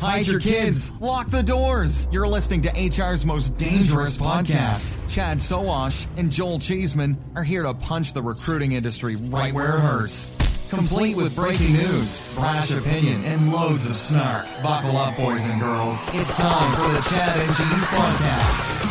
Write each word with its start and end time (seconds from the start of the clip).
Hide 0.00 0.26
your 0.26 0.40
kids. 0.40 0.92
Lock 1.00 1.28
the 1.30 1.42
doors. 1.42 2.06
You're 2.12 2.28
listening 2.28 2.62
to 2.62 2.70
HR's 2.70 3.24
most 3.24 3.56
dangerous 3.56 4.16
podcast. 4.16 4.96
Chad 5.08 5.42
Soash 5.42 6.06
and 6.16 6.30
Joel 6.30 6.60
Cheeseman 6.60 7.16
are 7.34 7.42
here 7.42 7.64
to 7.64 7.74
punch 7.74 8.12
the 8.12 8.22
recruiting 8.22 8.72
industry 8.72 9.16
right 9.16 9.52
where 9.52 9.76
it 9.76 9.80
hurts 9.80 10.30
complete 10.68 11.16
with 11.16 11.34
breaking 11.34 11.72
news, 11.72 12.28
brash 12.34 12.70
opinion, 12.70 13.24
and 13.24 13.50
loads 13.50 13.88
of 13.88 13.96
snark. 13.96 14.46
Buckle 14.62 14.96
up, 14.98 15.16
boys 15.16 15.48
and 15.48 15.60
girls. 15.60 16.06
It's 16.12 16.36
time 16.36 16.72
for 16.76 16.88
the 16.92 17.00
Chad 17.08 17.38
and 17.40 17.48
Cheese 17.56 17.88
Podcast. 17.88 18.84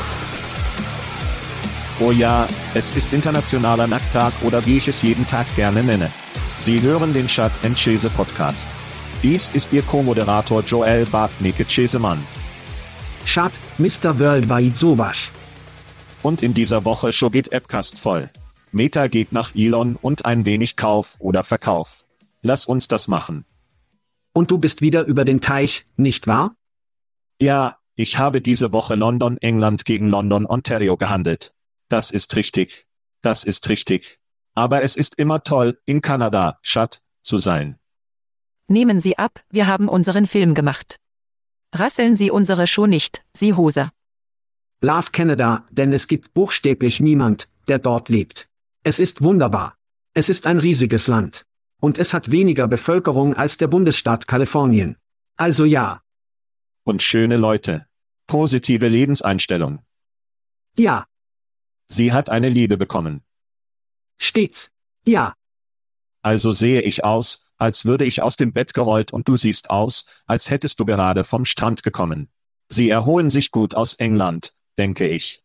Oh 2.00 2.12
ja, 2.12 2.48
es 2.76 2.92
ist 2.96 3.14
internationaler 3.14 3.88
Nacktag 3.88 4.34
oder 4.44 4.66
wie 4.66 4.78
ich 4.78 4.88
es 4.88 5.02
jeden 5.02 5.26
Tag 5.26 5.48
gerne 5.56 5.84
nenne. 5.84 6.12
Sie 6.58 6.82
hören 6.82 7.14
den 7.14 7.28
Chat 7.28 7.52
and 7.64 7.78
Chase 7.78 8.10
Podcast. 8.10 8.68
Dies 9.24 9.50
ist 9.50 9.74
Ihr 9.74 9.82
Co-Moderator 9.82 10.62
Joel 10.62 11.08
Bartnicke 11.08 11.66
Chesemann. 11.66 12.24
Chat, 13.26 13.52
Mr. 13.80 14.20
Worldwide 14.20 14.76
Sowasch. 14.76 15.32
Und 16.22 16.44
in 16.44 16.54
dieser 16.54 16.86
Woche 16.86 17.12
schon 17.12 17.32
geht 17.32 17.52
Appcast 17.52 17.98
voll. 17.98 18.30
Meta 18.72 19.08
geht 19.08 19.32
nach 19.32 19.56
Elon 19.56 19.96
und 20.00 20.26
ein 20.26 20.46
wenig 20.46 20.76
Kauf 20.76 21.16
oder 21.18 21.44
Verkauf. 21.44 22.06
Lass 22.44 22.68
uns 22.68 22.88
das 22.88 23.08
machen. 23.08 23.46
Und 24.34 24.52
du 24.52 24.60
bist 24.60 24.82
wieder 24.82 25.06
über 25.06 25.26
den 25.26 25.42
Teich, 25.42 25.88
nicht 25.96 26.28
wahr? 26.28 26.56
Ja, 27.42 27.80
ich 27.96 28.20
habe 28.20 28.40
diese 28.40 28.72
Woche 28.72 28.94
London, 28.94 29.38
England 29.38 29.86
gegen 29.86 30.10
London, 30.10 30.46
Ontario 30.46 30.96
gehandelt. 30.96 31.56
Das 31.90 32.12
ist 32.12 32.36
richtig. 32.36 32.86
Das 33.24 33.44
ist 33.44 33.68
richtig. 33.68 34.20
Aber 34.54 34.84
es 34.84 34.96
ist 34.96 35.16
immer 35.18 35.44
toll, 35.44 35.80
in 35.86 36.02
Kanada, 36.02 36.60
Stadt, 36.62 37.02
zu 37.24 37.40
sein. 37.40 37.80
Nehmen 38.70 39.00
Sie 39.00 39.18
ab, 39.18 39.42
wir 39.50 39.66
haben 39.66 39.88
unseren 39.88 40.28
Film 40.28 40.54
gemacht. 40.54 40.98
Rasseln 41.74 42.18
Sie 42.18 42.32
unsere 42.32 42.68
Show 42.68 42.86
nicht, 42.86 43.24
Sie 43.34 43.54
Hoser. 43.54 43.94
Love 44.82 45.12
Canada, 45.12 45.66
denn 45.72 45.94
es 45.94 46.08
gibt 46.08 46.34
buchstäblich 46.34 47.00
niemand, 47.00 47.48
der 47.70 47.80
dort 47.80 48.10
lebt. 48.10 48.50
Es 48.84 49.00
ist 49.00 49.22
wunderbar. 49.22 49.78
Es 50.14 50.28
ist 50.28 50.46
ein 50.46 50.58
riesiges 50.60 51.08
Land. 51.08 51.46
Und 51.80 51.98
es 51.98 52.14
hat 52.14 52.32
weniger 52.32 52.68
Bevölkerung 52.68 53.36
als 53.36 53.56
der 53.56 53.68
Bundesstaat 53.68 54.28
Kalifornien. 54.28 54.98
Also 55.38 55.64
ja. 55.64 56.02
Und 56.84 57.02
schöne 57.04 57.38
Leute. 57.38 57.86
Positive 58.28 58.88
Lebenseinstellung. 58.88 59.80
Ja. 60.78 61.08
Sie 61.88 62.12
hat 62.12 62.30
eine 62.30 62.50
Liebe 62.50 62.78
bekommen. 62.78 63.24
Stets. 64.18 64.72
Ja. 65.06 65.36
Also 66.22 66.52
sehe 66.52 66.82
ich 66.82 67.06
aus, 67.06 67.47
als 67.58 67.86
würde 67.86 68.06
ich 68.06 68.22
aus 68.22 68.36
dem 68.36 68.54
Bett 68.54 68.74
gerollt 68.74 69.12
und 69.12 69.28
du 69.28 69.38
siehst 69.38 69.70
aus, 69.70 70.06
als 70.26 70.50
hättest 70.50 70.80
du 70.80 70.86
gerade 70.86 71.24
vom 71.24 71.46
Strand 71.46 71.84
gekommen. 71.84 72.30
Sie 72.70 72.90
erholen 72.90 73.30
sich 73.30 73.52
gut 73.52 73.76
aus 73.76 73.94
England, 73.94 74.54
denke 74.78 75.08
ich. 75.08 75.44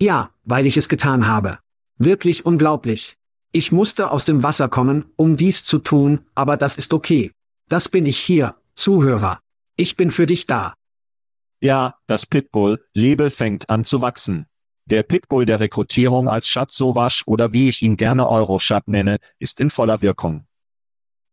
Ja, 0.00 0.30
weil 0.44 0.66
ich 0.66 0.76
es 0.76 0.88
getan 0.88 1.26
habe. 1.26 1.58
Wirklich 1.96 2.46
unglaublich. 2.46 3.16
Ich 3.50 3.72
musste 3.72 4.10
aus 4.10 4.24
dem 4.24 4.42
Wasser 4.42 4.68
kommen, 4.68 5.06
um 5.16 5.36
dies 5.36 5.64
zu 5.64 5.78
tun, 5.78 6.26
aber 6.34 6.56
das 6.56 6.76
ist 6.76 6.92
okay. 6.92 7.32
Das 7.68 7.88
bin 7.88 8.06
ich 8.06 8.18
hier, 8.18 8.54
Zuhörer. 8.76 9.40
Ich 9.76 9.96
bin 9.96 10.10
für 10.10 10.26
dich 10.26 10.46
da. 10.46 10.74
Ja, 11.60 11.96
das 12.06 12.26
Pitbull-Label 12.26 13.30
fängt 13.30 13.68
an 13.68 13.84
zu 13.84 14.00
wachsen. 14.00 14.46
Der 14.86 15.02
Pitbull 15.02 15.44
der 15.44 15.60
Rekrutierung 15.60 16.28
als 16.28 16.48
Schatzowasch 16.48 17.24
oder 17.26 17.52
wie 17.52 17.68
ich 17.68 17.82
ihn 17.82 17.96
gerne 17.96 18.28
Euroschat 18.28 18.88
nenne, 18.88 19.18
ist 19.38 19.60
in 19.60 19.70
voller 19.70 20.00
Wirkung. 20.00 20.46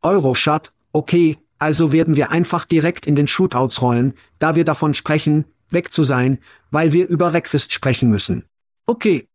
Euroschat, 0.02 0.74
okay, 0.92 1.38
also 1.60 1.92
werden 1.92 2.16
wir 2.16 2.32
einfach 2.32 2.66
direkt 2.66 3.08
in 3.08 3.16
den 3.16 3.28
Shootouts 3.28 3.82
rollen, 3.82 4.14
da 4.40 4.56
wir 4.56 4.66
davon 4.66 4.94
sprechen, 4.94 5.46
weg 5.70 5.92
zu 5.92 6.04
sein, 6.04 6.40
weil 6.72 6.94
wir 6.94 7.08
über 7.08 7.32
Breakfast 7.32 7.74
sprechen 7.74 8.10
müssen. 8.10 8.46
Okay, 8.86 9.28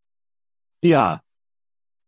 ja. 0.82 1.20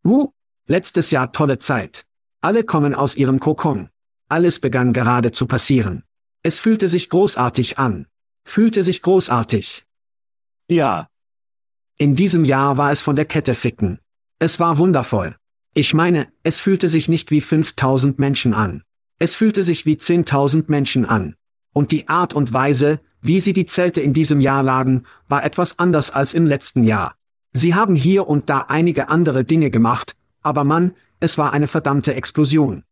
Uh, 0.05 0.31
letztes 0.67 1.11
Jahr 1.11 1.33
tolle 1.33 1.59
Zeit. 1.59 2.07
Alle 2.41 2.65
kommen 2.65 2.95
aus 2.95 3.17
ihrem 3.17 3.39
Kokon. 3.39 3.91
Alles 4.29 4.61
begann 4.61 4.93
gerade 4.93 5.31
zu 5.31 5.47
passieren. 5.47 6.05
Es 6.43 6.59
fühlte 6.59 6.89
sich 6.89 7.11
großartig 7.11 7.79
an. 7.79 8.07
Fühlte 8.45 8.83
sich 8.83 9.03
großartig. 9.03 9.85
Ja. 10.69 11.09
In 11.99 12.17
diesem 12.17 12.45
Jahr 12.45 12.79
war 12.79 12.91
es 12.91 13.01
von 13.01 13.15
der 13.15 13.27
Kette 13.27 13.55
ficken. 13.55 14.01
Es 14.39 14.59
war 14.59 14.79
wundervoll. 14.79 15.37
Ich 15.75 15.95
meine, 15.95 16.29
es 16.43 16.61
fühlte 16.61 16.87
sich 16.89 17.09
nicht 17.09 17.31
wie 17.31 17.41
5000 17.41 18.19
Menschen 18.19 18.53
an. 18.53 18.83
Es 19.19 19.35
fühlte 19.35 19.63
sich 19.63 19.87
wie 19.87 19.95
10.000 19.95 20.65
Menschen 20.67 21.07
an. 21.07 21.35
Und 21.73 21.93
die 21.93 22.09
Art 22.09 22.35
und 22.35 22.53
Weise, 22.53 23.01
wie 23.23 23.41
sie 23.41 23.55
die 23.55 23.65
Zelte 23.65 24.03
in 24.03 24.13
diesem 24.13 24.43
Jahr 24.43 24.63
lagen, 24.63 25.05
war 25.29 25.45
etwas 25.45 25.79
anders 25.79 26.11
als 26.11 26.35
im 26.35 26.45
letzten 26.45 26.85
Jahr. 26.85 27.15
Sie 27.55 27.75
haben 27.75 27.95
hier 27.95 28.29
und 28.29 28.51
da 28.51 28.67
einige 28.69 29.09
andere 29.09 29.45
Dinge 29.45 29.71
gemacht, 29.71 30.15
aber 30.43 30.65
Mann, 30.65 30.95
es 31.21 31.39
war 31.39 31.55
eine 31.55 31.69
verdammte 31.69 32.15
Explosion. 32.15 32.85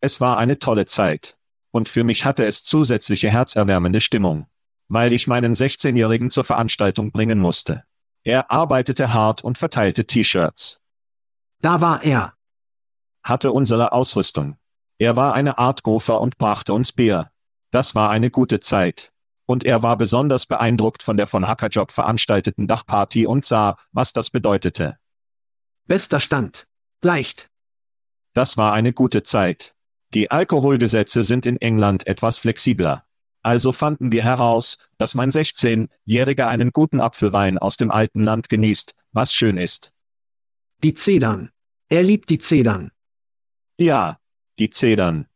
Es 0.00 0.22
war 0.22 0.38
eine 0.38 0.58
tolle 0.58 0.86
Zeit. 0.86 1.36
Und 1.70 1.90
für 1.90 2.04
mich 2.04 2.24
hatte 2.24 2.46
es 2.46 2.64
zusätzliche 2.64 3.28
herzerwärmende 3.28 4.00
Stimmung. 4.00 4.46
Weil 4.88 5.12
ich 5.12 5.26
meinen 5.26 5.54
16-Jährigen 5.54 6.30
zur 6.30 6.44
Veranstaltung 6.44 7.12
bringen 7.12 7.38
musste. 7.38 7.84
Er 8.24 8.50
arbeitete 8.50 9.12
hart 9.12 9.44
und 9.44 9.58
verteilte 9.58 10.06
T-Shirts. 10.06 10.79
Da 11.60 11.80
war 11.80 12.02
er. 12.02 12.34
Hatte 13.22 13.52
unsere 13.52 13.92
Ausrüstung. 13.92 14.56
Er 14.98 15.16
war 15.16 15.34
eine 15.34 15.58
Art 15.58 15.82
Gopher 15.82 16.20
und 16.20 16.38
brachte 16.38 16.72
uns 16.72 16.92
Bier. 16.92 17.30
Das 17.70 17.94
war 17.94 18.10
eine 18.10 18.30
gute 18.30 18.60
Zeit 18.60 19.12
und 19.50 19.64
er 19.64 19.82
war 19.82 19.96
besonders 19.98 20.46
beeindruckt 20.46 21.02
von 21.02 21.16
der 21.16 21.26
von 21.26 21.48
Hackerjob 21.48 21.90
veranstalteten 21.90 22.68
Dachparty 22.68 23.26
und 23.26 23.44
sah, 23.44 23.76
was 23.90 24.12
das 24.12 24.30
bedeutete. 24.30 24.96
Bester 25.88 26.20
Stand. 26.20 26.68
Leicht. 27.02 27.50
Das 28.32 28.56
war 28.56 28.72
eine 28.72 28.92
gute 28.92 29.24
Zeit. 29.24 29.74
Die 30.14 30.30
Alkoholgesetze 30.30 31.24
sind 31.24 31.46
in 31.46 31.56
England 31.56 32.06
etwas 32.06 32.38
flexibler. 32.38 33.04
Also 33.42 33.72
fanden 33.72 34.12
wir 34.12 34.22
heraus, 34.22 34.76
dass 34.98 35.16
mein 35.16 35.32
16-Jähriger 35.32 36.46
einen 36.46 36.70
guten 36.70 37.00
Apfelwein 37.00 37.58
aus 37.58 37.76
dem 37.76 37.90
alten 37.90 38.22
Land 38.22 38.50
genießt, 38.50 38.94
was 39.10 39.34
schön 39.34 39.56
ist. 39.56 39.90
Die 40.82 40.94
Zedern. 40.94 41.50
Er 41.90 42.02
liebt 42.02 42.30
die 42.30 42.38
Zedern. 42.38 42.90
Ja, 43.78 44.18
die 44.58 44.70
Zedern. 44.70 45.26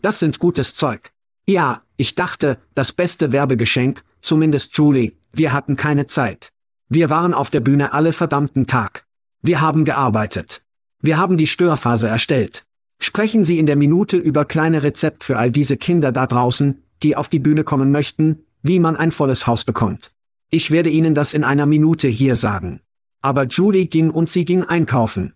Das 0.00 0.20
sind 0.20 0.38
gutes 0.38 0.76
Zeug. 0.76 1.10
Ja, 1.48 1.82
ich 1.96 2.14
dachte, 2.14 2.58
das 2.76 2.92
beste 2.92 3.32
Werbegeschenk, 3.32 4.04
zumindest 4.20 4.76
Julie, 4.76 5.14
wir 5.32 5.52
hatten 5.52 5.74
keine 5.74 6.06
Zeit. 6.06 6.52
Wir 6.88 7.10
waren 7.10 7.34
auf 7.34 7.50
der 7.50 7.58
Bühne 7.58 7.92
alle 7.92 8.12
verdammten 8.12 8.68
Tag. 8.68 9.04
Wir 9.40 9.60
haben 9.60 9.84
gearbeitet. 9.84 10.62
Wir 11.00 11.16
haben 11.16 11.36
die 11.38 11.48
Störphase 11.48 12.06
erstellt. 12.06 12.64
Sprechen 13.00 13.44
Sie 13.44 13.58
in 13.58 13.66
der 13.66 13.74
Minute 13.74 14.16
über 14.16 14.44
kleine 14.44 14.84
Rezept 14.84 15.24
für 15.24 15.38
all 15.38 15.50
diese 15.50 15.76
Kinder 15.76 16.12
da 16.12 16.28
draußen, 16.28 16.84
die 17.02 17.16
auf 17.16 17.28
die 17.28 17.40
Bühne 17.40 17.64
kommen 17.64 17.90
möchten, 17.90 18.44
wie 18.62 18.78
man 18.78 18.94
ein 18.94 19.10
volles 19.10 19.48
Haus 19.48 19.64
bekommt. 19.64 20.12
Ich 20.50 20.70
werde 20.70 20.90
Ihnen 20.90 21.16
das 21.16 21.34
in 21.34 21.42
einer 21.42 21.66
Minute 21.66 22.06
hier 22.06 22.36
sagen. 22.36 22.80
Aber 23.22 23.44
Julie 23.44 23.86
ging 23.86 24.10
und 24.10 24.28
sie 24.28 24.44
ging 24.44 24.64
einkaufen. 24.64 25.32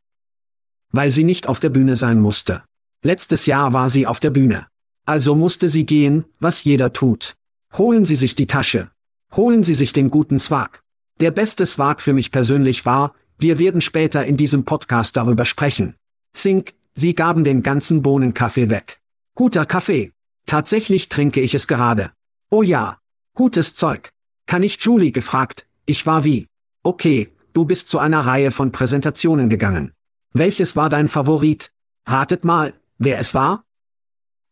Weil 0.91 1.11
sie 1.11 1.25
nicht 1.25 1.49
auf 1.49 1.61
der 1.61 1.71
Bühne 1.71 1.97
sein 1.97 2.21
musste. 2.21 2.63
Letztes 3.03 3.47
Jahr 3.47 3.73
war 3.73 3.89
sie 3.91 4.07
auf 4.07 4.21
der 4.21 4.31
Bühne. 4.31 4.67
Also 5.07 5.35
musste 5.35 5.69
sie 5.69 5.87
gehen, 5.87 6.25
was 6.41 6.65
jeder 6.65 6.93
tut. 6.93 7.37
Holen 7.79 8.05
Sie 8.05 8.17
sich 8.17 8.35
die 8.35 8.47
Tasche. 8.47 8.91
Holen 9.35 9.63
Sie 9.63 9.75
sich 9.75 9.93
den 9.93 10.11
guten 10.11 10.39
Swag. 10.39 10.83
Der 11.21 11.31
beste 11.31 11.65
Swag 11.67 12.01
für 12.01 12.13
mich 12.13 12.33
persönlich 12.33 12.87
war, 12.87 13.15
wir 13.39 13.59
werden 13.59 13.81
später 13.81 14.25
in 14.25 14.37
diesem 14.37 14.65
Podcast 14.65 15.17
darüber 15.17 15.45
sprechen. 15.45 15.95
Zink, 16.35 16.75
Sie 16.95 17.15
gaben 17.15 17.45
den 17.45 17.63
ganzen 17.63 18.03
Bohnenkaffee 18.03 18.71
weg. 18.71 18.99
Guter 19.35 19.67
Kaffee. 19.67 20.13
Tatsächlich 20.47 21.09
trinke 21.09 21.41
ich 21.41 21.55
es 21.55 21.67
gerade. 21.67 22.13
Oh 22.51 22.63
ja. 22.63 22.99
Gutes 23.35 23.75
Zeug. 23.75 24.09
Kann 24.47 24.63
ich 24.63 24.81
Julie 24.81 25.13
gefragt, 25.13 25.67
ich 25.85 26.07
war 26.07 26.25
wie. 26.25 26.47
Okay, 26.83 27.31
du 27.57 27.65
bist 27.65 27.89
zu 27.89 27.99
einer 27.99 28.21
Reihe 28.21 28.51
von 28.51 28.71
Präsentationen 28.71 29.49
gegangen. 29.49 29.95
Welches 30.35 30.77
war 30.77 30.91
dein 30.91 31.09
Favorit? 31.09 31.73
Ratet 32.05 32.45
mal, 32.45 32.75
wer 32.99 33.19
es 33.19 33.33
war? 33.33 33.65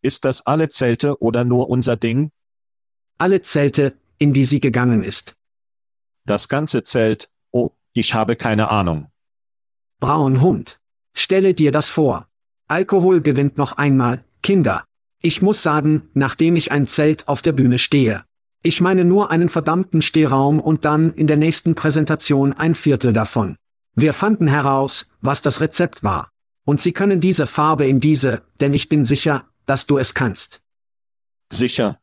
Ist 0.00 0.24
das 0.24 0.46
alle 0.46 0.70
Zelte 0.70 1.20
oder 1.20 1.44
nur 1.44 1.68
unser 1.68 1.96
Ding? 1.96 2.30
Alle 3.18 3.42
Zelte, 3.42 3.94
in 4.16 4.32
die 4.32 4.46
sie 4.46 4.58
gegangen 4.58 5.02
ist. 5.02 5.36
Das 6.24 6.48
ganze 6.48 6.82
Zelt, 6.82 7.28
oh, 7.50 7.72
ich 7.92 8.14
habe 8.14 8.36
keine 8.36 8.70
Ahnung. 8.70 9.10
Braun 10.00 10.40
Hund. 10.40 10.80
Stelle 11.12 11.52
dir 11.52 11.72
das 11.72 11.90
vor. 11.90 12.26
Alkohol 12.68 13.20
gewinnt 13.20 13.58
noch 13.58 13.72
einmal, 13.72 14.24
Kinder. 14.42 14.84
Ich 15.20 15.42
muss 15.42 15.62
sagen, 15.62 16.08
nachdem 16.14 16.56
ich 16.56 16.72
ein 16.72 16.86
Zelt 16.86 17.28
auf 17.28 17.42
der 17.42 17.52
Bühne 17.52 17.78
stehe. 17.78 18.24
Ich 18.66 18.80
meine 18.80 19.04
nur 19.04 19.30
einen 19.30 19.50
verdammten 19.50 20.00
Stehraum 20.00 20.58
und 20.58 20.86
dann 20.86 21.12
in 21.12 21.26
der 21.26 21.36
nächsten 21.36 21.74
Präsentation 21.74 22.54
ein 22.54 22.74
Viertel 22.74 23.12
davon. 23.12 23.56
Wir 23.94 24.14
fanden 24.14 24.46
heraus, 24.46 25.06
was 25.20 25.42
das 25.42 25.60
Rezept 25.60 26.02
war. 26.02 26.30
Und 26.64 26.80
Sie 26.80 26.92
können 26.92 27.20
diese 27.20 27.46
Farbe 27.46 27.86
in 27.86 28.00
diese, 28.00 28.40
denn 28.62 28.72
ich 28.72 28.88
bin 28.88 29.04
sicher, 29.04 29.44
dass 29.66 29.86
du 29.86 29.98
es 29.98 30.14
kannst. 30.14 30.62
Sicher. 31.52 31.98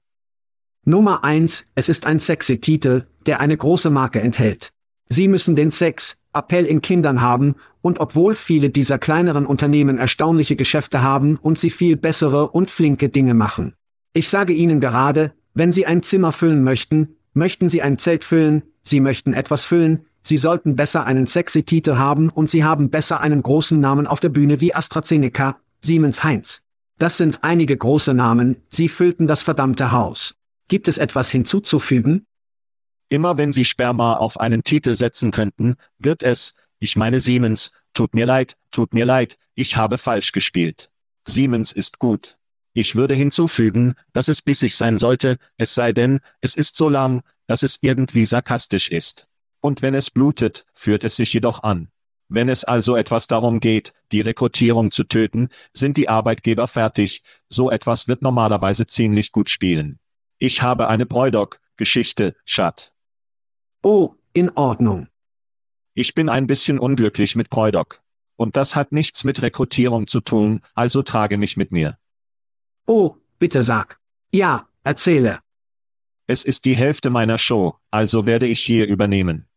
Nummer 0.86 1.24
eins, 1.24 1.66
es 1.74 1.90
ist 1.90 2.06
ein 2.06 2.20
sexy 2.20 2.62
Titel, 2.62 3.08
der 3.26 3.40
eine 3.40 3.58
große 3.58 3.90
Marke 3.90 4.22
enthält. 4.22 4.70
Sie 5.10 5.28
müssen 5.28 5.56
den 5.56 5.72
Sex, 5.72 6.16
Appell 6.32 6.68
in 6.68 6.82
Kindern 6.82 7.22
haben, 7.22 7.56
und 7.82 8.00
obwohl 8.00 8.36
viele 8.36 8.70
dieser 8.70 9.00
kleineren 9.00 9.48
Unternehmen 9.48 9.98
erstaunliche 9.98 10.56
Geschäfte 10.56 11.02
haben 11.02 11.38
und 11.38 11.58
sie 11.58 11.72
viel 11.72 11.98
bessere 11.98 12.52
und 12.52 12.70
flinke 12.70 13.10
Dinge 13.10 13.34
machen. 13.34 13.74
Ich 14.14 14.30
sage 14.30 14.54
Ihnen 14.54 14.80
gerade, 14.80 15.34
wenn 15.54 15.72
Sie 15.72 15.86
ein 15.86 16.04
Zimmer 16.04 16.32
füllen 16.32 16.64
möchten, 16.64 17.16
möchten 17.34 17.70
Sie 17.70 17.82
ein 17.82 17.98
Zelt 17.98 18.24
füllen, 18.24 18.64
Sie 18.84 19.00
möchten 19.00 19.34
etwas 19.34 19.66
füllen, 19.66 20.06
Sie 20.24 20.38
sollten 20.38 20.76
besser 20.76 21.06
einen 21.06 21.28
sexy 21.28 21.64
Titel 21.64 21.96
haben 21.96 22.30
und 22.30 22.50
Sie 22.50 22.64
haben 22.64 22.90
besser 22.90 23.22
einen 23.22 23.42
großen 23.42 23.80
Namen 23.80 24.08
auf 24.08 24.20
der 24.20 24.30
Bühne 24.30 24.62
wie 24.62 24.74
AstraZeneca, 24.74 25.60
Siemens 25.82 26.24
Heinz. 26.24 26.62
Das 27.00 27.18
sind 27.18 27.44
einige 27.44 27.76
große 27.76 28.14
Namen, 28.14 28.58
Sie 28.70 28.88
füllten 28.88 29.28
das 29.28 29.42
verdammte 29.42 29.92
Haus. 29.92 30.36
Gibt 30.68 30.88
es 30.88 30.98
etwas 30.98 31.32
hinzuzufügen? 31.32 32.26
Immer 33.10 33.38
wenn 33.38 33.52
Sie 33.52 33.66
Sperma 33.66 34.14
auf 34.14 34.40
einen 34.40 34.64
Titel 34.64 34.96
setzen 34.96 35.32
könnten, 35.32 35.76
wird 35.98 36.24
es, 36.24 36.56
ich 36.80 36.96
meine 36.96 37.20
Siemens, 37.20 37.72
tut 37.94 38.14
mir 38.14 38.26
leid, 38.26 38.56
tut 38.70 38.94
mir 38.94 39.06
leid, 39.06 39.38
ich 39.56 39.76
habe 39.76 39.98
falsch 39.98 40.32
gespielt. 40.32 40.92
Siemens 41.28 41.72
ist 41.72 42.00
gut. 42.00 42.38
Ich 42.74 42.96
würde 42.96 43.16
hinzufügen, 43.16 43.96
dass 44.14 44.28
es 44.28 44.42
bissig 44.42 44.76
sein 44.76 44.98
sollte, 44.98 45.38
es 45.58 45.76
sei 45.76 45.92
denn, 45.92 46.20
es 46.40 46.56
ist 46.56 46.78
so 46.78 46.88
lang, 46.88 47.22
dass 47.48 47.64
es 47.64 47.80
irgendwie 47.82 48.26
sarkastisch 48.26 48.90
ist. 48.90 49.28
Und 49.60 49.82
wenn 49.82 49.94
es 49.94 50.10
blutet, 50.10 50.66
führt 50.74 51.04
es 51.04 51.18
sich 51.18 51.34
jedoch 51.34 51.64
an. 51.64 51.90
Wenn 52.30 52.48
es 52.48 52.64
also 52.64 52.96
etwas 52.96 53.28
darum 53.28 53.60
geht, 53.60 53.92
die 54.14 54.22
Rekrutierung 54.22 54.92
zu 54.92 55.04
töten, 55.04 55.50
sind 55.74 55.98
die 55.98 56.08
Arbeitgeber 56.08 56.66
fertig, 56.66 57.24
so 57.50 57.70
etwas 57.70 58.08
wird 58.08 58.22
normalerweise 58.22 58.88
ziemlich 58.88 59.34
gut 59.34 59.50
spielen. 59.50 60.00
Ich 60.40 60.62
habe 60.62 60.88
eine 60.88 61.06
Bräudock-Geschichte, 61.06 62.36
Schat. 62.46 62.94
Oh, 63.84 64.16
in 64.32 64.50
Ordnung. 64.52 65.10
Ich 65.94 66.14
bin 66.14 66.30
ein 66.30 66.48
bisschen 66.48 66.80
unglücklich 66.80 67.36
mit 67.36 67.50
Bräudock. 67.50 68.02
Und 68.38 68.56
das 68.56 68.76
hat 68.76 68.94
nichts 68.94 69.26
mit 69.26 69.42
Rekrutierung 69.42 70.08
zu 70.08 70.22
tun, 70.22 70.62
also 70.74 71.04
trage 71.04 71.38
mich 71.38 71.58
mit 71.58 71.74
mir. 71.74 71.98
Oh, 72.86 73.16
bitte 73.40 73.64
sag. 73.64 74.00
Ja, 74.34 74.68
erzähle. 74.84 75.40
Es 76.28 76.44
ist 76.44 76.66
die 76.66 76.76
Hälfte 76.76 77.10
meiner 77.10 77.38
Show, 77.38 77.76
also 77.90 78.26
werde 78.26 78.48
ich 78.48 78.62
hier 78.62 78.88
übernehmen. 78.88 79.48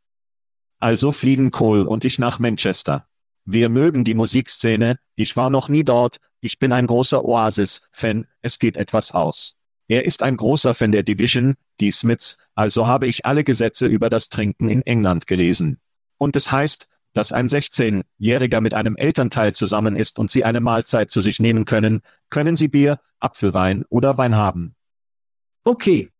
Also 0.80 1.12
fliegen 1.12 1.50
Cole 1.50 1.88
und 1.88 2.04
ich 2.04 2.18
nach 2.18 2.38
Manchester. 2.38 3.08
Wir 3.44 3.68
mögen 3.68 4.04
die 4.04 4.14
Musikszene, 4.14 4.98
ich 5.14 5.36
war 5.36 5.50
noch 5.50 5.68
nie 5.68 5.84
dort, 5.84 6.18
ich 6.40 6.58
bin 6.58 6.72
ein 6.72 6.86
großer 6.86 7.24
Oasis-Fan, 7.24 8.26
es 8.42 8.58
geht 8.58 8.76
etwas 8.76 9.12
aus. 9.12 9.56
Er 9.86 10.04
ist 10.04 10.22
ein 10.22 10.36
großer 10.36 10.74
Fan 10.74 10.92
der 10.92 11.02
Division, 11.02 11.54
die 11.80 11.90
Smiths, 11.90 12.36
also 12.54 12.86
habe 12.86 13.06
ich 13.06 13.26
alle 13.26 13.44
Gesetze 13.44 13.86
über 13.86 14.10
das 14.10 14.28
Trinken 14.28 14.68
in 14.68 14.82
England 14.82 15.26
gelesen. 15.26 15.78
Und 16.18 16.36
es 16.36 16.50
heißt, 16.50 16.88
dass 17.14 17.32
ein 17.32 17.48
16-Jähriger 17.48 18.60
mit 18.60 18.74
einem 18.74 18.96
Elternteil 18.96 19.54
zusammen 19.54 19.96
ist 19.96 20.18
und 20.18 20.30
sie 20.30 20.44
eine 20.44 20.60
Mahlzeit 20.60 21.10
zu 21.10 21.20
sich 21.20 21.40
nehmen 21.40 21.64
können, 21.64 22.02
können 22.28 22.56
sie 22.56 22.68
Bier, 22.68 23.00
Apfelwein 23.20 23.84
oder 23.88 24.18
Wein 24.18 24.36
haben. 24.36 24.74
Okay. 25.64 26.10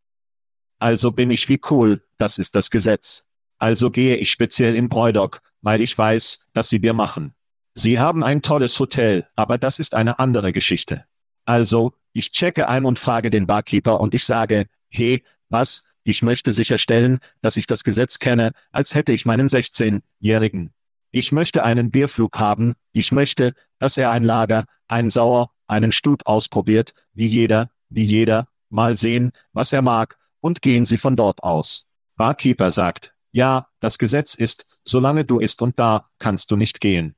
Also 0.78 1.10
bin 1.12 1.30
ich 1.30 1.48
wie 1.48 1.60
cool, 1.70 2.02
das 2.16 2.38
ist 2.38 2.54
das 2.54 2.70
Gesetz. 2.70 3.24
Also 3.58 3.90
gehe 3.90 4.16
ich 4.16 4.30
speziell 4.30 4.74
in 4.74 4.88
Bräudock, 4.88 5.42
weil 5.60 5.80
ich 5.80 5.96
weiß, 5.96 6.40
dass 6.52 6.70
sie 6.70 6.78
Bier 6.78 6.94
machen. 6.94 7.34
Sie 7.74 7.98
haben 7.98 8.22
ein 8.22 8.40
tolles 8.40 8.78
Hotel, 8.78 9.26
aber 9.34 9.58
das 9.58 9.78
ist 9.78 9.94
eine 9.94 10.18
andere 10.18 10.52
Geschichte. 10.52 11.04
Also, 11.44 11.92
ich 12.12 12.30
checke 12.30 12.68
ein 12.68 12.84
und 12.84 12.98
frage 12.98 13.30
den 13.30 13.46
Barkeeper 13.46 14.00
und 14.00 14.14
ich 14.14 14.24
sage, 14.24 14.66
hey, 14.88 15.24
was, 15.48 15.88
ich 16.04 16.22
möchte 16.22 16.52
sicherstellen, 16.52 17.18
dass 17.40 17.56
ich 17.56 17.66
das 17.66 17.82
Gesetz 17.82 18.18
kenne, 18.18 18.52
als 18.70 18.94
hätte 18.94 19.12
ich 19.12 19.26
meinen 19.26 19.48
16-Jährigen. 19.48 20.72
Ich 21.14 21.30
möchte 21.30 21.62
einen 21.62 21.92
Bierflug 21.92 22.40
haben, 22.40 22.74
ich 22.90 23.12
möchte, 23.12 23.54
dass 23.78 23.96
er 23.96 24.10
ein 24.10 24.24
Lager, 24.24 24.64
ein 24.88 25.10
Sauer, 25.10 25.52
einen 25.68 25.92
Stub 25.92 26.22
ausprobiert, 26.24 26.92
wie 27.12 27.26
jeder, 27.28 27.70
wie 27.88 28.02
jeder, 28.02 28.48
mal 28.68 28.96
sehen, 28.96 29.30
was 29.52 29.72
er 29.72 29.80
mag, 29.80 30.18
und 30.40 30.60
gehen 30.60 30.84
Sie 30.84 30.98
von 30.98 31.14
dort 31.14 31.44
aus. 31.44 31.86
Barkeeper 32.16 32.72
sagt, 32.72 33.14
ja, 33.30 33.68
das 33.78 33.98
Gesetz 33.98 34.34
ist, 34.34 34.66
solange 34.82 35.24
du 35.24 35.38
ist 35.38 35.62
und 35.62 35.78
da, 35.78 36.10
kannst 36.18 36.50
du 36.50 36.56
nicht 36.56 36.80
gehen. 36.80 37.14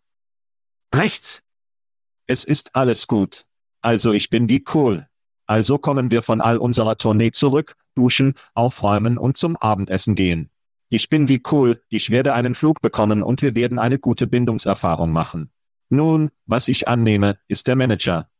Rechts. 0.94 1.40
Es 2.26 2.44
ist 2.44 2.76
alles 2.76 3.06
gut. 3.06 3.46
Also 3.80 4.12
ich 4.12 4.28
bin 4.28 4.46
die 4.46 4.62
cool. 4.74 5.08
Also 5.46 5.78
kommen 5.78 6.10
wir 6.10 6.20
von 6.20 6.42
all 6.42 6.58
unserer 6.58 6.98
Tournee 6.98 7.30
zurück, 7.30 7.76
duschen, 7.94 8.34
aufräumen 8.52 9.16
und 9.16 9.38
zum 9.38 9.56
Abendessen 9.56 10.16
gehen. 10.16 10.50
Ich 10.88 11.08
bin 11.08 11.28
wie 11.28 11.42
cool, 11.50 11.82
ich 11.88 12.10
werde 12.10 12.34
einen 12.34 12.54
Flug 12.54 12.80
bekommen 12.80 13.22
und 13.22 13.42
wir 13.42 13.54
werden 13.54 13.78
eine 13.78 13.98
gute 13.98 14.26
Bindungserfahrung 14.26 15.10
machen. 15.10 15.50
Nun, 15.88 16.30
was 16.46 16.68
ich 16.68 16.86
annehme, 16.86 17.38
ist 17.48 17.66
der 17.66 17.76
Manager. 17.76 18.30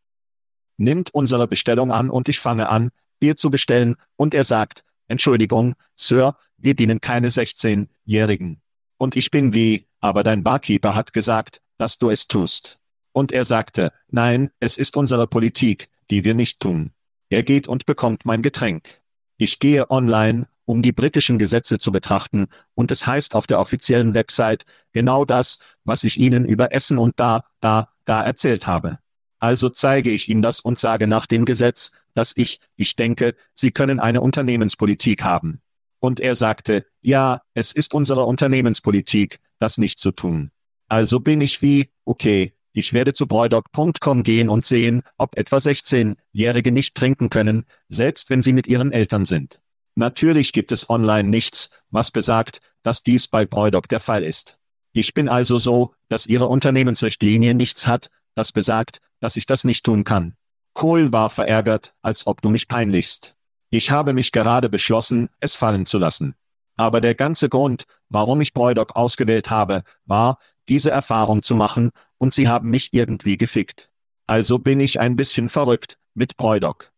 Nimmt 0.76 1.12
unsere 1.12 1.48
Bestellung 1.48 1.90
an 1.90 2.10
und 2.10 2.28
ich 2.28 2.38
fange 2.38 2.68
an, 2.68 2.90
Bier 3.18 3.36
zu 3.36 3.50
bestellen, 3.50 3.96
und 4.16 4.34
er 4.34 4.44
sagt, 4.44 4.84
Entschuldigung, 5.08 5.74
Sir, 5.94 6.36
wir 6.56 6.74
dienen 6.74 7.00
keine 7.00 7.30
16-Jährigen. 7.30 8.60
Und 8.98 9.16
ich 9.16 9.30
bin 9.30 9.54
wie, 9.54 9.86
aber 10.00 10.22
dein 10.22 10.42
Barkeeper 10.42 10.94
hat 10.94 11.12
gesagt, 11.12 11.62
dass 11.78 11.98
du 11.98 12.10
es 12.10 12.28
tust. 12.28 12.78
Und 13.12 13.32
er 13.32 13.44
sagte, 13.44 13.92
nein, 14.08 14.50
es 14.60 14.76
ist 14.76 14.96
unsere 14.96 15.26
Politik, 15.26 15.88
die 16.10 16.24
wir 16.24 16.34
nicht 16.34 16.60
tun. 16.60 16.92
Er 17.30 17.42
geht 17.42 17.66
und 17.68 17.86
bekommt 17.86 18.24
mein 18.24 18.42
Getränk. 18.42 19.00
Ich 19.36 19.58
gehe 19.58 19.90
online, 19.90 20.46
um 20.66 20.82
die 20.82 20.92
britischen 20.92 21.38
Gesetze 21.38 21.78
zu 21.78 21.90
betrachten, 21.90 22.48
und 22.74 22.90
es 22.90 23.06
heißt 23.06 23.34
auf 23.34 23.46
der 23.46 23.58
offiziellen 23.58 24.12
Website 24.12 24.66
genau 24.92 25.24
das, 25.24 25.60
was 25.84 26.04
ich 26.04 26.18
Ihnen 26.18 26.44
über 26.44 26.74
Essen 26.74 26.98
und 26.98 27.18
da, 27.18 27.44
da, 27.60 27.88
da 28.04 28.22
erzählt 28.22 28.66
habe. 28.66 28.98
Also 29.38 29.68
zeige 29.68 30.10
ich 30.10 30.28
ihm 30.28 30.42
das 30.42 30.60
und 30.60 30.78
sage 30.78 31.06
nach 31.06 31.26
dem 31.26 31.44
Gesetz, 31.44 31.92
dass 32.14 32.32
ich, 32.36 32.60
ich 32.76 32.96
denke, 32.96 33.34
Sie 33.54 33.70
können 33.70 34.00
eine 34.00 34.20
Unternehmenspolitik 34.20 35.22
haben. 35.22 35.60
Und 36.00 36.20
er 36.20 36.34
sagte, 36.34 36.86
ja, 37.00 37.42
es 37.54 37.72
ist 37.72 37.94
unsere 37.94 38.24
Unternehmenspolitik, 38.24 39.40
das 39.58 39.78
nicht 39.78 39.98
zu 39.98 40.12
tun. 40.12 40.50
Also 40.88 41.20
bin 41.20 41.40
ich 41.40 41.62
wie, 41.62 41.90
okay, 42.04 42.54
ich 42.72 42.92
werde 42.92 43.14
zu 43.14 43.26
Broidock.com 43.26 44.22
gehen 44.22 44.48
und 44.48 44.66
sehen, 44.66 45.02
ob 45.16 45.38
etwa 45.38 45.56
16-Jährige 45.56 46.72
nicht 46.72 46.94
trinken 46.94 47.30
können, 47.30 47.64
selbst 47.88 48.28
wenn 48.28 48.42
sie 48.42 48.52
mit 48.52 48.66
ihren 48.66 48.92
Eltern 48.92 49.24
sind. 49.24 49.60
Natürlich 49.96 50.52
gibt 50.52 50.72
es 50.72 50.88
online 50.90 51.28
nichts, 51.28 51.70
was 51.90 52.10
besagt, 52.10 52.60
dass 52.82 53.02
dies 53.02 53.28
bei 53.28 53.46
Broidock 53.46 53.88
der 53.88 53.98
Fall 53.98 54.22
ist. 54.22 54.58
Ich 54.92 55.14
bin 55.14 55.28
also 55.28 55.58
so, 55.58 55.94
dass 56.08 56.26
Ihre 56.26 56.46
Unternehmensrichtlinie 56.46 57.54
nichts 57.54 57.86
hat, 57.86 58.10
das 58.34 58.52
besagt, 58.52 59.00
dass 59.20 59.36
ich 59.36 59.46
das 59.46 59.64
nicht 59.64 59.84
tun 59.84 60.04
kann. 60.04 60.36
Cole 60.74 61.12
war 61.12 61.30
verärgert, 61.30 61.94
als 62.02 62.26
ob 62.26 62.42
du 62.42 62.50
mich 62.50 62.68
peinlichst. 62.68 63.34
Ich 63.70 63.90
habe 63.90 64.12
mich 64.12 64.32
gerade 64.32 64.68
beschlossen, 64.68 65.30
es 65.40 65.54
fallen 65.54 65.86
zu 65.86 65.98
lassen. 65.98 66.34
Aber 66.76 67.00
der 67.00 67.14
ganze 67.14 67.48
Grund, 67.48 67.84
warum 68.10 68.42
ich 68.42 68.52
Broidock 68.52 68.94
ausgewählt 68.94 69.50
habe, 69.50 69.82
war, 70.04 70.38
diese 70.68 70.90
Erfahrung 70.90 71.42
zu 71.42 71.54
machen, 71.54 71.90
und 72.18 72.34
sie 72.34 72.48
haben 72.48 72.70
mich 72.70 72.92
irgendwie 72.92 73.36
gefickt. 73.38 73.90
Also 74.26 74.58
bin 74.58 74.80
ich 74.80 75.00
ein 75.00 75.16
bisschen 75.16 75.48
verrückt, 75.48 75.98
mit 76.14 76.36
Broidock. 76.36 76.92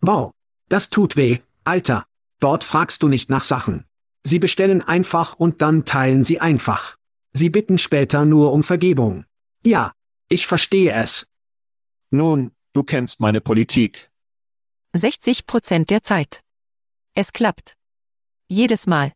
Wow. 0.00 0.32
Das 0.68 0.88
tut 0.88 1.16
weh, 1.16 1.40
Alter. 1.64 2.06
Dort 2.42 2.64
fragst 2.64 3.04
du 3.04 3.08
nicht 3.08 3.30
nach 3.30 3.44
Sachen. 3.44 3.84
Sie 4.24 4.40
bestellen 4.40 4.82
einfach 4.82 5.34
und 5.34 5.62
dann 5.62 5.84
teilen 5.84 6.24
sie 6.24 6.40
einfach. 6.40 6.96
Sie 7.32 7.50
bitten 7.50 7.78
später 7.78 8.24
nur 8.24 8.52
um 8.52 8.64
Vergebung. 8.64 9.26
Ja, 9.64 9.92
ich 10.28 10.48
verstehe 10.48 10.92
es. 10.92 11.30
Nun, 12.10 12.50
du 12.72 12.82
kennst 12.82 13.20
meine 13.20 13.40
Politik. 13.40 14.10
60 14.94 15.46
Prozent 15.46 15.90
der 15.90 16.02
Zeit. 16.02 16.40
Es 17.14 17.32
klappt. 17.32 17.76
Jedes 18.48 18.88
Mal. 18.88 19.12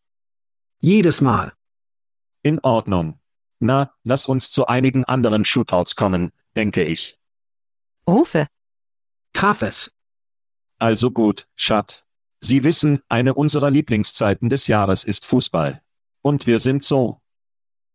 Jedes 0.78 1.20
Mal. 1.20 1.52
In 2.44 2.60
Ordnung. 2.60 3.18
Na, 3.58 3.92
lass 4.04 4.26
uns 4.26 4.52
zu 4.52 4.68
einigen 4.68 5.04
anderen 5.04 5.44
Shootouts 5.44 5.96
kommen, 5.96 6.30
denke 6.54 6.84
ich. 6.84 7.18
Rufe. 8.08 8.46
Traf 9.32 9.62
es. 9.62 9.92
Also 10.78 11.10
gut, 11.10 11.48
Schat. 11.56 12.05
Sie 12.40 12.64
wissen, 12.64 13.00
eine 13.08 13.34
unserer 13.34 13.70
Lieblingszeiten 13.70 14.48
des 14.48 14.66
Jahres 14.66 15.04
ist 15.04 15.24
Fußball. 15.26 15.82
Und 16.22 16.46
wir 16.46 16.58
sind 16.58 16.84
so. 16.84 17.20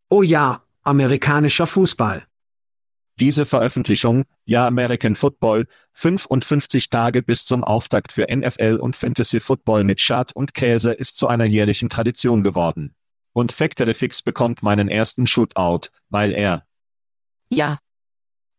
Oh 0.10 0.24
ja, 0.24 0.64
amerikanischer 0.84 1.68
Fußball. 1.68 2.26
Diese 3.20 3.46
Veröffentlichung, 3.46 4.26
ja 4.46 4.66
American 4.66 5.16
Football, 5.16 5.68
55 5.94 6.90
Tage 6.90 7.22
bis 7.22 7.46
zum 7.46 7.64
Auftakt 7.64 8.12
für 8.12 8.26
NFL 8.34 8.78
und 8.82 8.96
Fantasy 8.96 9.40
Football 9.40 9.84
mit 9.84 10.02
Schad 10.02 10.34
und 10.34 10.54
Käse 10.54 10.92
ist 10.92 11.18
zu 11.18 11.28
einer 11.28 11.46
jährlichen 11.46 11.90
Tradition 11.90 12.42
geworden. 12.44 12.96
Und 13.34 13.52
Factory 13.52 13.94
Fix 13.94 14.22
bekommt 14.22 14.64
meinen 14.64 14.88
ersten 14.90 15.28
Shootout, 15.28 15.90
weil 16.10 16.34
er 16.34 16.66
Ja. 17.50 17.80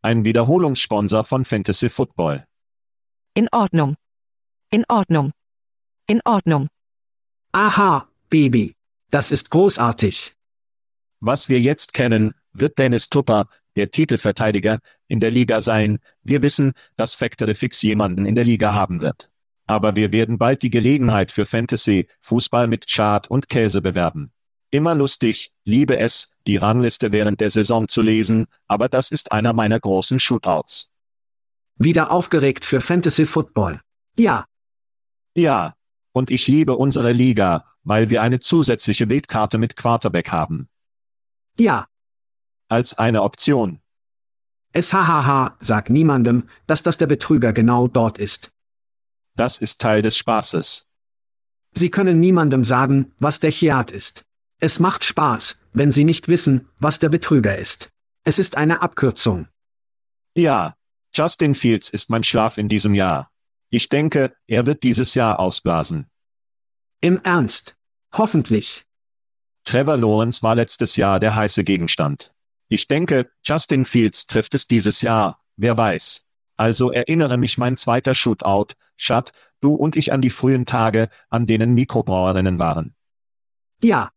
ein 0.01 0.25
Wiederholungssponsor 0.25 1.25
von 1.25 1.45
Fantasy 1.45 1.89
Football. 1.89 2.47
In 3.35 3.49
Ordnung. 3.51 3.97
In 4.71 4.85
Ordnung. 4.89 5.33
In 6.07 6.21
Ordnung. 6.25 6.69
Aha, 7.53 8.09
Baby. 8.29 8.75
Das 9.11 9.31
ist 9.31 9.51
großartig. 9.51 10.35
Was 11.21 11.49
wir 11.49 11.61
jetzt 11.61 11.93
kennen, 11.93 12.35
wird 12.53 12.79
Dennis 12.79 13.09
Tupper, 13.09 13.47
der 13.77 13.91
Titelverteidiger, 13.91 14.79
in 15.07 15.21
der 15.21 15.31
Liga 15.31 15.61
sein. 15.61 15.99
Wir 16.23 16.43
wissen, 16.43 16.73
dass 16.97 17.15
Factory 17.15 17.55
Fix 17.55 17.83
jemanden 17.83 18.27
in 18.27 18.35
der 18.35 18.45
Liga 18.45 18.75
haben 18.75 19.01
wird. 19.01 19.31
Aber 19.67 19.95
wir 19.95 20.13
werden 20.13 20.39
bald 20.39 20.63
die 20.63 20.71
Gelegenheit 20.71 21.31
für 21.31 21.47
Fantasy, 21.47 22.09
Fußball 22.21 22.67
mit 22.67 22.87
Chart 22.89 23.31
und 23.31 23.49
Käse 23.49 23.81
bewerben. 23.81 24.33
Immer 24.71 24.95
lustig, 24.95 25.53
liebe 25.65 25.99
es, 25.99 26.31
die 26.47 26.57
Rangliste 26.57 27.13
während 27.13 27.41
der 27.41 27.51
Saison 27.51 27.87
zu 27.89 28.03
lesen, 28.03 28.47
aber 28.67 28.89
das 28.89 29.11
ist 29.11 29.31
einer 29.31 29.53
meiner 29.53 29.79
großen 29.79 30.19
Shootouts. 30.19 30.89
Wieder 31.77 32.11
aufgeregt 32.11 32.65
für 32.65 32.81
Fantasy 32.81 33.27
Football. 33.27 33.81
Ja, 34.19 34.47
Ja. 35.37 35.75
Und 36.13 36.31
ich 36.31 36.47
liebe 36.47 36.77
unsere 36.77 37.13
Liga, 37.13 37.65
weil 37.85 38.11
wir 38.11 38.23
eine 38.23 38.41
zusätzliche 38.41 39.09
Wildkarte 39.09 39.59
mit 39.59 39.77
Quarterback 39.77 40.31
haben. 40.31 40.69
ja. 41.59 41.87
Als 42.69 42.97
eine 42.97 43.23
Option. 43.23 43.81
Es 44.73 44.95
hahaha, 44.95 45.57
sag 45.61 45.91
niemandem, 45.91 46.49
dass 46.67 46.83
das 46.83 46.97
der 46.97 47.07
Betrüger 47.07 47.53
genau 47.53 47.87
dort 47.87 48.17
ist. 48.17 48.51
Das 49.37 49.59
ist 49.59 49.79
Teil 49.81 50.01
des 50.01 50.17
Spaßes. 50.17 50.87
Sie 51.75 51.91
können 51.91 52.21
niemandem 52.21 52.65
sagen, 52.65 53.13
was 53.19 53.41
der 53.41 53.51
Chiat 53.51 53.91
ist. 53.91 54.25
Es 54.59 54.79
macht 54.79 55.05
Spaß, 55.05 55.59
wenn 55.73 55.93
Sie 55.93 56.05
nicht 56.05 56.29
wissen, 56.29 56.69
was 56.79 56.99
der 56.99 57.09
Betrüger 57.11 57.59
ist. 57.59 57.91
Es 58.25 58.39
ist 58.39 58.57
eine 58.57 58.81
Abkürzung. 58.81 59.49
Ja. 60.35 60.75
Justin 61.15 61.55
Fields 61.55 61.91
ist 61.91 62.09
mein 62.09 62.25
Schlaf 62.25 62.57
in 62.57 62.69
diesem 62.71 62.95
Jahr. 62.95 63.32
Ich 63.73 63.89
denke, 63.89 64.37
er 64.47 64.67
wird 64.67 64.83
dieses 64.83 65.15
Jahr 65.15 65.41
ausblasen. 65.41 66.07
Im 67.01 67.21
Ernst. 67.23 67.75
Hoffentlich. 68.13 68.85
Trevor 69.65 69.97
Lawrence 69.97 70.43
war 70.43 70.55
letztes 70.55 70.97
Jahr 70.97 71.19
der 71.19 71.35
heiße 71.35 71.65
Gegenstand. 71.65 72.35
Ich 72.69 72.87
denke, 72.87 73.31
Justin 73.43 73.87
Fields 73.87 74.27
trifft 74.27 74.55
es 74.55 74.67
dieses 74.67 75.01
Jahr, 75.01 75.41
wer 75.57 75.77
weiß. 75.77 76.23
Also 76.57 76.91
erinnere 76.91 77.39
mich 77.39 77.57
mein 77.57 77.79
zweiter 77.79 78.15
Shootout, 78.15 78.75
Schat, 78.97 79.33
du 79.61 79.75
und 79.75 79.97
ich 79.97 80.13
an 80.13 80.21
die 80.21 80.31
frühen 80.31 80.67
Tage, 80.67 81.09
an 81.31 81.47
denen 81.47 81.73
Mikrobrauerinnen 81.73 82.59
waren. 82.59 82.95
Ja, 83.83 84.13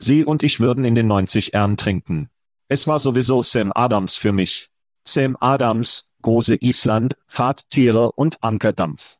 Sie 0.00 0.24
und 0.24 0.44
ich 0.44 0.60
würden 0.60 0.84
in 0.84 0.94
den 0.94 1.08
90 1.08 1.54
Ern 1.54 1.76
trinken. 1.76 2.30
Es 2.68 2.86
war 2.86 3.00
sowieso 3.00 3.42
Sam 3.42 3.72
Adams 3.74 4.16
für 4.16 4.30
mich. 4.30 4.70
Sam 5.04 5.36
Adams, 5.40 6.07
große 6.22 6.56
Island, 6.60 7.16
Fahrttiere 7.26 8.12
und 8.12 8.42
Ankerdampf. 8.42 9.18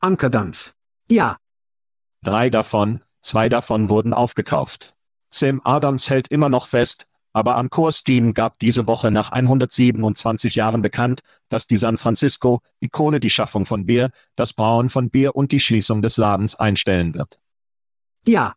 Ankerdampf. 0.00 0.74
Ja, 1.08 1.36
Drei 2.22 2.50
davon, 2.50 3.02
zwei 3.20 3.48
davon 3.48 3.88
wurden 3.88 4.14
aufgekauft. 4.14 4.94
Sam 5.28 5.60
Adams 5.64 6.08
hält 6.08 6.28
immer 6.28 6.48
noch 6.48 6.68
fest, 6.68 7.08
aber 7.32 7.56
Ancor 7.56 7.90
Steam 7.90 8.32
gab 8.32 8.60
diese 8.60 8.86
Woche 8.86 9.10
nach 9.10 9.32
127 9.32 10.54
Jahren 10.54 10.82
bekannt, 10.82 11.22
dass 11.48 11.66
die 11.66 11.76
San 11.78 11.96
Francisco 11.96 12.62
Ikone 12.78 13.18
die 13.18 13.30
Schaffung 13.30 13.66
von 13.66 13.86
Bier, 13.86 14.10
das 14.36 14.52
Brauen 14.52 14.88
von 14.88 15.10
Bier 15.10 15.34
und 15.34 15.50
die 15.50 15.58
Schließung 15.58 16.00
des 16.00 16.16
Ladens 16.16 16.54
einstellen 16.54 17.14
wird. 17.14 17.40
ja, 18.26 18.54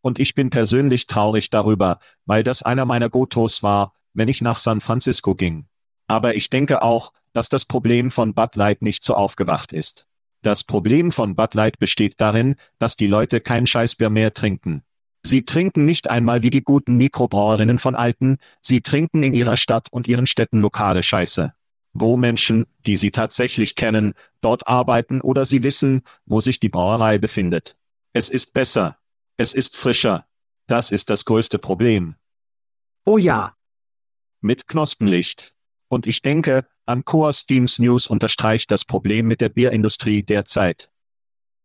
Und 0.00 0.18
ich 0.18 0.34
bin 0.34 0.48
persönlich 0.48 1.08
traurig 1.08 1.50
darüber, 1.50 1.98
weil 2.24 2.42
das 2.42 2.62
einer 2.62 2.86
meiner 2.86 3.10
Gotos 3.10 3.62
war, 3.62 3.92
wenn 4.14 4.28
ich 4.28 4.40
nach 4.40 4.58
San 4.58 4.80
Francisco 4.80 5.34
ging. 5.34 5.66
Aber 6.08 6.34
ich 6.34 6.50
denke 6.50 6.82
auch, 6.82 7.12
dass 7.32 7.48
das 7.48 7.64
Problem 7.64 8.10
von 8.10 8.34
Bud 8.34 8.56
Light 8.56 8.82
nicht 8.82 9.04
so 9.04 9.14
aufgewacht 9.14 9.72
ist. 9.72 10.06
Das 10.42 10.64
Problem 10.64 11.12
von 11.12 11.36
Bud 11.36 11.54
Light 11.54 11.78
besteht 11.78 12.14
darin, 12.20 12.56
dass 12.78 12.96
die 12.96 13.06
Leute 13.06 13.40
kein 13.40 13.66
Scheißbier 13.66 14.10
mehr 14.10 14.32
trinken. 14.34 14.82
Sie 15.22 15.44
trinken 15.44 15.84
nicht 15.84 16.10
einmal 16.10 16.42
wie 16.42 16.50
die 16.50 16.62
guten 16.62 16.96
Mikrobrauerinnen 16.96 17.78
von 17.78 17.94
Alten, 17.94 18.38
sie 18.62 18.80
trinken 18.80 19.22
in 19.22 19.34
ihrer 19.34 19.56
Stadt 19.56 19.88
und 19.90 20.08
ihren 20.08 20.26
Städten 20.26 20.60
lokale 20.60 21.02
Scheiße. 21.02 21.52
Wo 21.92 22.16
Menschen, 22.16 22.66
die 22.86 22.96
sie 22.96 23.10
tatsächlich 23.10 23.74
kennen, 23.74 24.14
dort 24.40 24.68
arbeiten 24.68 25.20
oder 25.20 25.44
sie 25.44 25.62
wissen, 25.62 26.02
wo 26.24 26.40
sich 26.40 26.60
die 26.60 26.68
Brauerei 26.68 27.18
befindet. 27.18 27.76
Es 28.12 28.28
ist 28.28 28.54
besser. 28.54 28.98
Es 29.36 29.54
ist 29.54 29.76
frischer. 29.76 30.26
Das 30.66 30.90
ist 30.92 31.10
das 31.10 31.24
größte 31.24 31.58
Problem. 31.58 32.14
oh 33.04 33.18
ja, 33.18 33.54
Mit 34.40 34.68
Knospenlicht. 34.68 35.54
Und 35.88 36.06
ich 36.06 36.22
denke, 36.22 36.66
Ancor 36.86 37.32
Steams 37.32 37.78
News 37.78 38.06
unterstreicht 38.06 38.70
das 38.70 38.84
Problem 38.84 39.26
mit 39.26 39.40
der 39.40 39.48
Bierindustrie 39.48 40.22
derzeit. 40.22 40.90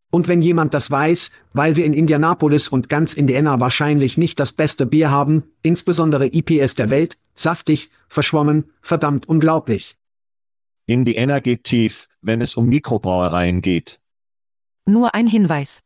Und 0.09 0.27
wenn 0.27 0.41
jemand 0.41 0.73
das 0.73 0.91
weiß, 0.91 1.31
weil 1.53 1.75
wir 1.75 1.85
in 1.85 1.93
Indianapolis 1.93 2.67
und 2.67 2.87
ganz 2.87 3.15
Indiana 3.15 3.59
wahrscheinlich 3.59 4.17
nicht 4.17 4.39
das 4.39 4.51
beste 4.51 4.85
Bier 4.85 5.09
haben, 5.09 5.43
insbesondere 5.63 6.27
IPS 6.27 6.75
der 6.75 6.89
Welt, 6.89 7.17
saftig, 7.35 7.89
verschwommen, 8.09 8.71
verdammt 8.81 9.27
unglaublich. 9.27 9.97
Indiana 10.85 11.39
geht 11.39 11.63
tief, 11.63 12.07
wenn 12.21 12.41
es 12.41 12.55
um 12.55 12.67
Mikrobrauereien 12.67 13.61
geht. 13.61 13.99
Nur 14.85 15.15
ein 15.15 15.27
Hinweis. 15.27 15.81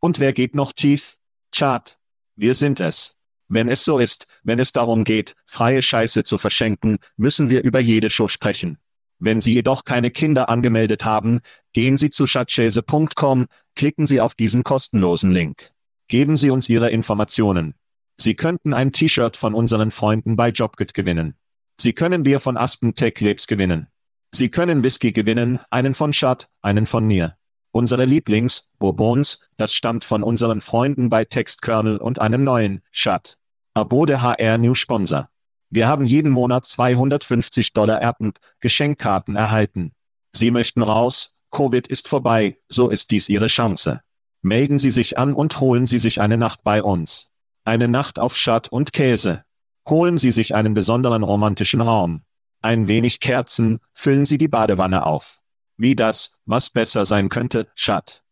Und 0.00 0.20
wer 0.20 0.32
geht 0.32 0.54
noch 0.54 0.72
tief? 0.72 1.16
Chart. 1.50 1.98
Wir 2.36 2.54
sind 2.54 2.80
es. 2.80 3.17
Wenn 3.48 3.68
es 3.68 3.84
so 3.84 3.98
ist, 3.98 4.26
wenn 4.42 4.58
es 4.58 4.72
darum 4.72 5.04
geht, 5.04 5.34
freie 5.46 5.82
Scheiße 5.82 6.24
zu 6.24 6.38
verschenken, 6.38 6.98
müssen 7.16 7.48
wir 7.50 7.62
über 7.62 7.80
jede 7.80 8.10
Show 8.10 8.28
sprechen. 8.28 8.78
Wenn 9.18 9.40
Sie 9.40 9.52
jedoch 9.52 9.84
keine 9.84 10.10
Kinder 10.10 10.48
angemeldet 10.48 11.04
haben, 11.04 11.40
gehen 11.72 11.96
Sie 11.96 12.10
zu 12.10 12.26
chatchese.com, 12.26 13.46
klicken 13.74 14.06
Sie 14.06 14.20
auf 14.20 14.34
diesen 14.34 14.62
kostenlosen 14.62 15.32
Link. 15.32 15.72
Geben 16.08 16.36
Sie 16.36 16.50
uns 16.50 16.68
Ihre 16.68 16.90
Informationen. 16.90 17.74
Sie 18.16 18.34
könnten 18.34 18.74
ein 18.74 18.92
T-Shirt 18.92 19.36
von 19.36 19.54
unseren 19.54 19.90
Freunden 19.90 20.36
bei 20.36 20.50
Jobkit 20.50 20.94
gewinnen. 20.94 21.34
Sie 21.80 21.92
können 21.92 22.24
Bier 22.24 22.40
von 22.40 22.56
Aspen 22.56 22.94
Tech 22.94 23.20
Labs 23.20 23.46
gewinnen. 23.46 23.88
Sie 24.32 24.50
können 24.50 24.82
Whisky 24.82 25.12
gewinnen, 25.12 25.60
einen 25.70 25.94
von 25.94 26.12
Schad, 26.12 26.48
einen 26.60 26.86
von 26.86 27.06
mir. 27.06 27.36
Unsere 27.70 28.04
Lieblings, 28.04 28.70
Bourbons, 28.78 29.40
das 29.56 29.72
stammt 29.72 30.04
von 30.04 30.22
unseren 30.22 30.60
Freunden 30.60 31.10
bei 31.10 31.24
Textkernel 31.24 31.98
und 31.98 32.20
einem 32.20 32.44
neuen, 32.44 32.82
Schad. 32.90 33.37
Abode 33.78 34.20
HR 34.20 34.58
New 34.58 34.74
Sponsor. 34.74 35.28
Wir 35.70 35.86
haben 35.86 36.04
jeden 36.04 36.32
Monat 36.32 36.66
250 36.66 37.72
Dollar 37.72 38.00
Erdend, 38.00 38.38
Geschenkkarten 38.60 39.36
erhalten. 39.36 39.92
Sie 40.32 40.50
möchten 40.50 40.82
raus, 40.82 41.34
Covid 41.50 41.86
ist 41.86 42.08
vorbei, 42.08 42.58
so 42.68 42.88
ist 42.88 43.10
dies 43.10 43.28
Ihre 43.28 43.46
Chance. 43.46 44.00
Melden 44.42 44.78
Sie 44.78 44.90
sich 44.90 45.18
an 45.18 45.32
und 45.32 45.60
holen 45.60 45.86
Sie 45.86 45.98
sich 45.98 46.20
eine 46.20 46.36
Nacht 46.36 46.62
bei 46.64 46.82
uns. 46.82 47.30
Eine 47.64 47.88
Nacht 47.88 48.18
auf 48.18 48.36
Schad 48.36 48.68
und 48.68 48.92
Käse. 48.92 49.44
Holen 49.88 50.18
Sie 50.18 50.30
sich 50.30 50.54
einen 50.54 50.74
besonderen 50.74 51.22
romantischen 51.22 51.80
Raum. 51.80 52.22
Ein 52.60 52.88
wenig 52.88 53.20
Kerzen, 53.20 53.78
füllen 53.92 54.26
Sie 54.26 54.38
die 54.38 54.48
Badewanne 54.48 55.06
auf. 55.06 55.40
Wie 55.76 55.94
das, 55.94 56.32
was 56.44 56.70
besser 56.70 57.06
sein 57.06 57.28
könnte, 57.28 57.68
Schad. 57.74 58.24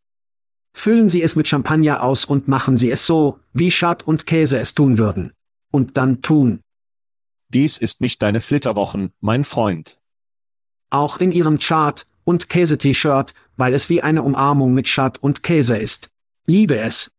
Füllen 0.72 1.08
Sie 1.08 1.22
es 1.22 1.36
mit 1.36 1.48
Champagner 1.48 2.02
aus 2.02 2.24
und 2.24 2.48
machen 2.48 2.76
Sie 2.76 2.90
es 2.90 3.06
so, 3.06 3.38
wie 3.52 3.70
Schad 3.70 4.02
und 4.06 4.26
Käse 4.26 4.58
es 4.58 4.74
tun 4.74 4.98
würden. 4.98 5.32
Und 5.70 5.96
dann 5.96 6.22
tun. 6.22 6.62
Dies 7.48 7.78
ist 7.78 8.00
nicht 8.00 8.22
deine 8.22 8.40
Flitterwochen, 8.40 9.12
mein 9.20 9.44
Freund. 9.44 10.00
Auch 10.90 11.18
in 11.18 11.32
Ihrem 11.32 11.58
Chart 11.58 12.06
und 12.24 12.48
Käse-T-Shirt, 12.48 13.34
weil 13.56 13.74
es 13.74 13.88
wie 13.88 14.02
eine 14.02 14.22
Umarmung 14.22 14.74
mit 14.74 14.88
Schad 14.88 15.18
und 15.18 15.42
Käse 15.42 15.76
ist. 15.76 16.10
Liebe 16.46 16.78
es. 16.78 17.12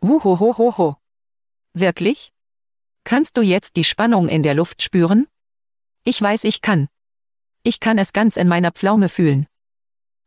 Wuhohohoho. 0.00 0.96
Wirklich? 1.74 2.32
Kannst 3.04 3.36
du 3.36 3.42
jetzt 3.42 3.76
die 3.76 3.84
Spannung 3.84 4.28
in 4.28 4.42
der 4.42 4.54
Luft 4.54 4.82
spüren? 4.82 5.26
Ich 6.04 6.20
weiß, 6.20 6.44
ich 6.44 6.62
kann. 6.62 6.88
Ich 7.62 7.80
kann 7.80 7.98
es 7.98 8.12
ganz 8.12 8.36
in 8.36 8.48
meiner 8.48 8.72
Pflaume 8.72 9.08
fühlen. 9.08 9.46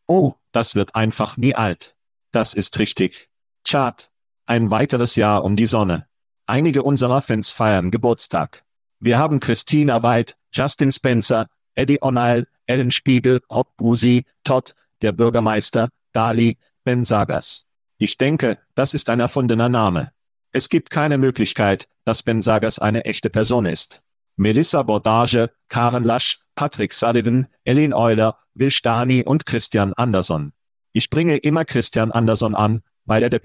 Oh, 0.08 0.34
das 0.52 0.76
wird 0.76 0.96
einfach 0.96 1.38
nie 1.38 1.56
alt. 1.56 1.96
Das 2.32 2.54
ist 2.54 2.78
richtig. 2.80 3.30
Chart. 3.64 4.12
Ein 4.46 4.70
weiteres 4.70 5.16
Jahr 5.16 5.44
um 5.44 5.56
die 5.56 5.66
Sonne. 5.66 6.08
Einige 6.46 6.84
unserer 6.84 7.22
Fans 7.22 7.52
feiern 7.52 7.90
Geburtstag. 7.90 8.64
Wir 9.00 9.18
haben 9.18 9.40
Christina 9.40 10.04
White, 10.04 10.34
Justin 10.52 10.92
Spencer, 10.92 11.48
Eddie 11.74 12.02
O'Neill, 12.02 12.48
Ellen 12.66 12.92
Spiegel, 12.92 13.42
Rob 13.50 13.76
Busi, 13.78 14.26
Todd, 14.44 14.76
der 15.02 15.14
Bürgermeister, 15.14 15.90
Dali, 16.12 16.58
Ben 16.84 17.06
Sagas. 17.06 17.66
Ich 17.98 18.18
denke, 18.18 18.58
das 18.76 18.94
ist 18.94 19.10
ein 19.10 19.22
erfundener 19.22 19.70
Name. 19.70 20.12
Es 20.52 20.68
gibt 20.68 20.90
keine 20.90 21.18
Möglichkeit, 21.18 21.88
dass 22.04 22.24
Ben 22.24 22.42
Sagas 22.42 22.78
eine 22.78 23.06
echte 23.06 23.30
Person 23.30 23.66
ist. 23.66 24.02
Melissa 24.36 24.84
Bordage, 24.84 25.50
Karen 25.70 26.04
Lasch, 26.04 26.42
Patrick 26.56 26.94
Sullivan, 26.94 27.48
Ellen 27.64 27.94
Euler, 27.94 28.38
Will 28.54 28.72
Stani 28.72 29.24
und 29.24 29.46
Christian 29.46 29.94
Anderson. 29.94 30.52
Ich 30.92 31.10
bringe 31.10 31.38
immer 31.38 31.64
Christian 31.64 32.12
Anderson 32.12 32.54
an, 32.54 32.82
weil 33.06 33.24
er 33.24 33.30
der 33.30 33.40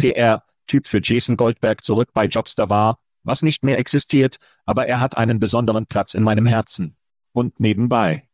PR-Typ 0.68 0.86
für 0.86 1.00
Jason 1.02 1.36
Goldberg 1.36 1.82
zurück 1.82 2.10
bei 2.12 2.26
Jobster 2.26 2.68
war, 2.68 3.00
was 3.24 3.42
nicht 3.42 3.64
mehr 3.64 3.78
existiert, 3.78 4.38
aber 4.64 4.86
er 4.86 5.00
hat 5.00 5.16
einen 5.16 5.40
besonderen 5.40 5.86
Platz 5.86 6.14
in 6.14 6.22
meinem 6.22 6.46
Herzen. 6.46 6.96
Und 7.32 7.60
nebenbei. 7.60 8.28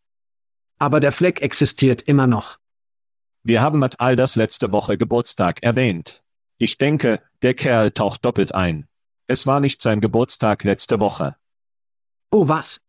Aber 0.79 1.01
der 1.01 1.13
Fleck 1.13 1.41
existiert 1.41 2.03
immer 2.03 2.27
noch. 2.27 2.59
Wir 3.43 3.61
haben 3.61 3.79
Matt 3.79 4.01
Alders 4.01 4.37
letzte 4.37 4.73
Woche 4.73 4.97
Geburtstag 4.97 5.63
erwähnt. 5.63 6.23
Ich 6.59 6.79
denke, 6.79 7.21
der 7.43 7.55
Kerl 7.55 7.91
taucht 7.91 8.25
doppelt 8.25 8.55
ein. 8.55 8.89
Es 9.27 9.47
war 9.47 9.61
nicht 9.61 9.83
sein 9.83 10.01
Geburtstag 10.01 10.65
letzte 10.65 11.01
Woche. 11.01 11.37
Oh 12.31 12.49
was? 12.49 12.81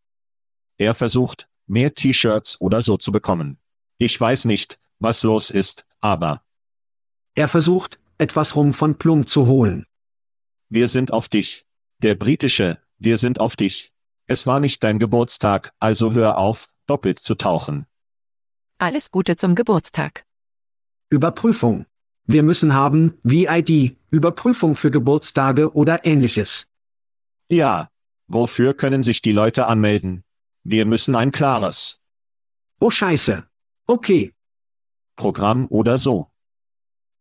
Er 0.78 0.94
versucht, 0.94 1.48
mehr 1.66 1.94
T-Shirts 1.94 2.60
oder 2.60 2.82
so 2.82 2.96
zu 2.96 3.12
bekommen. 3.12 3.58
Ich 3.98 4.18
weiß 4.18 4.44
nicht, 4.44 4.78
was 4.98 5.22
los 5.22 5.50
ist, 5.50 5.86
aber. 6.00 6.42
Er 7.34 7.48
versucht, 7.48 7.98
etwas 8.18 8.56
rum 8.56 8.72
von 8.72 8.96
Plum 8.98 9.26
zu 9.26 9.46
holen. 9.46 9.86
Wir 10.68 10.88
sind 10.88 11.12
auf 11.12 11.28
dich. 11.28 11.64
Der 11.98 12.14
britische, 12.14 12.78
wir 12.98 13.18
sind 13.18 13.40
auf 13.40 13.56
dich. 13.56 13.92
Es 14.26 14.46
war 14.46 14.60
nicht 14.60 14.82
dein 14.82 14.98
Geburtstag, 14.98 15.72
also 15.78 16.12
hör 16.12 16.38
auf, 16.38 16.68
doppelt 16.86 17.20
zu 17.20 17.34
tauchen. 17.36 17.86
Alles 18.78 19.10
Gute 19.10 19.36
zum 19.36 19.54
Geburtstag. 19.54 20.24
Überprüfung. 21.08 21.86
Wir 22.24 22.42
müssen 22.42 22.74
haben, 22.74 23.18
VID, 23.22 23.96
Überprüfung 24.10 24.74
für 24.74 24.90
Geburtstage 24.90 25.72
oder 25.74 26.04
ähnliches. 26.04 26.68
Ja. 27.50 27.88
Wofür 28.28 28.74
können 28.74 29.04
sich 29.04 29.22
die 29.22 29.30
Leute 29.30 29.68
anmelden? 29.68 30.24
Wir 30.64 30.84
müssen 30.84 31.14
ein 31.14 31.30
klares 31.30 32.00
Oh 32.80 32.90
Scheiße. 32.90 33.46
Okay, 33.86 34.34
Programm 35.14 35.66
oder 35.70 35.96
so. 35.96 36.30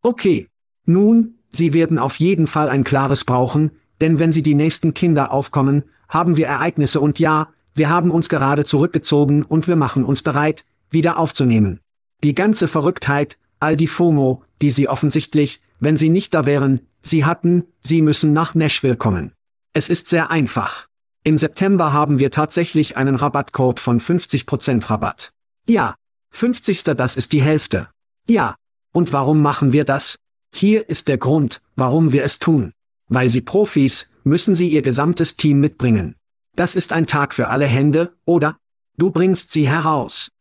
okay. 0.01 0.49
Nun, 0.85 1.35
Sie 1.51 1.73
werden 1.73 1.97
auf 1.97 2.17
jeden 2.17 2.47
Fall 2.47 2.69
ein 2.69 2.83
klares 2.83 3.23
brauchen, 3.23 3.71
denn 4.01 4.19
wenn 4.19 4.31
Sie 4.31 4.43
die 4.43 4.55
nächsten 4.55 4.93
Kinder 4.93 5.31
aufkommen, 5.31 5.83
haben 6.09 6.37
wir 6.37 6.47
Ereignisse 6.47 6.99
und 6.99 7.19
ja, 7.19 7.49
wir 7.73 7.89
haben 7.89 8.11
uns 8.11 8.29
gerade 8.29 8.65
zurückgezogen 8.65 9.43
und 9.43 9.67
wir 9.67 9.75
machen 9.75 10.03
uns 10.03 10.21
bereit, 10.21 10.65
wieder 10.89 11.17
aufzunehmen. 11.17 11.79
Die 12.23 12.35
ganze 12.35 12.67
Verrücktheit, 12.67 13.37
all 13.59 13.75
die 13.75 13.87
FOMO, 13.87 14.43
die 14.61 14.71
Sie 14.71 14.87
offensichtlich, 14.87 15.61
wenn 15.79 15.97
Sie 15.97 16.09
nicht 16.09 16.33
da 16.33 16.45
wären, 16.45 16.81
Sie 17.01 17.25
hatten, 17.25 17.65
Sie 17.83 18.01
müssen 18.01 18.33
nach 18.33 18.55
Nashville 18.55 18.95
kommen. 18.95 19.33
Es 19.73 19.89
ist 19.89 20.07
sehr 20.07 20.31
einfach. 20.31 20.87
Im 21.23 21.37
September 21.37 21.91
haben 21.91 22.19
wir 22.19 22.31
tatsächlich 22.31 22.97
einen 22.97 23.15
Rabattcode 23.15 23.79
von 23.79 23.99
50% 23.99 24.89
Rabatt. 24.89 25.31
Ja, 25.67 25.95
50. 26.31 26.83
das 26.83 27.15
ist 27.15 27.33
die 27.33 27.41
Hälfte. 27.41 27.89
Ja. 28.27 28.55
Und 28.91 29.11
warum 29.11 29.41
machen 29.41 29.73
wir 29.73 29.83
das? 29.83 30.17
Hier 30.57 30.87
ist 30.87 31.09
der 31.09 31.17
Grund, 31.17 31.61
warum 31.75 32.13
wir 32.13 32.23
es 32.23 32.39
tun. 32.39 32.71
Weil 33.09 33.29
Sie 33.29 33.41
Profis, 33.41 34.09
müssen 34.23 34.55
Sie 34.55 34.69
Ihr 34.69 34.81
gesamtes 34.81 35.35
Team 35.35 35.59
mitbringen. 35.59 36.15
Das 36.55 36.75
ist 36.75 36.93
ein 36.93 37.07
Tag 37.07 37.33
für 37.33 37.49
alle 37.49 37.65
Hände, 37.65 38.13
oder? 38.23 38.55
Du 38.97 39.11
bringst 39.11 39.51
sie 39.51 39.67
heraus. 39.67 40.31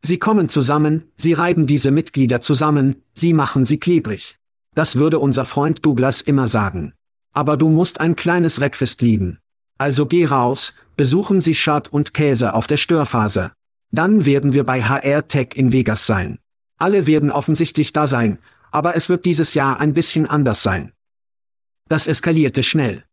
Sie 0.00 0.20
kommen 0.20 0.48
zusammen, 0.48 1.10
Sie 1.16 1.32
reiben 1.32 1.66
diese 1.66 1.90
Mitglieder 1.90 2.40
zusammen, 2.40 3.02
Sie 3.14 3.32
machen 3.32 3.64
sie 3.64 3.80
klebrig. 3.80 4.38
Das 4.76 4.94
würde 4.94 5.18
unser 5.18 5.44
Freund 5.44 5.84
Douglas 5.84 6.20
immer 6.20 6.46
sagen. 6.46 6.92
Aber 7.32 7.56
du 7.56 7.68
musst 7.68 7.98
ein 7.98 8.14
kleines 8.14 8.60
Reckfest 8.60 9.02
lieben. 9.02 9.40
Also 9.76 10.06
geh 10.06 10.24
raus, 10.24 10.74
besuchen 10.96 11.40
Sie 11.40 11.56
Schad 11.56 11.88
und 11.88 12.14
Käse 12.14 12.54
auf 12.54 12.68
der 12.68 12.76
Störphase. 12.76 13.50
Dann 13.90 14.24
werden 14.24 14.54
wir 14.54 14.62
bei 14.62 14.84
HR 14.84 15.26
Tech 15.26 15.56
in 15.56 15.72
Vegas 15.72 16.06
sein. 16.06 16.38
Alle 16.78 17.08
werden 17.08 17.32
offensichtlich 17.32 17.92
da 17.92 18.06
sein, 18.06 18.38
aber 18.72 18.96
es 18.96 19.08
wird 19.08 19.24
dieses 19.24 19.54
Jahr 19.54 19.78
ein 19.78 19.94
bisschen 19.94 20.26
anders 20.26 20.62
sein. 20.62 20.92
Das 21.88 22.06
eskalierte 22.06 22.62
schnell. 22.62 23.04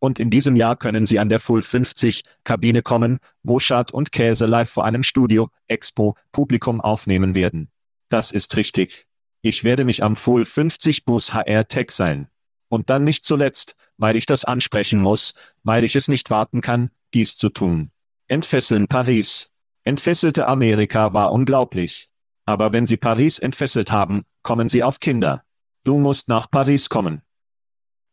Und 0.00 0.18
in 0.18 0.30
diesem 0.30 0.56
Jahr 0.56 0.74
können 0.76 1.06
Sie 1.06 1.20
an 1.20 1.28
der 1.28 1.38
Full 1.38 1.62
50 1.62 2.24
Kabine 2.42 2.82
kommen, 2.82 3.20
wo 3.44 3.60
Schad 3.60 3.92
und 3.92 4.10
Käse 4.10 4.46
live 4.46 4.68
vor 4.68 4.84
einem 4.84 5.04
Studio, 5.04 5.48
Expo, 5.68 6.16
Publikum 6.32 6.80
aufnehmen 6.80 7.36
werden. 7.36 7.70
Das 8.08 8.32
ist 8.32 8.56
richtig. 8.56 9.06
Ich 9.42 9.62
werde 9.62 9.84
mich 9.84 10.02
am 10.02 10.16
Full 10.16 10.44
50 10.44 11.04
Bus 11.04 11.32
HR 11.32 11.68
Tech 11.68 11.92
sein. 11.92 12.28
Und 12.68 12.90
dann 12.90 13.04
nicht 13.04 13.24
zuletzt, 13.24 13.76
weil 13.96 14.16
ich 14.16 14.26
das 14.26 14.44
ansprechen 14.44 15.00
muss, 15.00 15.34
weil 15.62 15.84
ich 15.84 15.94
es 15.94 16.08
nicht 16.08 16.30
warten 16.30 16.60
kann, 16.60 16.90
dies 17.14 17.36
zu 17.36 17.48
tun. 17.48 17.92
Entfesseln 18.26 18.88
Paris. 18.88 19.50
Entfesselte 19.84 20.48
Amerika 20.48 21.12
war 21.12 21.32
unglaublich. 21.32 22.11
Aber 22.52 22.74
wenn 22.74 22.84
Sie 22.84 22.98
Paris 22.98 23.38
entfesselt 23.38 23.90
haben, 23.90 24.24
kommen 24.42 24.68
Sie 24.68 24.82
auf 24.82 25.00
Kinder. 25.00 25.42
Du 25.84 25.96
musst 25.96 26.28
nach 26.28 26.50
Paris 26.50 26.90
kommen. 26.90 27.22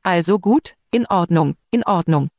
Also 0.02 0.39
gut, 0.39 0.75
in 0.91 1.06
Ordnung, 1.08 1.58
in 1.71 1.84
Ordnung. 1.84 2.30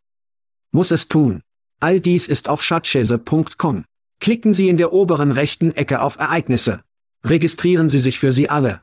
Muss 0.70 0.92
es 0.92 1.08
tun. 1.08 1.42
All 1.78 2.00
dies 2.00 2.26
ist 2.26 2.48
auf 2.48 2.62
schatzschäse.com. 2.62 3.84
Klicken 4.18 4.54
Sie 4.54 4.70
in 4.70 4.78
der 4.78 4.94
oberen 4.94 5.30
rechten 5.30 5.76
Ecke 5.76 6.00
auf 6.00 6.16
Ereignisse. 6.16 6.82
Registrieren 7.22 7.90
Sie 7.90 7.98
sich 7.98 8.18
für 8.18 8.32
sie 8.32 8.48
alle. 8.48 8.80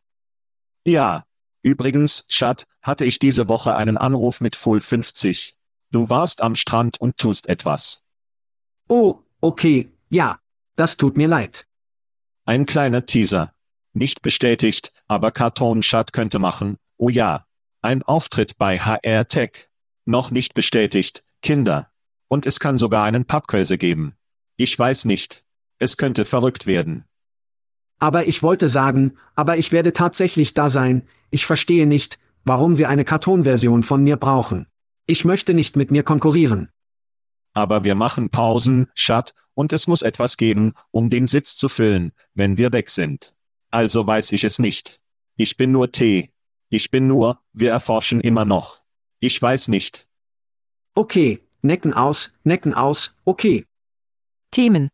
Ja. 0.85 1.25
Übrigens, 1.63 2.27
Chat, 2.27 2.65
hatte 2.83 3.03
ich 3.03 3.17
diese 3.17 3.47
Woche 3.47 3.75
einen 3.75 3.97
Anruf 3.97 4.41
mit 4.41 4.55
Full 4.55 4.79
50. 4.79 5.55
Du 5.89 6.11
warst 6.11 6.43
am 6.43 6.55
Strand 6.55 7.01
und 7.01 7.17
tust 7.17 7.49
etwas. 7.49 8.03
Oh, 8.87 9.23
okay, 9.41 9.91
ja. 10.11 10.37
Das 10.75 10.97
tut 10.97 11.17
mir 11.17 11.27
leid. 11.27 11.66
Ein 12.47 12.65
kleiner 12.65 13.05
Teaser. 13.05 13.51
Nicht 13.91 14.21
bestätigt, 14.21 14.93
aber 15.09 15.31
Karton 15.31 15.81
Chat 15.81 16.13
könnte 16.13 16.39
machen, 16.39 16.77
oh 16.95 17.09
ja. 17.09 17.45
Ein 17.81 18.03
Auftritt 18.03 18.57
bei 18.57 18.79
HR 18.79 19.27
Tech. 19.27 19.67
Noch 20.05 20.31
nicht 20.31 20.53
bestätigt, 20.53 21.25
Kinder. 21.41 21.91
Und 22.29 22.45
es 22.45 22.61
kann 22.61 22.77
sogar 22.77 23.03
einen 23.03 23.25
Pappkäse 23.25 23.77
geben. 23.77 24.15
Ich 24.55 24.79
weiß 24.79 25.03
nicht. 25.03 25.43
Es 25.77 25.97
könnte 25.97 26.23
verrückt 26.23 26.67
werden. 26.67 27.03
Aber 27.99 28.29
ich 28.29 28.41
wollte 28.41 28.69
sagen, 28.69 29.17
aber 29.35 29.57
ich 29.57 29.73
werde 29.73 29.91
tatsächlich 29.91 30.53
da 30.53 30.69
sein, 30.69 31.05
ich 31.29 31.45
verstehe 31.45 31.85
nicht, 31.85 32.17
warum 32.45 32.77
wir 32.77 32.87
eine 32.87 33.03
Kartonversion 33.03 33.83
von 33.83 34.03
mir 34.03 34.15
brauchen. 34.15 34.67
Ich 35.05 35.25
möchte 35.25 35.53
nicht 35.53 35.75
mit 35.75 35.91
mir 35.91 36.03
konkurrieren. 36.03 36.69
Aber 37.57 37.83
wir 37.83 37.95
machen 37.95 38.29
Pausen, 38.29 38.85
Schat, 38.93 39.33
und 39.55 39.73
es 39.73 39.87
muss 39.87 40.03
etwas 40.03 40.37
geben, 40.37 40.75
um 40.91 41.09
den 41.09 41.25
Sitz 41.25 41.55
zu 41.55 41.69
füllen, 41.69 42.11
wenn 42.35 42.59
wir 42.59 42.71
weg 42.71 42.87
sind. 42.87 43.33
Also 43.71 44.05
weiß 44.05 44.31
ich 44.33 44.43
es 44.43 44.59
nicht. 44.59 45.01
Ich 45.37 45.57
bin 45.57 45.71
nur 45.71 45.91
T. 45.91 46.31
Ich 46.69 46.91
bin 46.91 47.07
nur, 47.07 47.41
wir 47.53 47.71
erforschen 47.71 48.21
immer 48.21 48.45
noch. 48.45 48.83
Ich 49.19 49.41
weiß 49.41 49.69
nicht. 49.69 50.07
Okay, 50.93 51.39
Necken 51.63 51.95
aus, 51.95 52.31
Necken 52.43 52.75
aus, 52.75 53.15
okay. 53.25 53.65
Themen. 54.51 54.89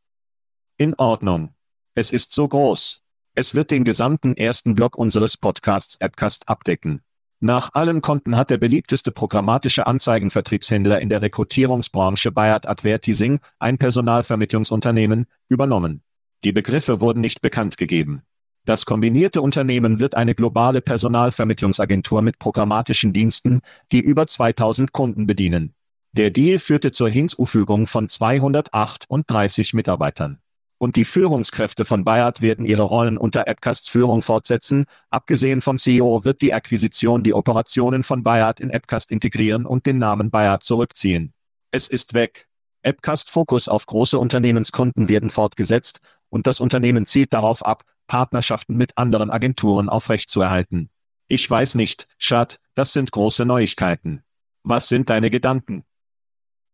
In 0.78 0.94
Ordnung. 0.94 1.54
Es 1.96 2.12
ist 2.12 2.32
so 2.32 2.48
groß. 2.48 3.02
Es 3.36 3.56
wird 3.56 3.72
den 3.72 3.84
gesamten 3.84 4.38
ersten 4.38 4.74
Block 4.74 4.96
unseres 4.96 5.36
Podcasts 5.36 6.00
Appcast 6.00 6.48
abdecken. 6.48 7.02
Nach 7.46 7.72
allen 7.74 8.00
Konten 8.00 8.38
hat 8.38 8.52
der 8.52 8.58
beliebteste 8.58 9.12
programmatische 9.12 9.86
Anzeigenvertriebshändler 9.86 11.02
in 11.02 11.10
der 11.10 11.22
Rekrutierungsbranche 11.22 12.32
Bayard 12.32 12.70
Advertising, 12.70 13.42
ein 13.60 13.78
Personalvermittlungsunternehmen, 13.78 15.26
übernommen. 15.50 16.04
Die 16.46 16.54
Begriffe 16.54 17.02
wurden 17.02 17.20
nicht 17.20 17.42
bekannt 17.42 17.76
gegeben. 17.76 18.22
Das 18.64 18.86
kombinierte 18.86 19.42
Unternehmen 19.42 20.00
wird 20.00 20.16
eine 20.16 20.36
globale 20.36 20.80
Personalvermittlungsagentur 20.80 22.22
mit 22.22 22.40
programmatischen 22.40 23.12
Diensten, 23.12 23.60
die 23.92 24.00
über 24.00 24.26
2000 24.26 24.94
Kunden 24.94 25.28
bedienen. 25.28 25.74
Der 26.14 26.32
Deal 26.32 26.60
führte 26.60 26.94
zur 26.94 27.10
Hinzufügung 27.10 27.88
von 27.88 28.08
238 28.08 29.74
Mitarbeitern. 29.74 30.40
Und 30.84 30.98
die 30.98 31.06
Führungskräfte 31.06 31.86
von 31.86 32.04
Bayard 32.04 32.42
werden 32.42 32.66
ihre 32.66 32.82
Rollen 32.82 33.18
unter 33.18 33.48
Appcasts 33.48 33.88
Führung 33.88 34.22
fortsetzen. 34.22 34.86
Abgesehen 35.10 35.62
vom 35.62 35.78
CEO 35.78 36.26
wird 36.26 36.42
die 36.42 36.54
Akquisition 36.54 37.24
die 37.24 37.34
Operationen 37.34 38.04
von 38.04 38.22
Bayard 38.22 38.60
in 38.60 38.70
Appcast 38.70 39.10
integrieren 39.10 39.66
und 39.66 39.86
den 39.86 39.98
Namen 39.98 40.30
Bayard 40.30 40.66
zurückziehen. 40.66 41.34
Es 41.72 41.88
ist 41.88 42.14
weg. 42.14 42.50
Appcast 42.82 43.30
Fokus 43.30 43.70
auf 43.70 43.86
große 43.86 44.20
Unternehmenskunden 44.20 45.08
werden 45.08 45.30
fortgesetzt, 45.30 46.02
und 46.28 46.48
das 46.48 46.60
Unternehmen 46.60 47.06
zielt 47.06 47.32
darauf 47.32 47.66
ab, 47.66 47.86
Partnerschaften 48.08 48.76
mit 48.76 48.98
anderen 48.98 49.32
Agenturen 49.32 49.88
aufrechtzuerhalten. 49.88 50.90
Ich 51.30 51.50
weiß 51.50 51.76
nicht, 51.76 52.10
Schad, 52.18 52.60
das 52.76 52.92
sind 52.92 53.14
große 53.14 53.46
Neuigkeiten. 53.46 54.22
Was 54.64 54.90
sind 54.90 55.10
deine 55.10 55.30
Gedanken? 55.30 55.86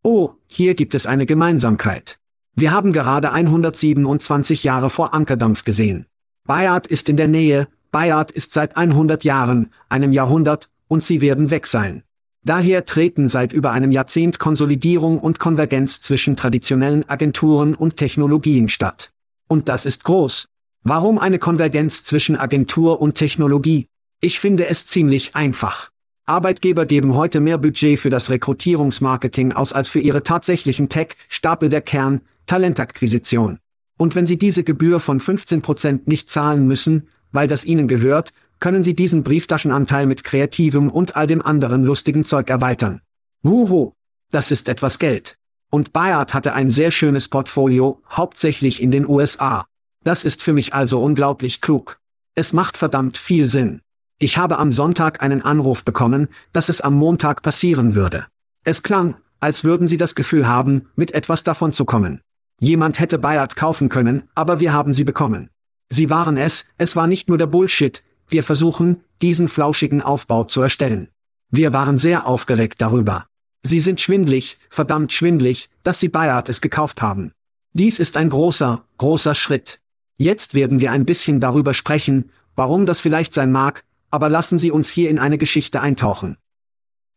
Oh, 0.02 0.30
hier 0.48 0.74
gibt 0.74 0.96
es 0.96 1.06
eine 1.06 1.26
Gemeinsamkeit. 1.26 2.19
Wir 2.60 2.72
haben 2.72 2.92
gerade 2.92 3.32
127 3.32 4.64
Jahre 4.64 4.90
vor 4.90 5.14
Ankerdampf 5.14 5.64
gesehen. 5.64 6.04
Bayard 6.46 6.86
ist 6.86 7.08
in 7.08 7.16
der 7.16 7.26
Nähe, 7.26 7.68
Bayard 7.90 8.30
ist 8.30 8.52
seit 8.52 8.76
100 8.76 9.24
Jahren, 9.24 9.70
einem 9.88 10.12
Jahrhundert, 10.12 10.68
und 10.86 11.02
sie 11.02 11.22
werden 11.22 11.50
weg 11.50 11.66
sein. 11.66 12.02
Daher 12.44 12.84
treten 12.84 13.28
seit 13.28 13.54
über 13.54 13.70
einem 13.70 13.92
Jahrzehnt 13.92 14.38
Konsolidierung 14.38 15.20
und 15.20 15.38
Konvergenz 15.38 16.02
zwischen 16.02 16.36
traditionellen 16.36 17.08
Agenturen 17.08 17.74
und 17.74 17.96
Technologien 17.96 18.68
statt. 18.68 19.10
Und 19.48 19.70
das 19.70 19.86
ist 19.86 20.04
groß. 20.04 20.48
Warum 20.82 21.18
eine 21.18 21.38
Konvergenz 21.38 22.04
zwischen 22.04 22.36
Agentur 22.36 23.00
und 23.00 23.14
Technologie? 23.14 23.86
Ich 24.20 24.38
finde 24.38 24.66
es 24.66 24.84
ziemlich 24.84 25.34
einfach. 25.34 25.88
Arbeitgeber 26.26 26.84
geben 26.84 27.14
heute 27.14 27.40
mehr 27.40 27.56
Budget 27.56 27.98
für 27.98 28.10
das 28.10 28.28
Rekrutierungsmarketing 28.28 29.52
aus 29.54 29.72
als 29.72 29.88
für 29.88 30.00
ihre 30.00 30.22
tatsächlichen 30.22 30.90
Tech-Stapel 30.90 31.70
der 31.70 31.80
Kern, 31.80 32.20
Talentakquisition. 32.46 33.58
Und 33.96 34.14
wenn 34.14 34.26
sie 34.26 34.38
diese 34.38 34.64
Gebühr 34.64 35.00
von 35.00 35.20
15% 35.20 36.02
nicht 36.06 36.30
zahlen 36.30 36.66
müssen, 36.66 37.08
weil 37.32 37.48
das 37.48 37.64
ihnen 37.64 37.88
gehört, 37.88 38.32
können 38.60 38.84
sie 38.84 38.94
diesen 38.94 39.22
Brieftaschenanteil 39.22 40.06
mit 40.06 40.24
kreativem 40.24 40.90
und 40.90 41.16
all 41.16 41.26
dem 41.26 41.42
anderen 41.42 41.84
lustigen 41.84 42.24
Zeug 42.24 42.50
erweitern. 42.50 43.00
Wuhu! 43.42 43.92
Das 44.30 44.50
ist 44.50 44.68
etwas 44.68 44.98
Geld. 44.98 45.36
Und 45.70 45.92
Bayard 45.92 46.34
hatte 46.34 46.52
ein 46.52 46.70
sehr 46.70 46.90
schönes 46.90 47.28
Portfolio, 47.28 48.02
hauptsächlich 48.10 48.82
in 48.82 48.90
den 48.90 49.08
USA. 49.08 49.66
Das 50.04 50.24
ist 50.24 50.42
für 50.42 50.52
mich 50.52 50.74
also 50.74 51.02
unglaublich 51.02 51.60
klug. 51.60 51.98
Es 52.34 52.52
macht 52.52 52.76
verdammt 52.76 53.18
viel 53.18 53.46
Sinn. 53.46 53.80
Ich 54.18 54.36
habe 54.36 54.58
am 54.58 54.72
Sonntag 54.72 55.22
einen 55.22 55.42
Anruf 55.42 55.84
bekommen, 55.84 56.28
dass 56.52 56.68
es 56.68 56.80
am 56.80 56.94
Montag 56.94 57.42
passieren 57.42 57.94
würde. 57.94 58.26
Es 58.64 58.82
klang, 58.82 59.16
als 59.40 59.64
würden 59.64 59.88
sie 59.88 59.96
das 59.96 60.14
Gefühl 60.14 60.46
haben, 60.46 60.88
mit 60.94 61.12
etwas 61.12 61.42
davon 61.42 61.72
zu 61.72 61.84
kommen. 61.84 62.20
Jemand 62.62 63.00
hätte 63.00 63.18
Bayard 63.18 63.56
kaufen 63.56 63.88
können, 63.88 64.28
aber 64.34 64.60
wir 64.60 64.74
haben 64.74 64.92
sie 64.92 65.04
bekommen. 65.04 65.48
Sie 65.88 66.10
waren 66.10 66.36
es, 66.36 66.66
es 66.76 66.94
war 66.94 67.06
nicht 67.06 67.28
nur 67.28 67.38
der 67.38 67.46
Bullshit, 67.46 68.02
wir 68.28 68.44
versuchen, 68.44 69.00
diesen 69.22 69.48
flauschigen 69.48 70.02
Aufbau 70.02 70.44
zu 70.44 70.60
erstellen. 70.60 71.08
Wir 71.50 71.72
waren 71.72 71.96
sehr 71.96 72.26
aufgeregt 72.26 72.82
darüber. 72.82 73.26
Sie 73.62 73.80
sind 73.80 73.98
schwindlig, 73.98 74.58
verdammt 74.68 75.10
schwindlig, 75.10 75.70
dass 75.82 76.00
sie 76.00 76.10
Bayard 76.10 76.50
es 76.50 76.60
gekauft 76.60 77.00
haben. 77.00 77.32
Dies 77.72 77.98
ist 77.98 78.18
ein 78.18 78.28
großer, 78.28 78.84
großer 78.98 79.34
Schritt. 79.34 79.80
Jetzt 80.18 80.54
werden 80.54 80.80
wir 80.80 80.92
ein 80.92 81.06
bisschen 81.06 81.40
darüber 81.40 81.72
sprechen, 81.72 82.30
warum 82.56 82.84
das 82.84 83.00
vielleicht 83.00 83.32
sein 83.32 83.52
mag, 83.52 83.84
aber 84.10 84.28
lassen 84.28 84.58
Sie 84.58 84.70
uns 84.70 84.90
hier 84.90 85.08
in 85.08 85.18
eine 85.18 85.38
Geschichte 85.38 85.80
eintauchen. 85.80 86.36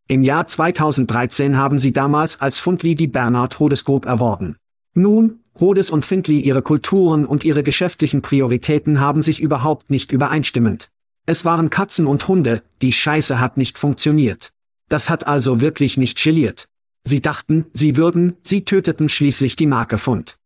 Im 0.07 0.23
Jahr 0.23 0.47
2013 0.47 1.57
haben 1.57 1.79
sie 1.79 1.91
damals 1.91 2.39
als 2.39 2.59
Fundli 2.59 2.95
die 2.95 3.07
Bernhard 3.07 3.59
Hodes 3.59 3.83
erworben. 3.83 4.57
Nun, 4.95 5.39
Hodes 5.59 5.89
und 5.89 6.05
Findley 6.05 6.39
ihre 6.39 6.61
Kulturen 6.61 7.25
und 7.25 7.43
ihre 7.43 7.63
geschäftlichen 7.63 8.21
Prioritäten 8.21 8.99
haben 8.99 9.21
sich 9.21 9.39
überhaupt 9.39 9.89
nicht 9.89 10.11
übereinstimmend. 10.11 10.89
Es 11.25 11.45
waren 11.45 11.69
Katzen 11.69 12.05
und 12.05 12.27
Hunde, 12.27 12.63
die 12.81 12.91
Scheiße 12.91 13.39
hat 13.39 13.57
nicht 13.57 13.77
funktioniert. 13.77 14.51
Das 14.89 15.09
hat 15.09 15.25
also 15.25 15.61
wirklich 15.61 15.97
nicht 15.97 16.21
geliert. 16.21 16.67
Sie 17.05 17.21
dachten, 17.21 17.65
sie 17.73 17.97
würden, 17.97 18.35
sie 18.43 18.65
töteten 18.65 19.09
schließlich 19.09 19.55
die 19.55 19.67
Marke 19.67 19.97
Fund. 19.97 20.37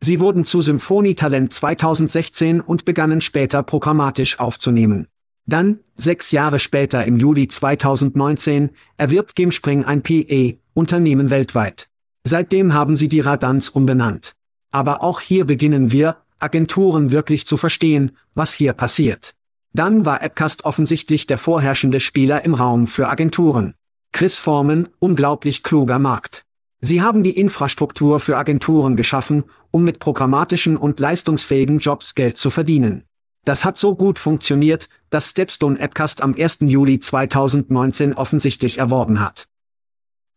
Sie 0.00 0.18
wurden 0.18 0.44
zu 0.44 0.62
Symphonietalent 0.62 1.52
2016 1.52 2.60
und 2.60 2.84
begannen 2.84 3.20
später 3.20 3.62
programmatisch 3.62 4.40
aufzunehmen. 4.40 5.06
Dann, 5.44 5.80
sechs 5.94 6.30
Jahre 6.30 6.58
später 6.58 7.04
im 7.04 7.18
Juli 7.18 7.48
2019, 7.48 8.70
erwirbt 8.96 9.36
Gimspring 9.36 9.84
ein 9.84 10.02
PE-Unternehmen 10.02 11.28
weltweit. 11.28 11.89
Seitdem 12.24 12.74
haben 12.74 12.96
sie 12.96 13.08
die 13.08 13.20
Radanz 13.20 13.68
umbenannt. 13.68 14.34
Aber 14.70 15.02
auch 15.02 15.20
hier 15.20 15.46
beginnen 15.46 15.90
wir, 15.90 16.16
Agenturen 16.38 17.10
wirklich 17.10 17.46
zu 17.46 17.56
verstehen, 17.56 18.12
was 18.34 18.52
hier 18.52 18.72
passiert. 18.72 19.34
Dann 19.72 20.04
war 20.04 20.22
Appcast 20.22 20.64
offensichtlich 20.64 21.26
der 21.26 21.38
vorherrschende 21.38 22.00
Spieler 22.00 22.44
im 22.44 22.54
Raum 22.54 22.86
für 22.86 23.08
Agenturen. 23.08 23.74
Chris 24.12 24.36
Forman, 24.36 24.88
unglaublich 24.98 25.62
kluger 25.62 25.98
Markt. 25.98 26.44
Sie 26.80 27.02
haben 27.02 27.22
die 27.22 27.36
Infrastruktur 27.38 28.20
für 28.20 28.38
Agenturen 28.38 28.96
geschaffen, 28.96 29.44
um 29.70 29.84
mit 29.84 29.98
programmatischen 29.98 30.76
und 30.76 30.98
leistungsfähigen 30.98 31.78
Jobs 31.78 32.14
Geld 32.14 32.38
zu 32.38 32.50
verdienen. 32.50 33.04
Das 33.44 33.64
hat 33.64 33.78
so 33.78 33.94
gut 33.94 34.18
funktioniert, 34.18 34.88
dass 35.10 35.30
Stepstone 35.30 35.78
Appcast 35.78 36.22
am 36.22 36.34
1. 36.34 36.58
Juli 36.60 37.00
2019 37.00 38.14
offensichtlich 38.14 38.78
erworben 38.78 39.20
hat. 39.20 39.49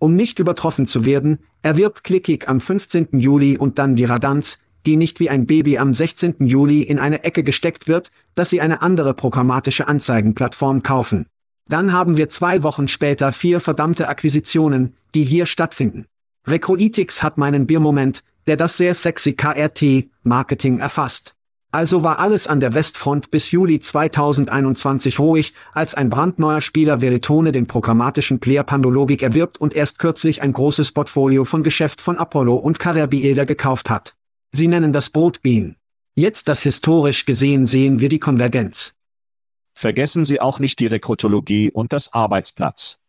Um 0.04 0.18
nicht 0.18 0.38
übertroffen 0.40 0.86
zu 0.86 1.06
werden, 1.06 1.40
erwirbt 1.62 2.04
Clickig 2.04 2.50
am 2.50 2.60
15. 2.60 3.20
Juli 3.20 3.58
und 3.58 3.80
dann 3.80 3.96
die 3.96 4.04
Radanz, 4.04 4.58
die 4.86 4.98
nicht 4.98 5.22
wie 5.22 5.30
ein 5.30 5.48
Baby 5.48 5.78
am 5.78 5.94
16. 5.94 6.46
Juli 6.46 6.82
in 6.82 7.00
eine 7.00 7.24
Ecke 7.24 7.42
gesteckt 7.42 7.88
wird, 7.88 8.12
dass 8.36 8.50
sie 8.50 8.60
eine 8.60 8.82
andere 8.82 9.14
programmatische 9.14 9.88
Anzeigenplattform 9.88 10.84
kaufen. 10.84 11.28
Dann 11.70 11.94
haben 11.94 12.18
wir 12.18 12.28
zwei 12.28 12.64
Wochen 12.64 12.90
später 12.90 13.32
vier 13.32 13.62
verdammte 13.62 14.10
Akquisitionen, 14.10 14.94
die 15.16 15.24
hier 15.24 15.46
stattfinden. 15.46 16.06
Recruitix 16.46 17.24
hat 17.24 17.38
meinen 17.38 17.66
Biermoment, 17.66 18.26
der 18.46 18.58
das 18.58 18.76
sehr 18.76 18.96
sexy 18.96 19.32
KRT-Marketing 19.32 20.80
erfasst. 20.80 21.34
Also 21.74 22.04
war 22.04 22.20
alles 22.20 22.46
an 22.46 22.60
der 22.60 22.76
Westfront 22.76 23.32
bis 23.32 23.50
Juli 23.50 23.80
2021 23.80 25.18
ruhig, 25.18 25.56
als 25.74 25.96
ein 25.96 26.12
brandneuer 26.12 26.62
Spieler 26.62 27.02
Veritone 27.02 27.52
den 27.52 27.66
programmatischen 27.66 28.40
Player 28.40 28.64
Pandologik 28.64 29.24
erwirbt 29.24 29.60
und 29.60 29.74
erst 29.74 29.98
kürzlich 29.98 30.44
ein 30.44 30.54
großes 30.54 30.92
Portfolio 30.92 31.46
von 31.46 31.64
Geschäft 31.64 32.00
von 32.00 32.20
Apollo 32.20 32.54
und 32.54 32.78
Carrier 32.78 33.08
gekauft 33.08 33.90
hat. 33.90 34.14
Sie 34.52 34.68
nennen 34.68 34.94
das 34.94 35.10
Brotbean. 35.10 35.76
Jetzt 36.14 36.48
das 36.48 36.62
historisch 36.62 37.26
gesehen 37.26 37.66
sehen 37.66 38.00
wir 38.00 38.10
die 38.10 38.20
Konvergenz. 38.20 38.94
Vergessen 39.74 40.26
Sie 40.26 40.40
auch 40.40 40.60
nicht 40.60 40.78
die 40.78 40.86
Rekrutologie 40.86 41.72
und 41.72 41.92
das 41.92 42.14
Arbeitsplatz. 42.14 43.00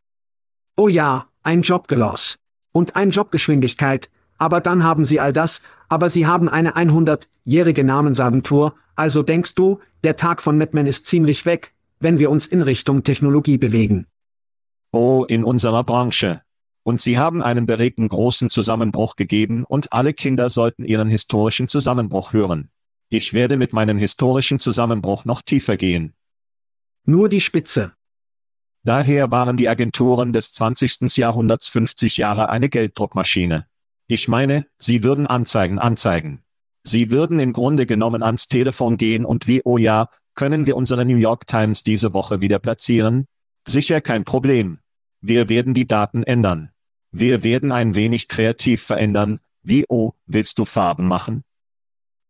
Oh 0.78 0.88
ja, 0.88 1.26
ein 1.42 1.60
Jobgeloss 1.60 2.38
und 2.72 2.96
ein 2.96 3.10
Jobgeschwindigkeit, 3.10 4.08
aber 4.38 4.62
dann 4.62 4.84
haben 4.84 5.04
sie 5.04 5.20
all 5.20 5.34
das, 5.34 5.60
aber 5.94 6.10
sie 6.10 6.26
haben 6.26 6.48
eine 6.48 6.74
100-jährige 6.74 7.84
Namensagentur, 7.84 8.74
also 8.96 9.22
denkst 9.22 9.54
du, 9.54 9.78
der 10.02 10.16
Tag 10.16 10.42
von 10.42 10.58
Madman 10.58 10.88
ist 10.88 11.06
ziemlich 11.06 11.46
weg, 11.46 11.72
wenn 12.00 12.18
wir 12.18 12.30
uns 12.30 12.48
in 12.48 12.62
Richtung 12.62 13.04
Technologie 13.04 13.58
bewegen. 13.58 14.08
Oh, 14.90 15.24
in 15.28 15.44
unserer 15.44 15.84
Branche. 15.84 16.42
Und 16.82 17.00
sie 17.00 17.16
haben 17.16 17.42
einen 17.42 17.66
beregten 17.66 18.08
großen 18.08 18.50
Zusammenbruch 18.50 19.14
gegeben 19.14 19.62
und 19.62 19.92
alle 19.92 20.14
Kinder 20.14 20.50
sollten 20.50 20.84
ihren 20.84 21.08
historischen 21.08 21.68
Zusammenbruch 21.68 22.32
hören. 22.32 22.70
Ich 23.08 23.32
werde 23.32 23.56
mit 23.56 23.72
meinem 23.72 23.96
historischen 23.96 24.58
Zusammenbruch 24.58 25.24
noch 25.24 25.42
tiefer 25.42 25.76
gehen. 25.76 26.12
Nur 27.04 27.28
die 27.28 27.40
Spitze. 27.40 27.92
Daher 28.82 29.30
waren 29.30 29.56
die 29.56 29.68
Agenturen 29.68 30.32
des 30.32 30.52
20. 30.54 31.16
Jahrhunderts 31.18 31.68
50 31.68 32.16
Jahre 32.16 32.48
eine 32.48 32.68
Gelddruckmaschine. 32.68 33.68
Ich 34.06 34.28
meine, 34.28 34.66
Sie 34.78 35.02
würden 35.02 35.26
Anzeigen 35.26 35.78
anzeigen. 35.78 36.42
Sie 36.82 37.10
würden 37.10 37.40
im 37.40 37.54
Grunde 37.54 37.86
genommen 37.86 38.22
ans 38.22 38.48
Telefon 38.48 38.98
gehen 38.98 39.24
und 39.24 39.46
wie, 39.46 39.62
oh 39.64 39.78
ja, 39.78 40.10
können 40.34 40.66
wir 40.66 40.76
unsere 40.76 41.06
New 41.06 41.16
York 41.16 41.46
Times 41.46 41.82
diese 41.84 42.12
Woche 42.12 42.40
wieder 42.40 42.58
platzieren? 42.58 43.26
Sicher 43.66 44.00
kein 44.02 44.24
Problem. 44.24 44.78
Wir 45.22 45.48
werden 45.48 45.72
die 45.72 45.88
Daten 45.88 46.22
ändern. 46.22 46.70
Wir 47.12 47.42
werden 47.42 47.72
ein 47.72 47.94
wenig 47.94 48.28
kreativ 48.28 48.82
verändern. 48.82 49.40
Wie, 49.62 49.86
oh, 49.88 50.12
willst 50.26 50.58
du 50.58 50.66
Farben 50.66 51.06
machen? 51.06 51.44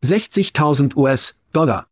60.000 0.05 0.95
US-Dollar. 0.95 1.89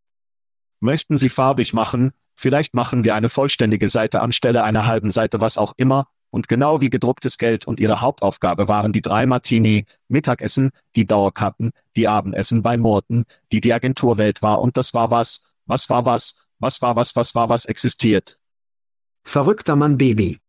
Möchten 0.79 1.18
Sie 1.18 1.29
farbig 1.29 1.73
machen? 1.73 2.12
Vielleicht 2.37 2.75
machen 2.75 3.03
wir 3.03 3.14
eine 3.14 3.31
vollständige 3.31 3.88
Seite 3.88 4.21
anstelle 4.21 4.62
einer 4.62 4.87
halben 4.87 5.11
Seite, 5.11 5.40
was 5.40 5.59
auch 5.59 5.73
immer, 5.77 6.07
und 6.33 6.49
genau 6.49 6.81
wie 6.81 6.90
gedrucktes 6.90 7.37
Geld 7.37 7.66
und 7.66 7.79
ihre 7.79 8.01
Hauptaufgabe 8.01 8.66
waren 8.66 8.92
die 8.92 9.03
drei 9.03 9.27
Martini, 9.27 9.85
Mittagessen, 10.09 10.71
die 10.97 11.07
Dauerkarten, 11.07 11.73
die 11.95 12.09
Abendessen 12.09 12.62
bei 12.62 12.77
Morten, 12.77 13.25
die 13.53 13.61
die 13.61 13.73
Agenturwelt 13.73 14.42
war 14.42 14.61
und 14.61 14.77
das 14.77 14.95
war 14.95 15.11
was, 15.11 15.42
was 15.66 15.90
war 15.90 16.07
was, 16.07 16.37
was 16.59 16.81
war 16.81 16.97
was, 16.97 17.14
was 17.14 17.35
war 17.35 17.49
was 17.49 17.66
existiert. 17.66 18.38
Verrückter 19.25 19.77
Mann 19.77 19.99
Baby. 19.99 20.40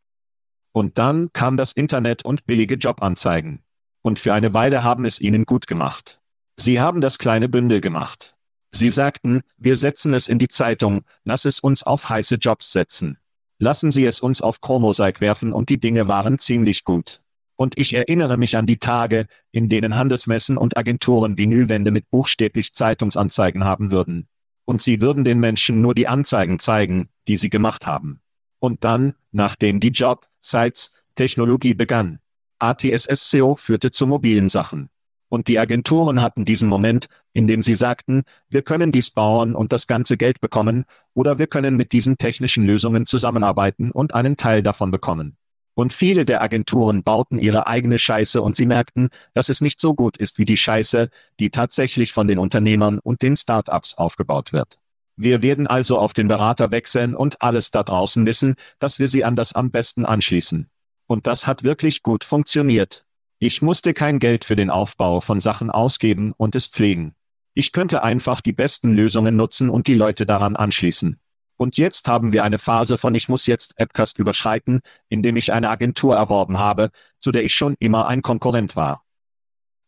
Und 0.72 0.98
dann 0.98 1.32
kam 1.32 1.56
das 1.56 1.72
Internet 1.72 2.24
und 2.24 2.46
billige 2.46 2.74
Jobanzeigen. 2.76 3.62
Und 4.02 4.18
für 4.18 4.34
eine 4.34 4.54
Weile 4.54 4.82
haben 4.82 5.04
es 5.04 5.20
ihnen 5.20 5.44
gut 5.44 5.66
gemacht. 5.66 6.20
Sie 6.56 6.80
haben 6.80 7.00
das 7.00 7.18
kleine 7.18 7.48
Bündel 7.48 7.80
gemacht. 7.80 8.34
Sie 8.70 8.90
sagten, 8.90 9.42
wir 9.56 9.76
setzen 9.76 10.14
es 10.14 10.28
in 10.28 10.38
die 10.38 10.48
Zeitung, 10.48 11.04
lass 11.24 11.44
es 11.44 11.60
uns 11.60 11.84
auf 11.84 12.08
heiße 12.08 12.36
Jobs 12.36 12.72
setzen. 12.72 13.18
Lassen 13.64 13.90
Sie 13.90 14.04
es 14.04 14.20
uns 14.20 14.42
auf 14.42 14.60
Chromosaik 14.60 15.22
werfen 15.22 15.54
und 15.54 15.70
die 15.70 15.80
Dinge 15.80 16.06
waren 16.06 16.38
ziemlich 16.38 16.84
gut. 16.84 17.22
Und 17.56 17.78
ich 17.78 17.94
erinnere 17.94 18.36
mich 18.36 18.58
an 18.58 18.66
die 18.66 18.76
Tage, 18.76 19.26
in 19.52 19.70
denen 19.70 19.96
Handelsmessen 19.96 20.58
und 20.58 20.76
Agenturen 20.76 21.38
Vinylwände 21.38 21.90
mit 21.90 22.10
buchstäblich 22.10 22.74
Zeitungsanzeigen 22.74 23.64
haben 23.64 23.90
würden. 23.90 24.28
Und 24.66 24.82
sie 24.82 25.00
würden 25.00 25.24
den 25.24 25.40
Menschen 25.40 25.80
nur 25.80 25.94
die 25.94 26.06
Anzeigen 26.06 26.58
zeigen, 26.58 27.08
die 27.26 27.38
sie 27.38 27.48
gemacht 27.48 27.86
haben. 27.86 28.20
Und 28.58 28.84
dann, 28.84 29.14
nachdem 29.32 29.80
die 29.80 29.92
Job, 29.92 30.28
Sites, 30.42 31.02
Technologie 31.14 31.72
begann. 31.72 32.18
ATSSCO 32.58 33.56
führte 33.56 33.90
zu 33.90 34.06
mobilen 34.06 34.50
Sachen. 34.50 34.90
Und 35.34 35.48
die 35.48 35.58
Agenturen 35.58 36.22
hatten 36.22 36.44
diesen 36.44 36.68
Moment, 36.68 37.08
in 37.32 37.48
dem 37.48 37.60
sie 37.60 37.74
sagten, 37.74 38.22
wir 38.50 38.62
können 38.62 38.92
dies 38.92 39.10
bauen 39.10 39.56
und 39.56 39.72
das 39.72 39.88
ganze 39.88 40.16
Geld 40.16 40.40
bekommen, 40.40 40.84
oder 41.12 41.40
wir 41.40 41.48
können 41.48 41.76
mit 41.76 41.90
diesen 41.90 42.18
technischen 42.18 42.64
Lösungen 42.64 43.04
zusammenarbeiten 43.04 43.90
und 43.90 44.14
einen 44.14 44.36
Teil 44.36 44.62
davon 44.62 44.92
bekommen. 44.92 45.36
Und 45.74 45.92
viele 45.92 46.24
der 46.24 46.40
Agenturen 46.40 47.02
bauten 47.02 47.40
ihre 47.40 47.66
eigene 47.66 47.98
Scheiße 47.98 48.40
und 48.40 48.54
sie 48.54 48.64
merkten, 48.64 49.08
dass 49.32 49.48
es 49.48 49.60
nicht 49.60 49.80
so 49.80 49.94
gut 49.94 50.16
ist 50.16 50.38
wie 50.38 50.44
die 50.44 50.56
Scheiße, 50.56 51.08
die 51.40 51.50
tatsächlich 51.50 52.12
von 52.12 52.28
den 52.28 52.38
Unternehmern 52.38 53.00
und 53.00 53.22
den 53.22 53.34
Startups 53.34 53.94
aufgebaut 53.98 54.52
wird. 54.52 54.78
Wir 55.16 55.42
werden 55.42 55.66
also 55.66 55.98
auf 55.98 56.12
den 56.12 56.28
Berater 56.28 56.70
wechseln 56.70 57.12
und 57.16 57.42
alles 57.42 57.72
da 57.72 57.82
draußen 57.82 58.24
wissen, 58.24 58.54
dass 58.78 59.00
wir 59.00 59.08
sie 59.08 59.24
an 59.24 59.34
das 59.34 59.52
am 59.52 59.72
besten 59.72 60.04
anschließen. 60.04 60.70
Und 61.08 61.26
das 61.26 61.48
hat 61.48 61.64
wirklich 61.64 62.04
gut 62.04 62.22
funktioniert. 62.22 63.04
Ich 63.38 63.62
musste 63.62 63.94
kein 63.94 64.18
Geld 64.18 64.44
für 64.44 64.56
den 64.56 64.70
Aufbau 64.70 65.20
von 65.20 65.40
Sachen 65.40 65.70
ausgeben 65.70 66.32
und 66.36 66.54
es 66.54 66.66
pflegen. 66.66 67.14
Ich 67.54 67.72
könnte 67.72 68.02
einfach 68.02 68.40
die 68.40 68.52
besten 68.52 68.94
Lösungen 68.94 69.36
nutzen 69.36 69.70
und 69.70 69.86
die 69.86 69.94
Leute 69.94 70.26
daran 70.26 70.56
anschließen. 70.56 71.18
Und 71.56 71.76
jetzt 71.76 72.08
haben 72.08 72.32
wir 72.32 72.42
eine 72.42 72.58
Phase 72.58 72.98
von 72.98 73.14
ich 73.14 73.28
muss 73.28 73.46
jetzt 73.46 73.78
Appcast 73.78 74.18
überschreiten, 74.18 74.80
indem 75.08 75.36
ich 75.36 75.52
eine 75.52 75.70
Agentur 75.70 76.16
erworben 76.16 76.58
habe, 76.58 76.90
zu 77.20 77.30
der 77.30 77.44
ich 77.44 77.54
schon 77.54 77.76
immer 77.78 78.08
ein 78.08 78.22
Konkurrent 78.22 78.74
war. 78.74 79.04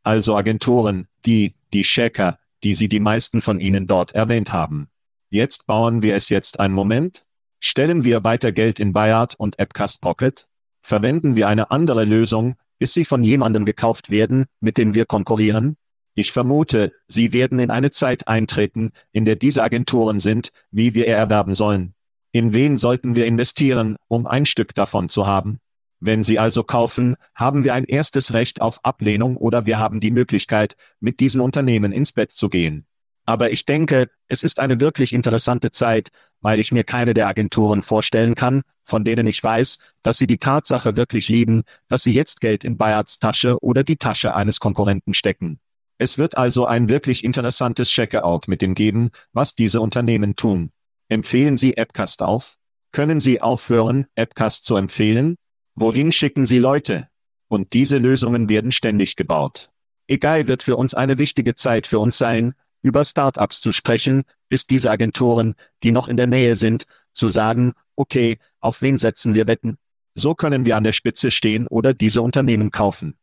Also 0.04 0.36
Agenturen, 0.36 1.08
die, 1.24 1.54
die 1.72 1.82
Shaker, 1.82 2.38
die 2.62 2.74
Sie 2.74 2.88
die 2.88 3.00
meisten 3.00 3.40
von 3.40 3.58
Ihnen 3.58 3.88
dort 3.88 4.12
erwähnt 4.12 4.52
haben. 4.52 4.88
Jetzt 5.28 5.66
bauen 5.66 6.02
wir 6.02 6.14
es 6.14 6.28
jetzt 6.28 6.60
einen 6.60 6.74
Moment? 6.74 7.24
Stellen 7.58 8.04
wir 8.04 8.22
weiter 8.22 8.52
Geld 8.52 8.78
in 8.78 8.92
Bayard 8.92 9.34
und 9.34 9.58
Appcast 9.58 10.00
Pocket? 10.00 10.46
Verwenden 10.82 11.34
wir 11.34 11.48
eine 11.48 11.72
andere 11.72 12.04
Lösung, 12.04 12.54
bis 12.78 12.94
sie 12.94 13.04
von 13.04 13.24
jemandem 13.24 13.64
gekauft 13.64 14.10
werden, 14.10 14.46
mit 14.60 14.78
dem 14.78 14.94
wir 14.94 15.06
konkurrieren? 15.06 15.76
Ich 16.14 16.32
vermute, 16.32 16.92
sie 17.08 17.32
werden 17.32 17.58
in 17.58 17.70
eine 17.70 17.90
Zeit 17.90 18.26
eintreten, 18.26 18.92
in 19.12 19.24
der 19.24 19.36
diese 19.36 19.62
Agenturen 19.62 20.18
sind, 20.18 20.50
wie 20.70 20.94
wir 20.94 21.06
er 21.06 21.18
erwerben 21.18 21.54
sollen. 21.54 21.94
In 22.32 22.54
wen 22.54 22.78
sollten 22.78 23.14
wir 23.14 23.26
investieren, 23.26 23.96
um 24.08 24.26
ein 24.26 24.46
Stück 24.46 24.74
davon 24.74 25.08
zu 25.08 25.26
haben? 25.26 25.60
Wenn 26.00 26.22
Sie 26.22 26.38
also 26.38 26.62
kaufen, 26.62 27.16
haben 27.34 27.64
wir 27.64 27.72
ein 27.72 27.84
erstes 27.84 28.34
Recht 28.34 28.60
auf 28.60 28.84
Ablehnung 28.84 29.36
oder 29.36 29.66
wir 29.66 29.78
haben 29.78 30.00
die 30.00 30.10
Möglichkeit, 30.10 30.76
mit 31.00 31.20
diesen 31.20 31.40
Unternehmen 31.40 31.92
ins 31.92 32.12
Bett 32.12 32.32
zu 32.32 32.48
gehen. 32.48 32.86
Aber 33.24 33.50
ich 33.50 33.66
denke, 33.66 34.08
es 34.28 34.42
ist 34.42 34.60
eine 34.60 34.80
wirklich 34.80 35.12
interessante 35.12 35.70
Zeit, 35.70 36.10
weil 36.40 36.60
ich 36.60 36.72
mir 36.72 36.84
keine 36.84 37.14
der 37.14 37.28
Agenturen 37.28 37.82
vorstellen 37.82 38.34
kann, 38.34 38.62
von 38.84 39.04
denen 39.04 39.26
ich 39.26 39.42
weiß, 39.42 39.78
dass 40.02 40.18
sie 40.18 40.26
die 40.26 40.38
Tatsache 40.38 40.96
wirklich 40.96 41.28
lieben, 41.28 41.62
dass 41.88 42.02
sie 42.02 42.12
jetzt 42.12 42.40
Geld 42.40 42.64
in 42.64 42.76
Bayards 42.76 43.18
Tasche 43.18 43.62
oder 43.62 43.82
die 43.84 43.96
Tasche 43.96 44.34
eines 44.34 44.60
Konkurrenten 44.60 45.14
stecken. 45.14 45.58
Es 45.98 46.18
wird 46.18 46.36
also 46.36 46.66
ein 46.66 46.88
wirklich 46.88 47.24
interessantes 47.24 47.90
Checkout 47.90 48.48
mit 48.48 48.60
dem 48.62 48.74
geben, 48.74 49.10
was 49.32 49.54
diese 49.54 49.80
Unternehmen 49.80 50.36
tun. 50.36 50.70
Empfehlen 51.08 51.56
Sie 51.56 51.76
Appcast 51.76 52.22
auf? 52.22 52.56
Können 52.92 53.20
Sie 53.20 53.40
aufhören, 53.40 54.06
Appcast 54.14 54.64
zu 54.64 54.76
empfehlen? 54.76 55.36
Wohin 55.74 56.12
schicken 56.12 56.46
Sie 56.46 56.58
Leute? 56.58 57.08
Und 57.48 57.72
diese 57.72 57.98
Lösungen 57.98 58.48
werden 58.48 58.72
ständig 58.72 59.16
gebaut. 59.16 59.70
Egal 60.08 60.46
wird 60.46 60.62
für 60.62 60.76
uns 60.76 60.94
eine 60.94 61.18
wichtige 61.18 61.54
Zeit 61.54 61.86
für 61.86 61.98
uns 61.98 62.18
sein, 62.18 62.54
über 62.82 63.04
Startups 63.04 63.60
zu 63.60 63.72
sprechen, 63.72 64.24
bis 64.48 64.66
diese 64.66 64.90
Agenturen, 64.90 65.54
die 65.82 65.92
noch 65.92 66.08
in 66.08 66.16
der 66.16 66.26
Nähe 66.26 66.56
sind, 66.56 66.86
zu 67.12 67.28
sagen, 67.28 67.72
okay, 67.96 68.38
auf 68.60 68.82
wen 68.82 68.98
setzen 68.98 69.34
wir 69.34 69.46
Wetten? 69.46 69.78
So 70.14 70.34
können 70.34 70.64
wir 70.64 70.76
an 70.76 70.84
der 70.84 70.92
Spitze 70.92 71.30
stehen 71.30 71.66
oder 71.66 71.92
diese 71.94 72.22
Unternehmen 72.22 72.70
kaufen. 72.70 73.16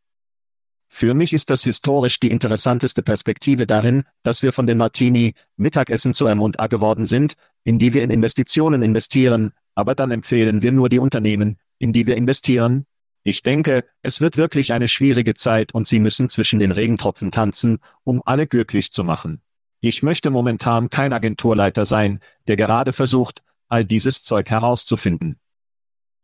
Für 0.88 1.12
mich 1.12 1.32
ist 1.32 1.50
das 1.50 1.64
historisch 1.64 2.20
die 2.20 2.30
interessanteste 2.30 3.02
Perspektive 3.02 3.66
darin, 3.66 4.04
dass 4.22 4.44
wir 4.44 4.52
von 4.52 4.68
den 4.68 4.78
Martini 4.78 5.34
Mittagessen 5.56 6.14
zu 6.14 6.26
M&A 6.26 6.68
geworden 6.68 7.04
sind, 7.04 7.34
in 7.64 7.80
die 7.80 7.94
wir 7.94 8.04
in 8.04 8.10
Investitionen 8.10 8.80
investieren, 8.82 9.52
aber 9.74 9.96
dann 9.96 10.12
empfehlen 10.12 10.62
wir 10.62 10.70
nur 10.70 10.88
die 10.88 11.00
Unternehmen, 11.00 11.58
in 11.80 11.92
die 11.92 12.06
wir 12.06 12.16
investieren. 12.16 12.86
Ich 13.26 13.42
denke, 13.42 13.84
es 14.02 14.20
wird 14.20 14.36
wirklich 14.36 14.74
eine 14.74 14.86
schwierige 14.86 15.34
Zeit 15.34 15.72
und 15.72 15.86
Sie 15.88 15.98
müssen 15.98 16.28
zwischen 16.28 16.58
den 16.60 16.72
Regentropfen 16.72 17.30
tanzen, 17.30 17.78
um 18.04 18.20
alle 18.26 18.46
glücklich 18.46 18.92
zu 18.92 19.02
machen. 19.02 19.40
Ich 19.80 20.02
möchte 20.02 20.30
momentan 20.30 20.90
kein 20.90 21.14
Agenturleiter 21.14 21.86
sein, 21.86 22.20
der 22.48 22.56
gerade 22.56 22.92
versucht, 22.92 23.42
all 23.68 23.86
dieses 23.86 24.22
Zeug 24.22 24.50
herauszufinden. 24.50 25.38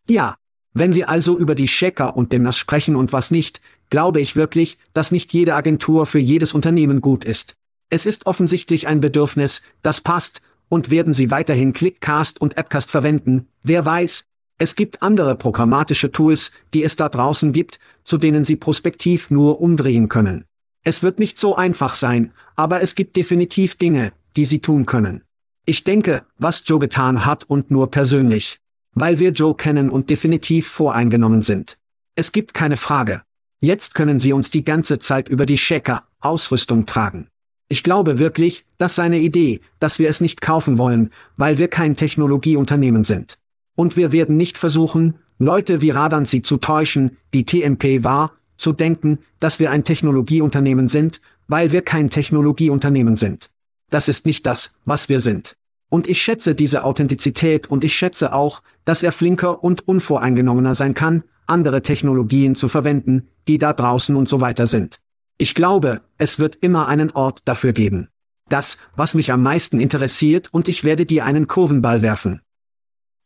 Ja, 0.09 0.37
wenn 0.75 0.95
wir 0.95 1.09
also 1.09 1.39
über 1.39 1.55
die 1.55 1.67
Checker 1.67 2.17
und 2.17 2.33
dem 2.33 2.43
Nass 2.43 2.59
sprechen 2.59 2.97
und 2.97 3.15
was 3.15 3.31
nicht, 3.31 3.63
glaube 3.89 4.21
ich 4.21 4.37
wirklich, 4.37 4.77
dass 4.93 5.11
nicht 5.11 5.33
jede 5.33 5.55
Agentur 5.55 6.05
für 6.05 6.19
jedes 6.19 6.53
Unternehmen 6.53 7.01
gut 7.01 7.25
ist. 7.25 7.57
Es 7.89 8.07
ist 8.07 8.27
offensichtlich 8.27 8.87
ein 8.87 9.01
Bedürfnis, 9.01 9.63
das 9.83 10.01
passt, 10.01 10.43
und 10.69 10.91
werden 10.91 11.13
Sie 11.13 11.31
weiterhin 11.31 11.73
Clickcast 11.73 12.41
und 12.41 12.57
Appcast 12.57 12.91
verwenden, 12.91 13.49
wer 13.63 13.85
weiß. 13.85 14.30
Es 14.63 14.75
gibt 14.75 15.03
andere 15.03 15.37
programmatische 15.37 16.13
Tools, 16.13 16.51
die 16.75 16.85
es 16.85 16.95
da 16.95 17.09
draußen 17.09 17.53
gibt, 17.53 17.79
zu 18.05 18.19
denen 18.19 18.45
Sie 18.45 18.57
prospektiv 18.57 19.31
nur 19.31 19.59
umdrehen 19.59 20.11
können. 20.11 20.45
Es 20.85 21.03
wird 21.03 21.19
nicht 21.19 21.39
so 21.39 21.57
einfach 21.57 21.95
sein, 21.95 22.33
aber 22.57 22.83
es 22.83 22.95
gibt 22.95 23.17
definitiv 23.17 23.77
Dinge, 23.77 24.13
die 24.37 24.45
Sie 24.45 24.59
tun 24.59 24.85
können. 24.85 25.23
Ich 25.65 25.83
denke, 25.83 26.25
was 26.37 26.63
Joe 26.67 26.79
getan 26.79 27.25
hat 27.25 27.45
und 27.45 27.71
nur 27.71 27.91
persönlich. 27.91 28.59
Weil 28.93 29.19
wir 29.19 29.31
Joe 29.31 29.55
kennen 29.55 29.89
und 29.89 30.11
definitiv 30.11 30.69
voreingenommen 30.69 31.41
sind. 31.41 31.79
Es 32.15 32.31
gibt 32.31 32.53
keine 32.53 32.77
Frage. 32.77 33.23
Jetzt 33.63 33.95
können 33.95 34.19
Sie 34.19 34.35
uns 34.35 34.51
die 34.51 34.67
ganze 34.67 34.99
Zeit 34.99 35.31
über 35.31 35.47
die 35.47 35.57
Checker, 35.57 36.05
Ausrüstung 36.21 36.85
tragen. 36.85 37.29
Ich 37.71 37.83
glaube 37.83 38.19
wirklich, 38.19 38.67
dass 38.77 38.95
seine 38.95 39.21
Idee, 39.21 39.63
dass 39.79 39.99
wir 39.99 40.11
es 40.11 40.21
nicht 40.21 40.43
kaufen 40.43 40.77
wollen, 40.77 41.13
weil 41.39 41.57
wir 41.57 41.69
kein 41.69 41.97
Technologieunternehmen 41.97 43.05
sind. 43.05 43.40
Und 43.81 43.97
wir 43.97 44.13
werden 44.13 44.37
nicht 44.37 44.59
versuchen, 44.59 45.15
Leute 45.39 45.81
wie 45.81 45.89
Radan 45.89 46.27
sie 46.27 46.43
zu 46.43 46.59
täuschen, 46.59 47.17
die 47.33 47.47
TMP 47.47 48.05
war, 48.05 48.33
zu 48.59 48.75
denken, 48.75 49.21
dass 49.39 49.59
wir 49.59 49.71
ein 49.71 49.85
Technologieunternehmen 49.85 50.87
sind, 50.87 51.23
weil 51.49 51.73
wir 51.73 51.81
kein 51.81 52.11
Technologieunternehmen 52.11 53.17
sind. 53.17 53.49
Das 53.89 54.09
ist 54.09 54.27
nicht 54.27 54.45
das, 54.45 54.75
was 54.85 55.09
wir 55.09 55.21
sind. 55.21 55.57
Und 55.89 56.11
ich 56.11 56.21
schätze 56.21 56.55
diese 56.55 56.85
Authentizität 56.85 57.69
und 57.69 57.83
ich 57.83 57.95
schätze 57.95 58.35
auch, 58.35 58.61
dass 58.85 59.03
er 59.03 59.13
flinker 59.13 59.65
und 59.65 59.89
unvoreingenommener 59.89 60.75
sein 60.75 60.93
kann, 60.93 61.23
andere 61.47 61.81
Technologien 61.81 62.57
zu 62.57 62.69
verwenden, 62.69 63.29
die 63.49 63.57
da 63.57 63.73
draußen 63.73 64.15
und 64.15 64.29
so 64.29 64.43
weiter 64.43 64.67
sind. 64.67 64.99
Ich 65.39 65.55
glaube, 65.55 66.03
es 66.19 66.39
wird 66.39 66.57
immer 66.57 66.87
einen 66.87 67.13
Ort 67.13 67.41
dafür 67.47 67.73
geben. 67.73 68.09
Das, 68.51 68.77
was 68.95 69.15
mich 69.15 69.33
am 69.33 69.43
meisten 69.43 69.81
interessiert 69.81 70.53
und 70.53 70.69
ich 70.69 70.85
werde 70.85 71.07
dir 71.07 71.25
einen 71.25 71.47
Kurvenball 71.47 72.03
werfen. 72.03 72.43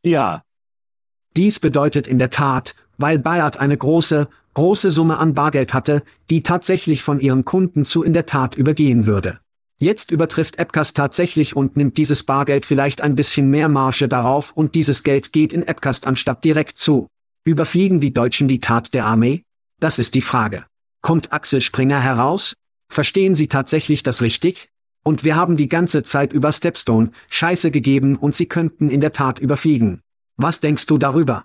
Ja. 0.04 0.43
Dies 1.36 1.58
bedeutet 1.58 2.06
in 2.06 2.18
der 2.18 2.30
Tat, 2.30 2.76
weil 2.96 3.18
Bayard 3.18 3.58
eine 3.58 3.76
große, 3.76 4.28
große 4.54 4.90
Summe 4.90 5.18
an 5.18 5.34
Bargeld 5.34 5.74
hatte, 5.74 6.02
die 6.30 6.42
tatsächlich 6.42 7.02
von 7.02 7.18
ihren 7.18 7.44
Kunden 7.44 7.84
zu 7.84 8.04
in 8.04 8.12
der 8.12 8.26
Tat 8.26 8.54
übergehen 8.54 9.06
würde. 9.06 9.40
Jetzt 9.78 10.12
übertrifft 10.12 10.60
Appcast 10.60 10.96
tatsächlich 10.96 11.56
und 11.56 11.76
nimmt 11.76 11.96
dieses 11.96 12.22
Bargeld 12.22 12.64
vielleicht 12.64 13.00
ein 13.00 13.16
bisschen 13.16 13.50
mehr 13.50 13.68
Marge 13.68 14.06
darauf 14.06 14.52
und 14.52 14.76
dieses 14.76 15.02
Geld 15.02 15.32
geht 15.32 15.52
in 15.52 15.66
Appcast 15.66 16.06
anstatt 16.06 16.44
direkt 16.44 16.78
zu. 16.78 17.08
Überfliegen 17.44 17.98
die 17.98 18.14
Deutschen 18.14 18.46
die 18.46 18.60
Tat 18.60 18.94
der 18.94 19.04
Armee? 19.04 19.42
Das 19.80 19.98
ist 19.98 20.14
die 20.14 20.22
Frage. 20.22 20.64
Kommt 21.02 21.32
Axel 21.32 21.60
Springer 21.60 22.00
heraus? 22.00 22.54
Verstehen 22.88 23.34
Sie 23.34 23.48
tatsächlich 23.48 24.04
das 24.04 24.22
richtig? 24.22 24.68
Und 25.02 25.24
wir 25.24 25.34
haben 25.34 25.56
die 25.56 25.68
ganze 25.68 26.04
Zeit 26.04 26.32
über 26.32 26.52
Stepstone 26.52 27.10
Scheiße 27.28 27.72
gegeben 27.72 28.16
und 28.16 28.36
Sie 28.36 28.46
könnten 28.46 28.88
in 28.88 29.00
der 29.00 29.12
Tat 29.12 29.40
überfliegen. 29.40 30.00
Was 30.36 30.58
denkst 30.58 30.86
du 30.86 30.98
darüber? 30.98 31.44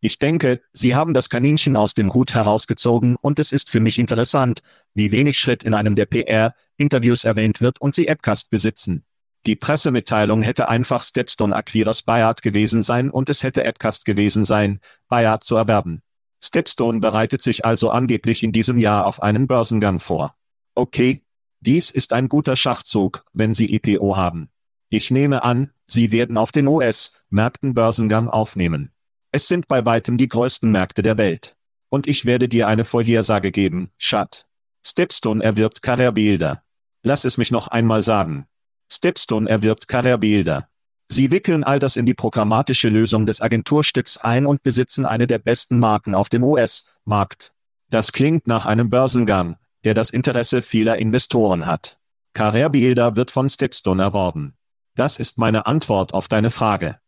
Ich 0.00 0.20
denke, 0.20 0.60
Sie 0.72 0.94
haben 0.94 1.12
das 1.12 1.28
Kaninchen 1.28 1.74
aus 1.74 1.94
dem 1.94 2.14
Hut 2.14 2.34
herausgezogen 2.34 3.16
und 3.16 3.40
es 3.40 3.50
ist 3.50 3.68
für 3.68 3.80
mich 3.80 3.98
interessant, 3.98 4.62
wie 4.94 5.10
wenig 5.10 5.38
Schritt 5.38 5.64
in 5.64 5.74
einem 5.74 5.96
der 5.96 6.06
PR-Interviews 6.06 7.24
erwähnt 7.24 7.60
wird 7.60 7.80
und 7.80 7.96
Sie 7.96 8.06
Appcast 8.06 8.50
besitzen. 8.50 9.04
Die 9.46 9.56
Pressemitteilung 9.56 10.42
hätte 10.42 10.68
einfach 10.68 11.02
Stepstone 11.02 11.54
Acquirers 11.56 12.02
Bayard 12.02 12.42
gewesen 12.42 12.84
sein 12.84 13.10
und 13.10 13.28
es 13.28 13.42
hätte 13.42 13.64
Appcast 13.64 14.04
gewesen 14.04 14.44
sein, 14.44 14.80
Bayard 15.08 15.42
zu 15.42 15.56
erwerben. 15.56 16.02
Stepstone 16.44 17.00
bereitet 17.00 17.42
sich 17.42 17.64
also 17.64 17.90
angeblich 17.90 18.44
in 18.44 18.52
diesem 18.52 18.78
Jahr 18.78 19.06
auf 19.06 19.22
einen 19.22 19.48
Börsengang 19.48 19.98
vor. 19.98 20.36
Okay, 20.76 21.24
dies 21.60 21.90
ist 21.90 22.12
ein 22.12 22.28
guter 22.28 22.54
Schachzug, 22.54 23.24
wenn 23.32 23.54
Sie 23.54 23.74
IPO 23.74 24.16
haben. 24.16 24.50
Ich 24.96 25.10
nehme 25.10 25.44
an, 25.44 25.72
Sie 25.86 26.10
werden 26.10 26.38
auf 26.38 26.52
den 26.52 26.66
US-Märkten 26.66 27.74
Börsengang 27.74 28.30
aufnehmen. 28.30 28.92
Es 29.30 29.46
sind 29.46 29.68
bei 29.68 29.84
weitem 29.84 30.16
die 30.16 30.26
größten 30.26 30.70
Märkte 30.70 31.02
der 31.02 31.18
Welt. 31.18 31.54
Und 31.90 32.06
ich 32.06 32.24
werde 32.24 32.48
dir 32.48 32.66
eine 32.66 32.86
Vorhersage 32.86 33.52
geben, 33.52 33.90
Schat. 33.98 34.46
Stepstone 34.82 35.44
erwirbt 35.44 35.82
Carrier 35.82 36.12
Bilder. 36.12 36.62
Lass 37.02 37.26
es 37.26 37.36
mich 37.36 37.50
noch 37.50 37.68
einmal 37.68 38.02
sagen. 38.02 38.46
Stepstone 38.90 39.46
erwirbt 39.50 39.86
Carrier 39.86 40.16
Bilder. 40.16 40.70
Sie 41.08 41.30
wickeln 41.30 41.62
all 41.62 41.78
das 41.78 41.98
in 41.98 42.06
die 42.06 42.14
programmatische 42.14 42.88
Lösung 42.88 43.26
des 43.26 43.42
Agenturstücks 43.42 44.16
ein 44.16 44.46
und 44.46 44.62
besitzen 44.62 45.04
eine 45.04 45.26
der 45.26 45.40
besten 45.40 45.78
Marken 45.78 46.14
auf 46.14 46.30
dem 46.30 46.42
US-Markt. 46.42 47.52
Das 47.90 48.12
klingt 48.12 48.46
nach 48.46 48.64
einem 48.64 48.88
Börsengang, 48.88 49.56
der 49.84 49.92
das 49.92 50.08
Interesse 50.08 50.62
vieler 50.62 50.96
Investoren 50.96 51.66
hat. 51.66 51.98
Carrier 52.32 52.70
Bilder 52.70 53.14
wird 53.14 53.30
von 53.30 53.50
Stepstone 53.50 54.02
erworben. 54.02 54.55
Das 54.96 55.18
ist 55.18 55.36
meine 55.36 55.66
Antwort 55.66 56.14
auf 56.14 56.26
deine 56.26 56.50
Frage. 56.50 56.98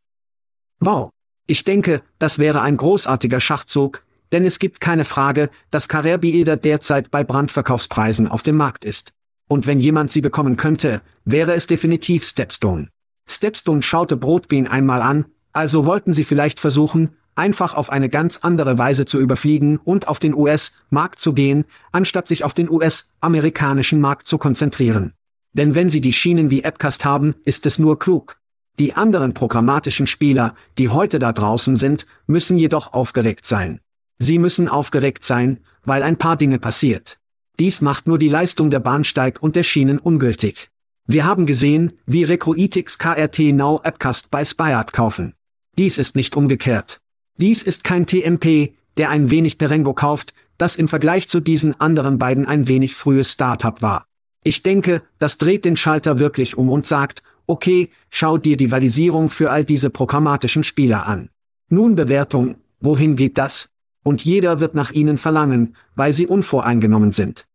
Wow. 0.79 1.11
Ich 1.47 1.65
denke, 1.65 2.03
das 2.19 2.39
wäre 2.39 2.61
ein 2.61 2.77
großartiger 2.77 3.41
Schachzug, 3.41 4.05
denn 4.31 4.45
es 4.45 4.59
gibt 4.59 4.81
keine 4.81 5.07
Frage, 5.07 5.49
dass 5.71 5.89
Carrier 5.89 6.19
Bilder 6.19 6.59
derzeit 6.59 7.11
bei 7.11 7.25
Brandverkaufspreisen 7.25 8.29
auf 8.29 8.43
dem 8.43 8.57
Markt 8.57 8.85
ist. 8.85 9.13
Und 9.49 9.67
wenn 9.67 9.81
jemand 9.81 10.13
sie 10.13 10.21
bekommen 10.21 10.59
könnte, 10.59 11.01
wäre 11.25 11.55
es 11.55 11.67
definitiv 11.67 12.27
Stepstone. 12.27 12.89
Stepstone 13.27 13.81
schaute 13.81 14.19
Brotbean 14.19 14.67
einmal 14.67 15.01
an, 15.01 15.25
also 15.55 15.87
wollten 15.87 16.13
sie 16.13 16.25
vielleicht 16.25 16.61
versuchen, 16.61 17.17
einfach 17.35 17.75
auf 17.75 17.91
eine 17.91 18.11
ganz 18.11 18.39
andere 18.43 18.77
Weise 18.77 19.07
zu 19.07 19.19
überfliegen 19.19 19.79
und 19.79 20.09
auf 20.09 20.19
den 20.19 20.35
US-Markt 20.35 21.21
zu 21.21 21.33
gehen, 21.33 21.65
anstatt 21.93 22.29
sich 22.29 22.45
auf 22.45 22.53
den 22.53 22.69
US-amerikanischen 22.69 24.01
Markt 24.01 24.29
zu 24.29 24.37
konzentrieren. 24.37 25.15
Denn 25.53 25.75
wenn 25.75 25.91
sie 25.91 26.01
die 26.01 26.13
Schienen 26.13 26.51
wie 26.51 26.63
Appcast 26.63 27.05
haben, 27.05 27.35
ist 27.45 27.67
es 27.67 27.79
nur 27.79 27.99
klug. 27.99 28.39
Die 28.79 28.95
anderen 28.95 29.35
programmatischen 29.35 30.07
Spieler, 30.07 30.55
die 30.79 30.89
heute 30.89 31.19
da 31.19 31.33
draußen 31.33 31.77
sind, 31.77 32.07
müssen 32.27 32.59
jedoch 32.59 32.93
aufgeregt 32.93 33.47
sein. 33.47 33.81
Sie 34.19 34.39
müssen 34.39 34.69
aufgeregt 34.69 35.25
sein, 35.25 35.61
weil 35.85 36.03
ein 36.03 36.17
paar 36.17 36.37
Dinge 36.37 36.59
passiert. 36.59 37.19
Dies 37.59 37.81
macht 37.81 38.07
nur 38.07 38.19
die 38.19 38.29
Leistung 38.29 38.71
der 38.71 38.81
Bahnsteig 38.81 39.43
und 39.43 39.57
der 39.57 39.65
Schienen 39.65 39.99
ungültig. 39.99 40.71
Wir 41.07 41.25
haben 41.25 41.47
gesehen, 41.47 41.95
wie 42.07 42.23
Recruitix 42.23 42.99
KRT 42.99 43.39
Now 43.53 43.81
Appcast 43.83 44.31
bei 44.31 44.45
Spyart 44.45 44.93
kaufen. 44.93 45.35
Dies 45.77 45.99
ist 45.99 46.15
nicht 46.15 46.37
umgekehrt. 46.37 47.01
Dies 47.37 47.63
ist 47.63 47.83
kein 47.83 48.07
TMP, 48.07 48.75
der 48.97 49.11
ein 49.11 49.31
wenig 49.31 49.59
Perengo 49.59 49.95
kauft, 49.95 50.35
das 50.59 50.77
im 50.77 50.87
Vergleich 50.87 51.29
zu 51.29 51.41
diesen 51.41 51.81
anderen 51.81 52.19
beiden 52.19 52.47
ein 52.47 52.69
wenig 52.69 52.95
frühes 52.95 53.33
Startup 53.33 53.81
war. 53.81 54.07
Ich 54.45 54.63
denke, 54.63 55.03
das 55.19 55.39
dreht 55.39 55.65
den 55.65 55.77
Schalter 55.77 56.19
wirklich 56.19 56.57
um 56.57 56.69
und 56.69 56.87
sagt, 56.87 57.23
okay, 57.47 57.91
schau 58.11 58.39
dir 58.39 58.57
die 58.57 58.71
Valisierung 58.71 59.31
für 59.31 59.51
all 59.51 59.65
diese 59.65 59.91
programmatischen 59.91 60.65
Spieler 60.65 61.07
an. 61.07 61.31
Nun 61.69 61.97
Bewertung, 61.97 62.57
wohin 62.81 63.17
geht 63.17 63.39
das? 63.39 63.71
Und 64.05 64.25
jeder 64.25 64.61
wird 64.61 64.75
nach 64.75 64.93
ihnen 64.93 65.19
verlangen, 65.19 65.77
weil 65.97 66.13
sie 66.13 66.27
unvoreingenommen 66.27 67.13
sind. 67.13 67.47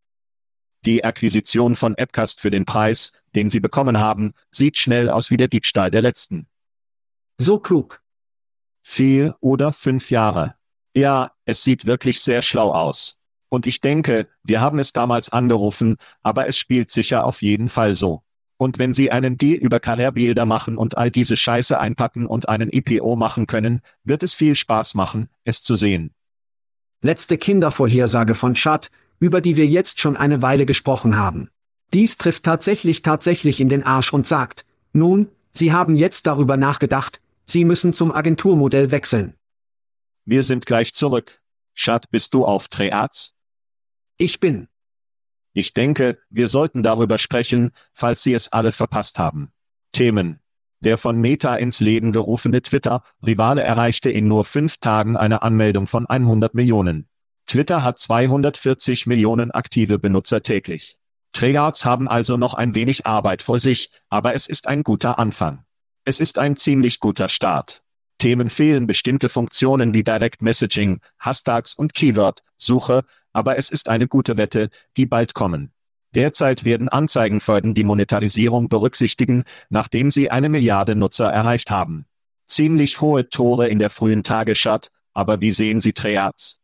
Die 0.86 1.06
Akquisition 1.06 1.76
von 1.76 1.96
Appcast 1.96 2.42
für 2.42 2.52
den 2.52 2.66
Preis, 2.66 3.14
den 3.36 3.50
Sie 3.50 3.62
bekommen 3.62 4.00
haben, 4.00 4.34
sieht 4.52 4.78
schnell 4.78 5.10
aus 5.10 5.32
wie 5.32 5.38
der 5.38 5.48
Diebstahl 5.48 5.90
der 5.90 6.02
letzten. 6.02 6.48
So 7.38 7.58
klug. 7.58 8.02
Vier 8.82 9.38
oder 9.40 9.72
fünf 9.72 10.12
Jahre. 10.12 10.56
Ja, 10.96 11.32
es 11.46 11.64
sieht 11.64 11.86
wirklich 11.86 12.22
sehr 12.22 12.42
schlau 12.42 12.72
aus. 12.72 13.18
Und 13.54 13.68
ich 13.68 13.82
denke, 13.82 14.26
wir 14.44 14.62
haben 14.62 14.80
es 14.80 14.94
damals 14.94 15.30
angerufen, 15.30 15.98
aber 16.24 16.48
es 16.48 16.58
spielt 16.58 16.90
sicher 16.90 17.24
auf 17.24 17.44
jeden 17.44 17.70
Fall 17.70 17.94
so. 17.94 18.24
Und 18.58 18.80
wenn 18.80 18.96
Sie 18.96 19.12
einen 19.12 19.38
Deal 19.38 19.60
über 19.60 19.80
Karrierebilder 19.80 20.48
machen 20.48 20.76
und 20.76 20.98
all 20.98 21.12
diese 21.12 21.38
Scheiße 21.38 21.80
einpacken 21.80 22.26
und 22.26 22.50
einen 22.50 22.72
IPO 22.74 23.16
machen 23.16 23.46
können, 23.46 23.82
wird 24.04 24.24
es 24.24 24.34
viel 24.34 24.56
Spaß 24.56 24.96
machen, 24.96 25.30
es 25.44 25.62
zu 25.62 25.76
sehen. 25.76 26.16
Letzte 27.04 27.38
Kindervorhersage 27.38 28.34
von 28.34 28.56
Chad, 28.56 28.90
über 29.20 29.40
die 29.40 29.56
wir 29.56 29.68
jetzt 29.68 30.00
schon 30.00 30.18
eine 30.18 30.42
Weile 30.42 30.66
gesprochen 30.66 31.16
haben. 31.16 31.52
Dies 31.94 32.18
trifft 32.18 32.42
tatsächlich 32.42 33.04
tatsächlich 33.04 33.62
in 33.62 33.70
den 33.70 33.84
Arsch 33.84 34.14
und 34.14 34.26
sagt, 34.26 34.66
nun, 34.94 35.28
Sie 35.52 35.72
haben 35.72 35.96
jetzt 35.96 36.26
darüber 36.26 36.58
nachgedacht, 36.58 37.22
Sie 37.46 37.66
müssen 37.66 37.94
zum 37.94 38.12
Agenturmodell 38.12 38.90
wechseln. 38.90 39.36
Wir 40.26 40.42
sind 40.42 40.66
gleich 40.66 40.96
zurück. 40.96 41.40
Chad, 41.76 42.10
bist 42.10 42.34
du 42.34 42.46
auf 42.46 42.68
Treaz? 42.68 43.33
Ich 44.24 44.40
bin. 44.40 44.70
Ich 45.52 45.74
denke, 45.74 46.18
wir 46.30 46.48
sollten 46.48 46.82
darüber 46.82 47.18
sprechen, 47.18 47.72
falls 47.92 48.24
Sie 48.24 48.34
es 48.34 48.54
alle 48.54 48.72
verpasst 48.72 49.20
haben. 49.20 49.52
Themen. 49.92 50.40
Der 50.80 50.98
von 50.98 51.20
Meta 51.20 51.58
ins 51.58 51.82
Leben 51.82 52.14
gerufene 52.14 52.62
Twitter-Rivale 52.62 53.64
erreichte 53.64 54.10
in 54.10 54.30
nur 54.30 54.46
fünf 54.46 54.78
Tagen 54.78 55.18
eine 55.18 55.42
Anmeldung 55.42 55.88
von 55.88 56.06
100 56.06 56.54
Millionen. 56.54 57.10
Twitter 57.48 57.84
hat 57.84 58.00
240 58.00 59.08
Millionen 59.08 59.52
aktive 59.52 60.00
Benutzer 60.00 60.42
täglich. 60.42 60.98
Treyarch 61.34 61.84
haben 61.84 62.08
also 62.08 62.38
noch 62.38 62.54
ein 62.54 62.76
wenig 62.76 63.06
Arbeit 63.06 63.42
vor 63.42 63.60
sich, 63.60 63.90
aber 64.10 64.36
es 64.36 64.48
ist 64.48 64.70
ein 64.70 64.84
guter 64.84 65.20
Anfang. 65.20 65.66
Es 66.06 66.22
ist 66.22 66.40
ein 66.40 66.56
ziemlich 66.56 67.02
guter 67.02 67.28
Start. 67.28 67.84
Themen 68.20 68.50
fehlen 68.50 68.88
bestimmte 68.88 69.28
Funktionen 69.28 69.94
wie 69.94 70.06
Direct 70.06 70.42
Messaging, 70.42 71.02
Hashtags 71.20 71.74
und 71.74 71.94
Keyword-Suche, 71.94 73.04
aber 73.34 73.58
es 73.58 73.70
ist 73.70 73.90
eine 73.90 74.08
gute 74.08 74.38
Wette, 74.38 74.70
die 74.96 75.06
bald 75.06 75.34
kommen. 75.34 75.72
Derzeit 76.16 76.64
werden 76.64 76.90
Anzeigenförden 76.90 77.74
die 77.74 77.84
Monetarisierung 77.84 78.70
berücksichtigen, 78.70 79.44
nachdem 79.70 80.12
sie 80.12 80.30
eine 80.30 80.48
Milliarde 80.48 80.96
Nutzer 80.96 81.30
erreicht 81.30 81.72
haben. 81.72 82.06
Ziemlich 82.48 83.02
hohe 83.02 83.30
Tore 83.30 83.68
in 83.68 83.80
der 83.80 83.90
frühen 83.90 84.24
Tagesschat, 84.24 84.92
aber 85.14 85.42
wie 85.42 85.52
sehen 85.52 85.82
Sie 85.82 85.94
Treyarch? 85.94 86.60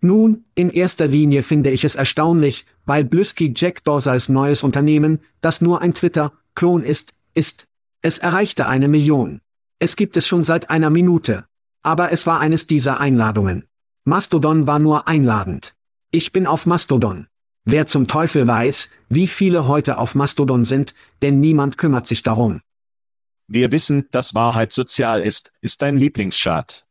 Nun, 0.00 0.44
in 0.54 0.70
erster 0.70 1.06
Linie 1.06 1.42
finde 1.42 1.70
ich 1.70 1.84
es 1.84 1.94
erstaunlich, 1.94 2.64
weil 2.86 3.04
Blusky 3.04 3.52
Jack 3.54 3.84
Dorsals 3.84 4.28
neues 4.28 4.62
Unternehmen, 4.62 5.20
das 5.40 5.60
nur 5.60 5.82
ein 5.82 5.92
Twitter-Klon 5.92 6.82
ist, 6.84 7.12
ist. 7.34 7.66
Es 8.02 8.18
erreichte 8.18 8.66
eine 8.66 8.88
Million. 8.88 9.40
Es 9.78 9.96
gibt 9.96 10.16
es 10.16 10.26
schon 10.26 10.44
seit 10.44 10.70
einer 10.70 10.88
Minute. 10.88 11.44
Aber 11.82 12.12
es 12.12 12.26
war 12.26 12.40
eines 12.40 12.66
dieser 12.66 13.00
Einladungen. 13.00 13.64
Mastodon 14.04 14.66
war 14.66 14.78
nur 14.78 15.06
einladend. 15.06 15.74
Ich 16.12 16.32
bin 16.32 16.48
auf 16.48 16.66
Mastodon. 16.66 17.28
Wer 17.64 17.86
zum 17.86 18.08
Teufel 18.08 18.44
weiß, 18.48 18.88
wie 19.08 19.28
viele 19.28 19.68
heute 19.68 19.96
auf 19.98 20.16
Mastodon 20.16 20.64
sind, 20.64 20.92
denn 21.22 21.38
niemand 21.38 21.78
kümmert 21.78 22.08
sich 22.08 22.24
darum. 22.24 22.62
Wir 23.46 23.70
wissen, 23.70 24.08
dass 24.10 24.34
Wahrheit 24.34 24.72
sozial 24.72 25.20
ist, 25.22 25.52
ist 25.60 25.82
dein 25.82 25.96
Lieblingschart. 25.96 26.84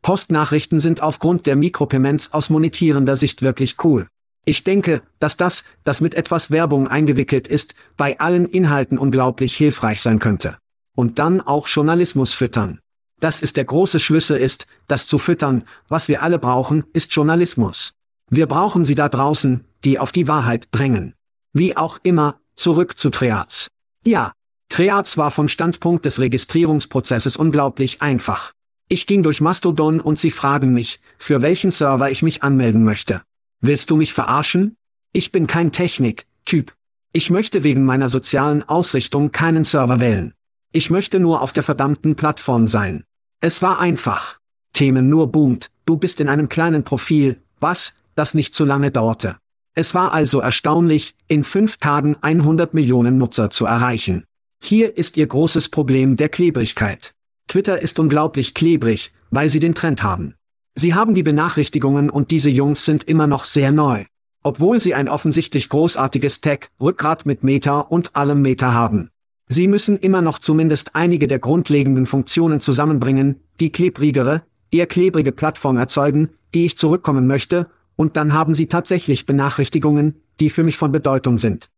Postnachrichten 0.00 0.80
sind 0.80 1.02
aufgrund 1.02 1.46
der 1.46 1.54
Mikropayments 1.54 2.32
aus 2.32 2.48
monetierender 2.48 3.14
Sicht 3.14 3.42
wirklich 3.42 3.76
cool. 3.84 4.08
Ich 4.46 4.64
denke, 4.64 5.02
dass 5.18 5.36
das, 5.36 5.62
das 5.84 6.00
mit 6.00 6.14
etwas 6.14 6.50
Werbung 6.50 6.88
eingewickelt 6.88 7.46
ist, 7.46 7.74
bei 7.98 8.18
allen 8.20 8.46
Inhalten 8.46 8.96
unglaublich 8.96 9.54
hilfreich 9.54 10.00
sein 10.00 10.18
könnte. 10.18 10.56
Und 10.96 11.18
dann 11.18 11.42
auch 11.42 11.68
Journalismus 11.68 12.32
füttern. 12.32 12.80
Das 13.20 13.42
ist 13.42 13.58
der 13.58 13.66
große 13.66 14.00
Schlüssel 14.00 14.38
ist, 14.38 14.66
das 14.86 15.06
zu 15.06 15.18
füttern, 15.18 15.64
was 15.88 16.08
wir 16.08 16.22
alle 16.22 16.38
brauchen, 16.38 16.84
ist 16.94 17.14
Journalismus. 17.14 17.92
Wir 18.32 18.46
brauchen 18.46 18.84
sie 18.84 18.94
da 18.94 19.08
draußen, 19.08 19.64
die 19.84 19.98
auf 19.98 20.12
die 20.12 20.28
Wahrheit 20.28 20.68
drängen. 20.70 21.14
Wie 21.52 21.76
auch 21.76 21.98
immer, 22.04 22.38
zurück 22.54 22.96
zu 22.96 23.10
Triaz. 23.10 23.68
Ja, 24.04 24.32
Triaz 24.68 25.16
war 25.16 25.32
vom 25.32 25.48
Standpunkt 25.48 26.04
des 26.06 26.20
Registrierungsprozesses 26.20 27.36
unglaublich 27.36 28.02
einfach. 28.02 28.52
Ich 28.88 29.08
ging 29.08 29.24
durch 29.24 29.40
Mastodon 29.40 29.98
und 29.98 30.20
sie 30.20 30.30
fragen 30.30 30.72
mich, 30.72 31.00
für 31.18 31.42
welchen 31.42 31.72
Server 31.72 32.08
ich 32.08 32.22
mich 32.22 32.44
anmelden 32.44 32.84
möchte. 32.84 33.22
Willst 33.60 33.90
du 33.90 33.96
mich 33.96 34.14
verarschen? 34.14 34.76
Ich 35.12 35.32
bin 35.32 35.48
kein 35.48 35.72
Technik-Typ. 35.72 36.72
Ich 37.12 37.30
möchte 37.30 37.64
wegen 37.64 37.84
meiner 37.84 38.08
sozialen 38.08 38.62
Ausrichtung 38.68 39.32
keinen 39.32 39.64
Server 39.64 39.98
wählen. 39.98 40.34
Ich 40.70 40.88
möchte 40.88 41.18
nur 41.18 41.42
auf 41.42 41.52
der 41.52 41.64
verdammten 41.64 42.14
Plattform 42.14 42.68
sein. 42.68 43.02
Es 43.40 43.60
war 43.60 43.80
einfach. 43.80 44.38
Themen 44.72 45.08
nur 45.08 45.32
boomt, 45.32 45.68
du 45.84 45.96
bist 45.96 46.20
in 46.20 46.28
einem 46.28 46.48
kleinen 46.48 46.84
Profil, 46.84 47.42
was, 47.58 47.92
das 48.20 48.34
nicht 48.34 48.54
zu 48.54 48.66
lange 48.66 48.90
dauerte. 48.90 49.38
Es 49.74 49.94
war 49.94 50.12
also 50.12 50.40
erstaunlich, 50.40 51.14
in 51.26 51.42
fünf 51.42 51.78
Tagen 51.78 52.16
100 52.20 52.74
Millionen 52.74 53.16
Nutzer 53.16 53.48
zu 53.48 53.64
erreichen. 53.64 54.24
Hier 54.62 54.98
ist 54.98 55.16
ihr 55.16 55.26
großes 55.26 55.70
Problem 55.70 56.16
der 56.16 56.28
Klebrigkeit. 56.28 57.14
Twitter 57.48 57.80
ist 57.80 57.98
unglaublich 57.98 58.52
klebrig, 58.52 59.10
weil 59.30 59.48
sie 59.48 59.58
den 59.58 59.74
Trend 59.74 60.02
haben. 60.02 60.34
Sie 60.74 60.92
haben 60.92 61.14
die 61.14 61.22
Benachrichtigungen 61.22 62.10
und 62.10 62.30
diese 62.30 62.50
Jungs 62.50 62.84
sind 62.84 63.04
immer 63.04 63.26
noch 63.26 63.46
sehr 63.46 63.72
neu. 63.72 64.04
Obwohl 64.42 64.80
sie 64.80 64.94
ein 64.94 65.08
offensichtlich 65.08 65.70
großartiges 65.70 66.42
Tech-Rückgrat 66.42 67.24
mit 67.24 67.42
Meta 67.42 67.80
und 67.80 68.16
allem 68.16 68.42
Meta 68.42 68.74
haben. 68.74 69.08
Sie 69.48 69.66
müssen 69.66 69.96
immer 69.96 70.20
noch 70.20 70.38
zumindest 70.38 70.94
einige 70.94 71.26
der 71.26 71.38
grundlegenden 71.38 72.04
Funktionen 72.04 72.60
zusammenbringen, 72.60 73.40
die 73.60 73.72
klebrigere, 73.72 74.42
eher 74.70 74.86
klebrige 74.86 75.32
Plattform 75.32 75.78
erzeugen, 75.78 76.28
die 76.54 76.66
ich 76.66 76.76
zurückkommen 76.76 77.26
möchte, 77.26 77.70
und 77.96 78.16
dann 78.16 78.32
haben 78.32 78.54
sie 78.54 78.66
tatsächlich 78.66 79.26
Benachrichtigungen, 79.26 80.22
die 80.40 80.50
für 80.50 80.62
mich 80.62 80.76
von 80.76 80.92
Bedeutung 80.92 81.38
sind. 81.38 81.70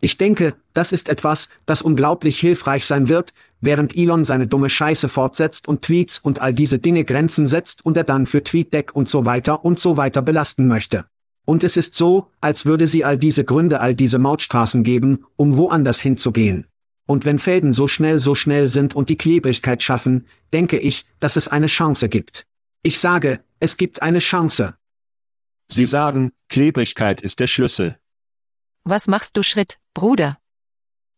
Ich 0.00 0.18
denke, 0.18 0.54
das 0.74 0.92
ist 0.92 1.08
etwas, 1.08 1.48
das 1.66 1.80
unglaublich 1.80 2.38
hilfreich 2.38 2.84
sein 2.84 3.08
wird, 3.08 3.32
während 3.60 3.96
Elon 3.96 4.24
seine 4.24 4.46
dumme 4.46 4.68
Scheiße 4.68 5.08
fortsetzt 5.08 5.66
und 5.68 5.82
Tweets 5.82 6.18
und 6.18 6.40
all 6.40 6.52
diese 6.52 6.78
Dinge 6.78 7.04
Grenzen 7.04 7.46
setzt 7.46 7.84
und 7.86 7.96
er 7.96 8.04
dann 8.04 8.26
für 8.26 8.42
TweetDeck 8.42 8.94
und 8.94 9.08
so 9.08 9.24
weiter 9.24 9.64
und 9.64 9.80
so 9.80 9.96
weiter 9.96 10.20
belasten 10.20 10.66
möchte. 10.68 11.06
Und 11.46 11.64
es 11.64 11.76
ist 11.76 11.94
so, 11.94 12.28
als 12.40 12.66
würde 12.66 12.86
sie 12.86 13.04
all 13.04 13.18
diese 13.18 13.44
Gründe 13.44 13.80
all 13.80 13.94
diese 13.94 14.18
Mautstraßen 14.18 14.82
geben, 14.82 15.24
um 15.36 15.56
woanders 15.56 16.00
hinzugehen. 16.00 16.66
Und 17.06 17.26
wenn 17.26 17.38
Fäden 17.38 17.72
so 17.72 17.86
schnell 17.86 18.18
so 18.18 18.34
schnell 18.34 18.68
sind 18.68 18.94
und 18.94 19.10
die 19.10 19.16
Klebrigkeit 19.16 19.82
schaffen, 19.82 20.26
denke 20.52 20.78
ich, 20.78 21.04
dass 21.20 21.36
es 21.36 21.48
eine 21.48 21.66
Chance 21.66 22.08
gibt. 22.08 22.46
Ich 22.82 22.98
sage, 22.98 23.40
es 23.60 23.76
gibt 23.76 24.02
eine 24.02 24.20
Chance. 24.20 24.74
Sie 25.74 25.86
sagen, 25.86 26.30
Klebrigkeit 26.48 27.20
ist 27.20 27.40
der 27.40 27.48
Schlüssel. 27.48 27.98
Was 28.84 29.08
machst 29.08 29.36
du 29.36 29.42
Schritt, 29.42 29.80
Bruder? 29.92 30.38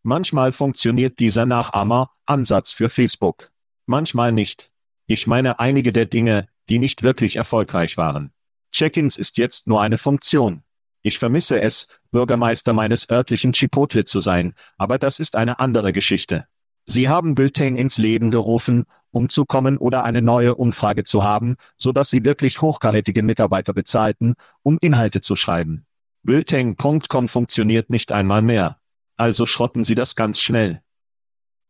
Manchmal 0.02 0.52
funktioniert 0.52 1.18
dieser 1.18 1.44
Nachahmer-Ansatz 1.44 2.72
für 2.72 2.88
Facebook. 2.88 3.50
Manchmal 3.84 4.32
nicht. 4.32 4.70
Ich 5.07 5.26
meine 5.26 5.61
einige 5.61 5.92
der 5.92 6.07
Dinge, 6.07 6.48
die 6.70 6.78
nicht 6.78 7.02
wirklich 7.02 7.36
erfolgreich 7.36 7.98
waren. 7.98 8.32
Check-ins 8.72 9.18
ist 9.18 9.36
jetzt 9.36 9.66
nur 9.66 9.82
eine 9.82 9.98
Funktion. 9.98 10.62
Ich 11.02 11.18
vermisse 11.18 11.61
es, 11.61 11.88
Bürgermeister 12.11 12.72
meines 12.72 13.11
örtlichen 13.11 13.52
Chipotle 13.52 14.07
zu 14.07 14.20
sein, 14.20 14.54
aber 14.78 14.96
das 14.98 15.20
ist 15.20 15.36
eine 15.36 15.59
andere 15.61 15.92
Geschichte. 15.92 16.46
Sie 16.86 17.11
haben 17.11 17.34
Bulletin 17.34 17.76
ins 17.76 17.98
Leben 17.98 18.30
gerufen, 18.30 18.86
um 19.16 19.30
zu 19.30 19.46
kommen 19.46 19.78
oder 19.78 20.04
eine 20.04 20.20
neue 20.20 20.54
Umfrage 20.56 21.02
zu 21.02 21.24
haben, 21.24 21.56
so 21.78 21.90
dass 21.90 22.10
sie 22.10 22.26
wirklich 22.26 22.60
hochkarätige 22.60 23.22
Mitarbeiter 23.22 23.72
bezahlten, 23.72 24.34
um 24.62 24.76
Inhalte 24.82 25.22
zu 25.22 25.36
schreiben. 25.36 25.86
Bulletin.com 26.22 27.28
funktioniert 27.28 27.88
nicht 27.88 28.12
einmal 28.12 28.42
mehr. 28.42 28.78
Also 29.16 29.46
schrotten 29.46 29.84
sie 29.84 29.94
das 29.94 30.16
ganz 30.16 30.38
schnell. 30.38 30.82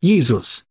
Jesus. 0.01 0.67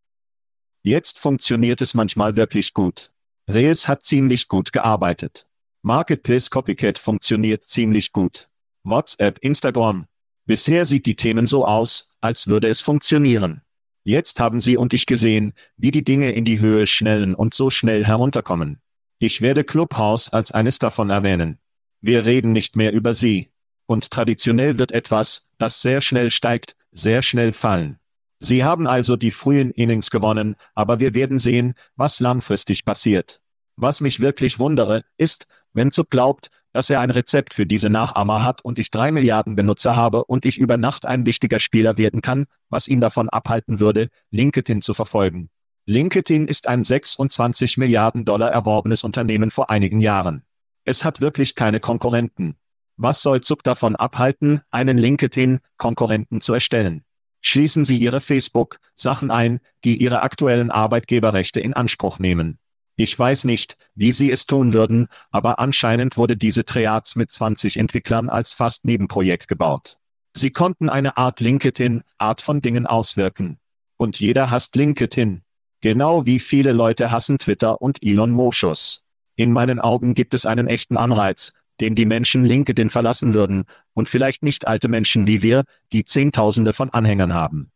Jetzt 0.83 1.17
funktioniert 1.17 1.79
es 1.79 1.93
manchmal 1.93 2.35
wirklich 2.35 2.73
gut. 2.73 3.13
Rails 3.47 3.87
hat 3.87 4.03
ziemlich 4.03 4.49
gut 4.49 4.73
gearbeitet. 4.73 5.47
Marketplace 5.81 6.49
Copycat 6.49 6.99
funktioniert 6.99 7.63
ziemlich 7.63 8.11
gut. 8.11 8.49
WhatsApp, 8.83 9.39
Instagram. 9.39 10.07
Bisher 10.45 10.83
sieht 10.83 11.05
die 11.05 11.15
Themen 11.15 11.47
so 11.47 11.65
aus, 11.65 12.09
als 12.19 12.47
würde 12.47 12.67
es 12.67 12.81
funktionieren. 12.81 13.61
Jetzt 14.07 14.39
haben 14.39 14.59
Sie 14.59 14.77
und 14.77 14.93
ich 14.93 15.07
gesehen, 15.07 15.53
wie 15.77 15.89
die 15.89 16.03
Dinge 16.03 16.31
in 16.31 16.45
die 16.45 16.59
Höhe 16.59 16.85
schnellen 16.85 17.33
und 17.33 17.55
so 17.55 17.71
schnell 17.71 18.05
herunterkommen. 18.05 18.79
Ich 19.17 19.41
werde 19.41 19.63
Clubhouse 19.63 20.31
als 20.31 20.51
eines 20.51 20.77
davon 20.77 21.09
erwähnen. 21.09 21.57
Wir 22.01 22.23
reden 22.23 22.51
nicht 22.51 22.75
mehr 22.75 22.93
über 22.93 23.15
sie. 23.15 23.49
Und 23.87 24.11
traditionell 24.11 24.77
wird 24.77 24.91
etwas, 24.91 25.47
das 25.57 25.81
sehr 25.81 26.01
schnell 26.01 26.29
steigt, 26.29 26.75
sehr 26.91 27.23
schnell 27.23 27.51
fallen. 27.51 27.97
Sie 28.37 28.63
haben 28.63 28.85
also 28.85 29.15
die 29.15 29.31
frühen 29.31 29.71
Innings 29.71 30.11
gewonnen, 30.11 30.55
aber 30.75 30.99
wir 30.99 31.15
werden 31.15 31.39
sehen, 31.39 31.73
was 31.95 32.19
langfristig 32.19 32.85
passiert. 32.85 33.41
Was 33.75 34.01
mich 34.01 34.19
wirklich 34.19 34.59
wundere, 34.59 35.03
ist, 35.17 35.47
wenn 35.73 35.91
Zuck 35.91 36.11
glaubt, 36.11 36.51
dass 36.75 36.89
er 36.89 36.99
ein 36.99 37.09
Rezept 37.09 37.53
für 37.53 37.65
diese 37.65 37.89
Nachahmer 37.89 38.43
hat 38.43 38.65
und 38.65 38.79
ich 38.79 38.91
drei 38.91 39.09
Milliarden 39.09 39.55
Benutzer 39.55 39.95
habe 39.95 40.25
und 40.25 40.45
ich 40.45 40.57
über 40.57 40.75
Nacht 40.75 41.05
ein 41.05 41.25
wichtiger 41.25 41.59
Spieler 41.59 41.97
werden 41.97 42.21
kann, 42.21 42.47
was 42.67 42.89
ihn 42.89 42.99
davon 42.99 43.29
abhalten 43.29 43.79
würde, 43.79 44.09
LinkedIn 44.31 44.81
zu 44.81 44.93
verfolgen. 44.93 45.49
LinkedIn 45.85 46.49
ist 46.49 46.67
ein 46.67 46.83
26 46.83 47.77
Milliarden 47.77 48.25
Dollar 48.25 48.51
erworbenes 48.51 49.05
Unternehmen 49.05 49.51
vor 49.51 49.69
einigen 49.69 50.01
Jahren. 50.01 50.43
Es 50.83 51.05
hat 51.05 51.21
wirklich 51.21 51.55
keine 51.55 51.79
Konkurrenten. 51.79 52.57
Was 52.97 53.21
soll 53.21 53.39
Zuck 53.39 53.63
davon 53.63 53.95
abhalten, 53.95 54.59
einen 54.69 54.97
LinkedIn-Konkurrenten 54.97 56.41
zu 56.41 56.53
erstellen? 56.53 57.05
Schließen 57.39 57.85
Sie 57.85 57.95
Ihre 57.95 58.19
Facebook-Sachen 58.19 59.31
ein, 59.31 59.61
die 59.85 59.95
Ihre 59.95 60.23
aktuellen 60.23 60.71
Arbeitgeberrechte 60.71 61.61
in 61.61 61.73
Anspruch 61.73 62.19
nehmen. 62.19 62.59
Ich 62.97 63.17
weiß 63.17 63.43
nicht, 63.43 63.77
wie 63.93 64.13
sie 64.13 64.31
es 64.31 64.45
tun 64.45 64.71
würden, 64.71 65.07
aber 65.31 65.59
anscheinend 65.59 66.15
wurde 66.15 66.37
diese 66.37 66.63
Triads 66.63 67.15
mit 67.15 67.31
20 67.31 67.77
Entwicklern 67.77 68.29
als 68.29 68.53
fast 68.53 68.85
Nebenprojekt 68.85 69.47
gebaut. 69.47 69.97
Sie 70.33 70.51
konnten 70.51 70.89
eine 70.89 71.17
Art 71.17 71.39
LinkedIn-Art 71.39 72.41
von 72.41 72.61
Dingen 72.61 72.85
auswirken. 72.85 73.57
Und 73.97 74.19
jeder 74.19 74.49
hasst 74.49 74.75
LinkedIn. 74.75 75.41
Genau 75.81 76.25
wie 76.25 76.39
viele 76.39 76.71
Leute 76.71 77.11
hassen 77.11 77.37
Twitter 77.37 77.81
und 77.81 78.03
Elon 78.03 78.31
Moschus. 78.31 79.03
In 79.35 79.51
meinen 79.51 79.79
Augen 79.79 80.13
gibt 80.13 80.33
es 80.33 80.45
einen 80.45 80.67
echten 80.67 80.97
Anreiz, 80.97 81.53
den 81.81 81.95
die 81.95 82.05
Menschen 82.05 82.45
LinkedIn 82.45 82.89
verlassen 82.89 83.33
würden, 83.33 83.65
und 83.93 84.09
vielleicht 84.09 84.43
nicht 84.43 84.67
alte 84.67 84.87
Menschen 84.87 85.27
wie 85.27 85.41
wir, 85.41 85.63
die 85.91 86.05
Zehntausende 86.05 86.73
von 86.73 86.89
Anhängern 86.89 87.33
haben. 87.33 87.71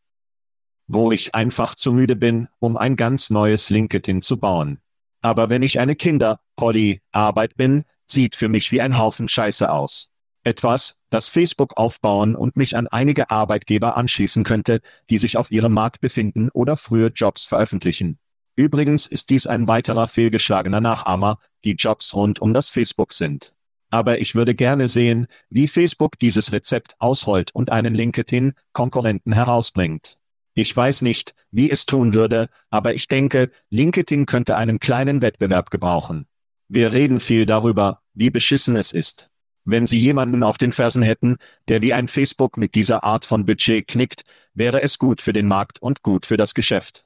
Wo 0.87 1.11
ich 1.11 1.35
einfach 1.35 1.75
zu 1.75 1.91
müde 1.91 2.15
bin, 2.15 2.47
um 2.59 2.77
ein 2.77 2.95
ganz 2.95 3.29
neues 3.29 3.69
LinkedIn 3.69 4.21
zu 4.21 4.37
bauen. 4.37 4.79
Aber 5.21 5.49
wenn 5.49 5.63
ich 5.63 5.79
eine 5.79 5.95
Kinder-Polly-Arbeit 5.95 7.55
bin, 7.55 7.83
sieht 8.07 8.35
für 8.35 8.49
mich 8.49 8.71
wie 8.71 8.81
ein 8.81 8.97
Haufen 8.97 9.27
Scheiße 9.27 9.71
aus. 9.71 10.09
Etwas, 10.43 10.95
das 11.09 11.27
Facebook 11.27 11.77
aufbauen 11.77 12.35
und 12.35 12.55
mich 12.55 12.77
an 12.77 12.87
einige 12.87 13.29
Arbeitgeber 13.29 13.97
anschließen 13.97 14.43
könnte, 14.43 14.81
die 15.09 15.17
sich 15.17 15.37
auf 15.37 15.51
ihrem 15.51 15.73
Markt 15.73 15.99
befinden 15.99 16.49
oder 16.53 16.77
frühe 16.77 17.07
Jobs 17.07 17.45
veröffentlichen. 17.45 18.19
Übrigens 18.55 19.05
ist 19.05 19.29
dies 19.29 19.47
ein 19.47 19.67
weiterer 19.67 20.07
fehlgeschlagener 20.07 20.81
Nachahmer, 20.81 21.39
die 21.63 21.73
Jobs 21.73 22.13
rund 22.13 22.39
um 22.41 22.53
das 22.53 22.69
Facebook 22.69 23.13
sind. 23.13 23.53
Aber 23.89 24.19
ich 24.19 24.35
würde 24.35 24.53
gerne 24.53 24.87
sehen, 24.87 25.27
wie 25.49 25.67
Facebook 25.67 26.19
dieses 26.19 26.51
Rezept 26.51 26.95
ausrollt 26.99 27.53
und 27.53 27.71
einen 27.71 27.95
LinkedIn-Konkurrenten 27.95 29.33
herausbringt. 29.33 30.18
Ich 30.53 30.75
weiß 30.75 31.01
nicht, 31.01 31.35
wie 31.51 31.69
es 31.69 31.85
tun 31.85 32.13
würde, 32.13 32.49
aber 32.69 32.93
ich 32.93 33.07
denke, 33.07 33.51
LinkedIn 33.69 34.25
könnte 34.25 34.57
einen 34.57 34.79
kleinen 34.79 35.21
Wettbewerb 35.21 35.69
gebrauchen. 35.69 36.25
Wir 36.67 36.91
reden 36.91 37.19
viel 37.19 37.45
darüber, 37.45 38.01
wie 38.13 38.29
beschissen 38.29 38.75
es 38.75 38.91
ist. 38.91 39.29
Wenn 39.65 39.87
Sie 39.87 39.99
jemanden 39.99 40.43
auf 40.43 40.57
den 40.57 40.71
Fersen 40.71 41.01
hätten, 41.01 41.37
der 41.67 41.81
wie 41.81 41.93
ein 41.93 42.07
Facebook 42.07 42.57
mit 42.57 42.75
dieser 42.75 43.03
Art 43.03 43.25
von 43.25 43.45
Budget 43.45 43.87
knickt, 43.87 44.23
wäre 44.53 44.81
es 44.81 44.97
gut 44.97 45.21
für 45.21 45.33
den 45.33 45.47
Markt 45.47 45.81
und 45.81 46.01
gut 46.01 46.25
für 46.25 46.37
das 46.37 46.53
Geschäft. 46.53 47.05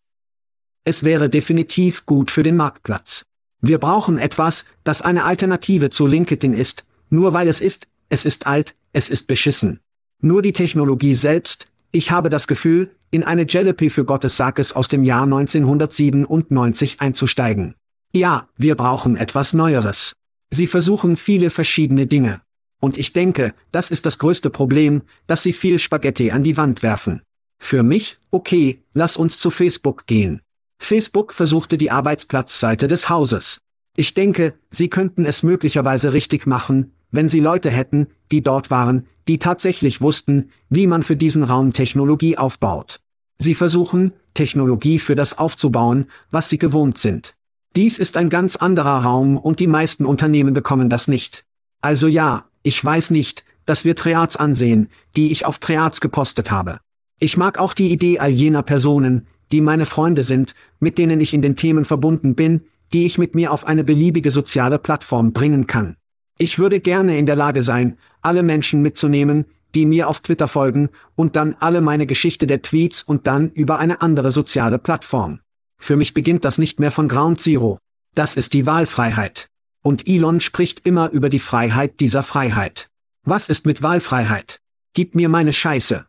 Es 0.85 1.03
wäre 1.03 1.29
definitiv 1.29 2.05
gut 2.05 2.31
für 2.31 2.43
den 2.43 2.55
Marktplatz. 2.55 3.25
Wir 3.61 3.77
brauchen 3.77 4.17
etwas, 4.17 4.65
das 4.83 5.01
eine 5.01 5.23
Alternative 5.23 5.89
zu 5.89 6.05
LinkedIn 6.05 6.53
ist, 6.53 6.83
nur 7.09 7.33
weil 7.33 7.47
es 7.47 7.61
ist, 7.61 7.87
es 8.09 8.25
ist 8.25 8.47
alt, 8.47 8.75
es 8.91 9.09
ist 9.09 9.27
beschissen. 9.27 9.79
Nur 10.19 10.41
die 10.41 10.53
Technologie 10.53 11.15
selbst, 11.15 11.67
ich 11.91 12.11
habe 12.11 12.29
das 12.29 12.47
Gefühl, 12.47 12.91
in 13.13 13.23
eine 13.23 13.45
Jalopy 13.47 13.91
für 13.91 14.05
Gottes 14.05 14.37
Sackes 14.37 14.73
aus 14.73 14.87
dem 14.87 15.03
Jahr 15.03 15.23
1997 15.23 16.99
einzusteigen. 16.99 17.75
Ja, 18.11 18.49
wir 18.57 18.73
brauchen 18.73 19.17
etwas 19.17 19.53
Neueres. 19.53 20.15
Sie 20.49 20.65
versuchen 20.65 21.15
viele 21.15 21.51
verschiedene 21.51 22.07
Dinge. 22.07 22.41
Und 22.79 22.97
ich 22.97 23.13
denke, 23.13 23.53
das 23.71 23.91
ist 23.91 24.07
das 24.07 24.17
größte 24.17 24.49
Problem, 24.49 25.03
dass 25.27 25.43
sie 25.43 25.53
viel 25.53 25.77
Spaghetti 25.77 26.31
an 26.31 26.41
die 26.41 26.57
Wand 26.57 26.81
werfen. 26.81 27.21
Für 27.59 27.83
mich, 27.83 28.17
okay, 28.31 28.81
lass 28.95 29.15
uns 29.15 29.37
zu 29.37 29.51
Facebook 29.51 30.07
gehen. 30.07 30.41
Facebook 30.79 31.33
versuchte 31.33 31.77
die 31.77 31.91
Arbeitsplatzseite 31.91 32.87
des 32.87 33.09
Hauses. 33.09 33.59
Ich 33.95 34.15
denke, 34.15 34.55
sie 34.71 34.89
könnten 34.89 35.25
es 35.25 35.43
möglicherweise 35.43 36.13
richtig 36.13 36.47
machen, 36.47 36.93
wenn 37.11 37.29
sie 37.29 37.41
Leute 37.41 37.69
hätten, 37.69 38.07
die 38.31 38.41
dort 38.41 38.71
waren, 38.71 39.05
die 39.27 39.37
tatsächlich 39.37 40.01
wussten, 40.01 40.49
wie 40.69 40.87
man 40.87 41.03
für 41.03 41.15
diesen 41.15 41.43
Raum 41.43 41.73
Technologie 41.73 42.39
aufbaut. 42.39 43.02
Sie 43.43 43.55
versuchen, 43.55 44.13
Technologie 44.35 44.99
für 44.99 45.15
das 45.15 45.37
aufzubauen, 45.37 46.05
was 46.31 46.47
sie 46.47 46.57
gewohnt 46.57 46.97
sind. 46.97 47.35
Dies 47.75 47.99
ist 47.99 48.15
ein 48.15 48.29
ganz 48.29 48.55
anderer 48.55 49.03
Raum 49.03 49.37
und 49.37 49.59
die 49.59 49.67
meisten 49.67 50.05
Unternehmen 50.05 50.53
bekommen 50.53 50.89
das 50.89 51.09
nicht. 51.09 51.43
Also 51.81 52.07
ja, 52.07 52.45
ich 52.61 52.83
weiß 52.83 53.09
nicht, 53.09 53.43
dass 53.65 53.83
wir 53.83 53.97
Triads 53.97 54.37
ansehen, 54.37 54.87
die 55.17 55.29
ich 55.29 55.45
auf 55.45 55.59
Triads 55.59 55.99
gepostet 55.99 56.51
habe. 56.51 56.79
Ich 57.19 57.35
mag 57.35 57.59
auch 57.59 57.73
die 57.73 57.91
Idee 57.91 58.17
all 58.17 58.29
jener 58.29 58.63
Personen, 58.63 59.27
die 59.51 59.59
meine 59.59 59.85
Freunde 59.85 60.23
sind, 60.23 60.55
mit 60.79 60.97
denen 60.97 61.19
ich 61.19 61.33
in 61.33 61.41
den 61.41 61.57
Themen 61.57 61.83
verbunden 61.83 62.35
bin, 62.35 62.61
die 62.93 63.05
ich 63.05 63.17
mit 63.17 63.35
mir 63.35 63.51
auf 63.51 63.67
eine 63.67 63.83
beliebige 63.83 64.31
soziale 64.31 64.79
Plattform 64.79 65.33
bringen 65.33 65.67
kann. 65.67 65.97
Ich 66.37 66.59
würde 66.59 66.79
gerne 66.79 67.17
in 67.17 67.25
der 67.25 67.35
Lage 67.35 67.61
sein, 67.61 67.97
alle 68.21 68.41
Menschen 68.41 68.81
mitzunehmen, 68.81 69.47
die 69.75 69.85
mir 69.85 70.07
auf 70.07 70.19
Twitter 70.19 70.47
folgen, 70.47 70.89
und 71.15 71.35
dann 71.35 71.55
alle 71.59 71.81
meine 71.81 72.05
Geschichte 72.05 72.47
der 72.47 72.61
Tweets 72.61 73.03
und 73.03 73.27
dann 73.27 73.51
über 73.51 73.79
eine 73.79 74.01
andere 74.01 74.31
soziale 74.31 74.79
Plattform. 74.79 75.39
Für 75.77 75.95
mich 75.95 76.13
beginnt 76.13 76.45
das 76.45 76.57
nicht 76.57 76.79
mehr 76.79 76.91
von 76.91 77.07
Ground 77.07 77.41
Zero. 77.41 77.79
Das 78.15 78.37
ist 78.37 78.53
die 78.53 78.65
Wahlfreiheit. 78.65 79.47
Und 79.81 80.07
Elon 80.07 80.39
spricht 80.39 80.87
immer 80.87 81.09
über 81.09 81.29
die 81.29 81.39
Freiheit 81.39 81.99
dieser 81.99 82.23
Freiheit. 82.23 82.89
Was 83.23 83.49
ist 83.49 83.65
mit 83.65 83.81
Wahlfreiheit? 83.81 84.59
Gib 84.93 85.15
mir 85.15 85.27
meine 85.29 85.53
Scheiße. 85.53 86.05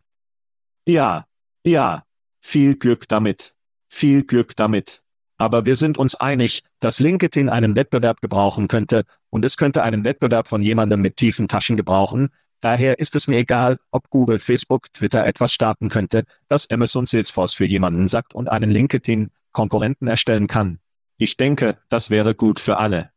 Ja, 0.87 1.25
ja. 1.65 2.03
Viel 2.39 2.75
Glück 2.75 3.07
damit. 3.07 3.55
Viel 3.89 4.23
Glück 4.23 4.55
damit. 4.55 5.01
Aber 5.37 5.65
wir 5.65 5.75
sind 5.75 5.97
uns 5.97 6.15
einig, 6.15 6.63
dass 6.79 6.99
LinkedIn 6.99 7.49
einen 7.49 7.75
Wettbewerb 7.75 8.21
gebrauchen 8.21 8.67
könnte, 8.67 9.03
und 9.29 9.43
es 9.43 9.57
könnte 9.57 9.83
einen 9.83 10.05
Wettbewerb 10.05 10.47
von 10.47 10.61
jemandem 10.61 11.01
mit 11.01 11.17
tiefen 11.17 11.47
Taschen 11.47 11.75
gebrauchen, 11.75 12.29
Daher 12.61 12.99
ist 12.99 13.15
es 13.15 13.27
mir 13.27 13.37
egal, 13.37 13.79
ob 13.91 14.09
Google, 14.09 14.39
Facebook, 14.39 14.91
Twitter 14.93 15.25
etwas 15.25 15.53
starten 15.53 15.89
könnte, 15.89 16.23
das 16.47 16.69
Amazon 16.71 17.05
Salesforce 17.05 17.53
für 17.53 17.65
jemanden 17.65 18.07
sagt 18.07 18.33
und 18.33 18.49
einen 18.49 18.71
LinkedIn-Konkurrenten 18.71 20.07
erstellen 20.07 20.47
kann. 20.47 20.79
Ich 21.17 21.37
denke, 21.37 21.77
das 21.89 22.09
wäre 22.09 22.35
gut 22.35 22.59
für 22.59 22.77
alle. 22.77 23.11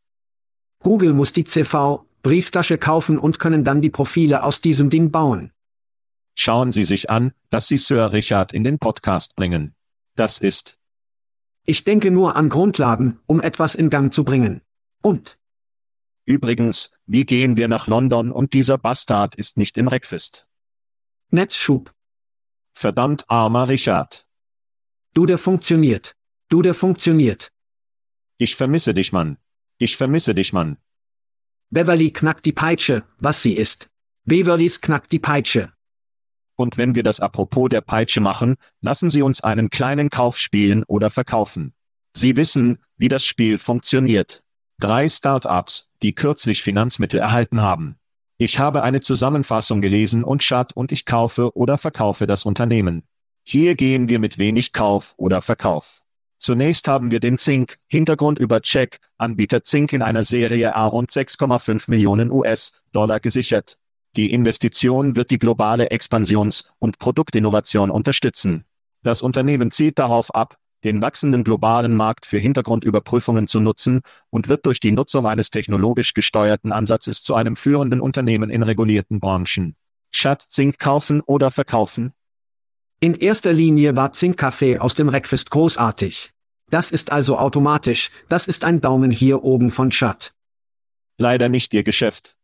Google 0.81 1.13
muss 1.13 1.33
die 1.33 1.45
CV, 1.45 2.05
Brieftasche 2.23 2.79
kaufen 2.79 3.19
und 3.19 3.39
können 3.39 3.65
dann 3.65 3.81
die 3.81 3.91
Profile 3.91 4.43
aus 4.43 4.61
diesem 4.61 4.91
Ding 4.91 5.11
bauen. 5.11 5.53
Schauen 6.35 6.71
Sie 6.71 6.85
sich 6.85 7.11
an, 7.11 7.33
dass 7.51 7.67
Sie 7.67 7.79
Sir 7.79 8.13
Richard 8.13 8.53
in 8.53 8.63
den 8.63 8.79
Podcast 8.79 9.35
bringen. 9.35 9.75
Das 10.15 10.39
ist. 10.39 10.79
Ich 11.65 11.85
denke 11.85 12.11
nur 12.11 12.37
an 12.37 12.49
Grundlagen, 12.49 13.19
um 13.27 13.41
etwas 13.41 13.75
in 13.75 13.91
Gang 13.91 14.13
zu 14.13 14.25
bringen. 14.25 14.61
Und. 15.03 15.38
Übrigens, 16.29 16.91
wie 17.07 17.25
gehen 17.25 17.57
wir 17.57 17.69
nach 17.69 17.87
London 17.87 18.31
und 18.31 18.53
dieser 18.53 18.77
Bastard 18.77 19.35
ist 19.35 19.57
nicht 19.57 19.79
im 19.79 19.89
Reckfest? 19.89 20.47
Netzschub. 21.31 21.95
Verdammt 22.75 23.25
armer 23.31 23.71
Richard. 23.71 24.29
Du 25.15 25.25
der 25.25 25.39
funktioniert. 25.39 26.17
Du 26.51 26.61
der 26.61 26.75
funktioniert. 26.75 27.51
Ich 28.37 28.57
vermisse 28.57 28.93
dich, 28.93 29.11
Mann. 29.11 29.39
Ich 29.79 29.97
vermisse 29.97 30.35
dich, 30.35 30.53
Mann. 30.53 30.77
Beverly 31.71 32.11
knackt 32.11 32.45
die 32.45 32.53
Peitsche, 32.53 33.05
was 33.19 33.43
sie 33.43 33.55
ist. 33.55 33.89
Beverlys 34.25 34.83
knackt 34.83 35.11
die 35.13 35.21
Peitsche. 35.21 35.73
Und 36.57 36.77
wenn 36.77 36.95
wir 36.95 37.05
das 37.05 37.21
apropos 37.21 37.71
der 37.71 37.81
Peitsche 37.81 38.21
machen, 38.21 38.57
lassen 38.83 39.09
Sie 39.09 39.23
uns 39.23 39.41
einen 39.43 39.71
kleinen 39.71 40.11
Kauf 40.11 40.37
spielen 40.37 40.85
oder 40.85 41.09
verkaufen. 41.09 41.73
Sie 42.13 42.37
wissen, 42.37 42.85
wie 42.99 43.09
das 43.09 43.25
Spiel 43.25 43.57
funktioniert. 43.57 44.43
Drei 44.81 45.09
Startups, 45.09 45.91
die 46.03 46.15
kürzlich 46.15 46.63
Finanzmittel 46.63 47.19
erhalten 47.19 47.61
haben. 47.61 47.97
Ich 48.37 48.61
habe 48.61 48.85
eine 48.85 49.01
Zusammenfassung 49.01 49.81
gelesen 49.81 50.23
und 50.23 50.45
Schad 50.45 50.73
und 50.73 50.93
ich 50.93 51.05
kaufe 51.05 51.57
oder 51.57 51.79
verkaufe 51.79 52.29
das 52.29 52.45
Unternehmen. 52.45 53.03
Hier 53.43 53.75
gehen 53.75 54.09
wir 54.09 54.21
mit 54.21 54.39
wenig 54.39 54.73
Kauf 54.73 55.15
oder 55.17 55.43
Verkauf. 55.43 56.01
Zunächst 56.39 56.87
haben 56.87 57.11
wir 57.11 57.19
den 57.19 57.39
Zink, 57.39 57.79
Hintergrund 57.89 58.39
über 58.39 58.63
Check, 58.63 59.01
Anbieter 59.17 59.65
Zink 59.65 59.93
in 59.93 60.01
einer 60.01 60.25
Serie 60.25 60.77
A 60.77 60.87
rund 60.87 61.11
6,5 61.11 61.91
Millionen 61.91 62.31
US-Dollar 62.31 63.19
gesichert. 63.19 63.79
Die 64.15 64.33
Investition 64.33 65.17
wird 65.17 65.33
die 65.33 65.41
globale 65.41 65.91
Expansions- 65.91 66.71
und 66.79 67.01
Produktinnovation 67.01 67.91
unterstützen. 67.91 68.65
Das 69.03 69.23
Unternehmen 69.23 69.73
zielt 69.73 69.99
darauf 69.99 70.33
ab, 70.33 70.57
den 70.85 71.01
wachsenden 71.01 71.45
globalen 71.45 71.95
Markt 71.95 72.27
für 72.27 72.39
Hintergrundüberprüfungen 72.39 73.47
zu 73.47 73.61
nutzen 73.61 74.01
und 74.31 74.49
wird 74.49 74.67
durch 74.67 74.81
die 74.81 74.93
Nutzung 74.93 75.27
eines 75.27 75.51
technologisch 75.51 76.15
gesteuerten 76.15 76.73
Ansatzes 76.73 77.23
zu 77.23 77.35
einem 77.35 77.57
führenden 77.57 78.01
Unternehmen 78.01 78.51
in 78.51 78.63
regulierten 78.63 79.21
Branchen. 79.21 79.77
Chat 80.13 80.43
Zink 80.49 80.79
kaufen 80.79 81.21
oder 81.21 81.51
verkaufen? 81.51 82.13
In 83.01 83.15
erster 83.15 83.53
Linie 83.53 83.95
war 83.95 84.13
Zinkkaffee 84.13 84.79
aus 84.79 84.95
dem 84.95 85.09
Reckfest 85.09 85.51
großartig. 85.51 86.33
Das 86.71 86.91
ist 86.91 87.13
also 87.13 87.39
automatisch, 87.39 88.11
das 88.29 88.47
ist 88.47 88.65
ein 88.65 88.81
Daumen 88.81 89.11
hier 89.11 89.43
oben 89.43 89.71
von 89.71 89.91
Chat. 89.91 90.35
Leider 91.17 91.49
nicht 91.49 91.73
Ihr 91.75 91.83
Geschäft. 91.83 92.37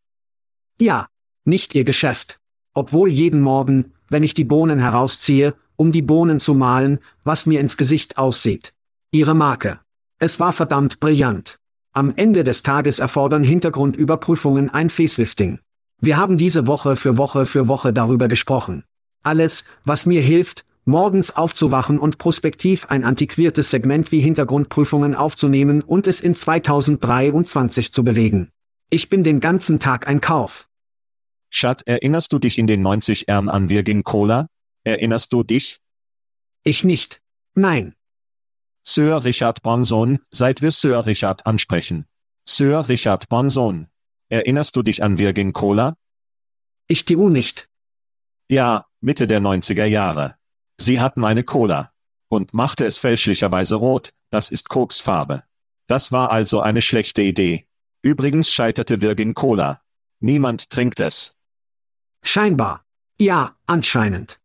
Ja, 0.80 1.08
nicht 1.44 1.74
Ihr 1.74 1.84
Geschäft. 1.84 2.38
Obwohl 2.72 3.10
jeden 3.10 3.40
Morgen, 3.40 3.92
wenn 4.08 4.22
ich 4.22 4.34
die 4.34 4.44
Bohnen 4.44 4.78
herausziehe, 4.78 5.54
um 5.76 5.92
die 5.92 6.02
Bohnen 6.02 6.40
zu 6.40 6.54
malen, 6.54 6.98
was 7.24 7.46
mir 7.46 7.60
ins 7.60 7.76
Gesicht 7.76 8.18
aussieht. 8.18 8.72
Ihre 9.10 9.34
Marke. 9.34 9.80
Es 10.18 10.40
war 10.40 10.52
verdammt 10.52 11.00
brillant. 11.00 11.58
Am 11.92 12.12
Ende 12.16 12.44
des 12.44 12.62
Tages 12.62 12.98
erfordern 12.98 13.44
Hintergrundüberprüfungen 13.44 14.70
ein 14.70 14.90
Facelifting. 14.90 15.60
Wir 16.00 16.16
haben 16.16 16.36
diese 16.36 16.66
Woche 16.66 16.96
für 16.96 17.16
Woche 17.16 17.46
für 17.46 17.68
Woche 17.68 17.92
darüber 17.92 18.28
gesprochen. 18.28 18.84
Alles, 19.22 19.64
was 19.84 20.04
mir 20.04 20.20
hilft, 20.20 20.64
morgens 20.84 21.34
aufzuwachen 21.34 21.98
und 21.98 22.18
prospektiv 22.18 22.86
ein 22.90 23.04
antiquiertes 23.04 23.70
Segment 23.70 24.12
wie 24.12 24.20
Hintergrundprüfungen 24.20 25.14
aufzunehmen 25.14 25.82
und 25.82 26.06
es 26.06 26.20
in 26.20 26.34
2023 26.34 27.92
zu 27.92 28.04
bewegen. 28.04 28.50
Ich 28.90 29.08
bin 29.08 29.24
den 29.24 29.40
ganzen 29.40 29.80
Tag 29.80 30.08
ein 30.08 30.20
Kauf. 30.20 30.68
Schat, 31.50 31.86
erinnerst 31.86 32.32
du 32.32 32.38
dich 32.38 32.58
in 32.58 32.66
den 32.66 32.82
90 32.82 33.28
Ern 33.28 33.48
an 33.48 33.68
Virgin 33.68 34.04
Cola? 34.04 34.48
Erinnerst 34.84 35.32
du 35.32 35.42
dich? 35.42 35.80
Ich 36.62 36.84
nicht. 36.84 37.20
Nein. 37.54 37.94
Sir 38.82 39.24
Richard 39.24 39.62
Bonson, 39.62 40.20
seit 40.30 40.60
wir 40.60 40.70
Sir 40.70 41.06
Richard 41.06 41.46
ansprechen. 41.46 42.06
Sir 42.46 42.88
Richard 42.88 43.28
Bonson. 43.28 43.88
Erinnerst 44.28 44.76
du 44.76 44.82
dich 44.82 45.02
an 45.02 45.16
Virgin 45.18 45.52
Cola? 45.52 45.96
Ich 46.86 47.04
TU 47.06 47.30
nicht. 47.30 47.68
Ja, 48.48 48.86
Mitte 49.00 49.26
der 49.26 49.40
90er 49.40 49.86
Jahre. 49.86 50.36
Sie 50.78 51.00
hatten 51.00 51.24
eine 51.24 51.44
Cola. 51.44 51.92
Und 52.28 52.52
machte 52.52 52.84
es 52.84 52.98
fälschlicherweise 52.98 53.76
rot, 53.76 54.12
das 54.30 54.50
ist 54.50 54.68
Koksfarbe. 54.68 55.44
Das 55.86 56.12
war 56.12 56.30
also 56.30 56.60
eine 56.60 56.82
schlechte 56.82 57.22
Idee. 57.22 57.66
Übrigens 58.02 58.50
scheiterte 58.50 59.00
Virgin 59.00 59.34
Cola. 59.34 59.82
Niemand 60.20 60.68
trinkt 60.68 61.00
es. 61.00 61.36
Scheinbar. 62.22 62.84
Ja, 63.18 63.56
anscheinend. 63.66 64.40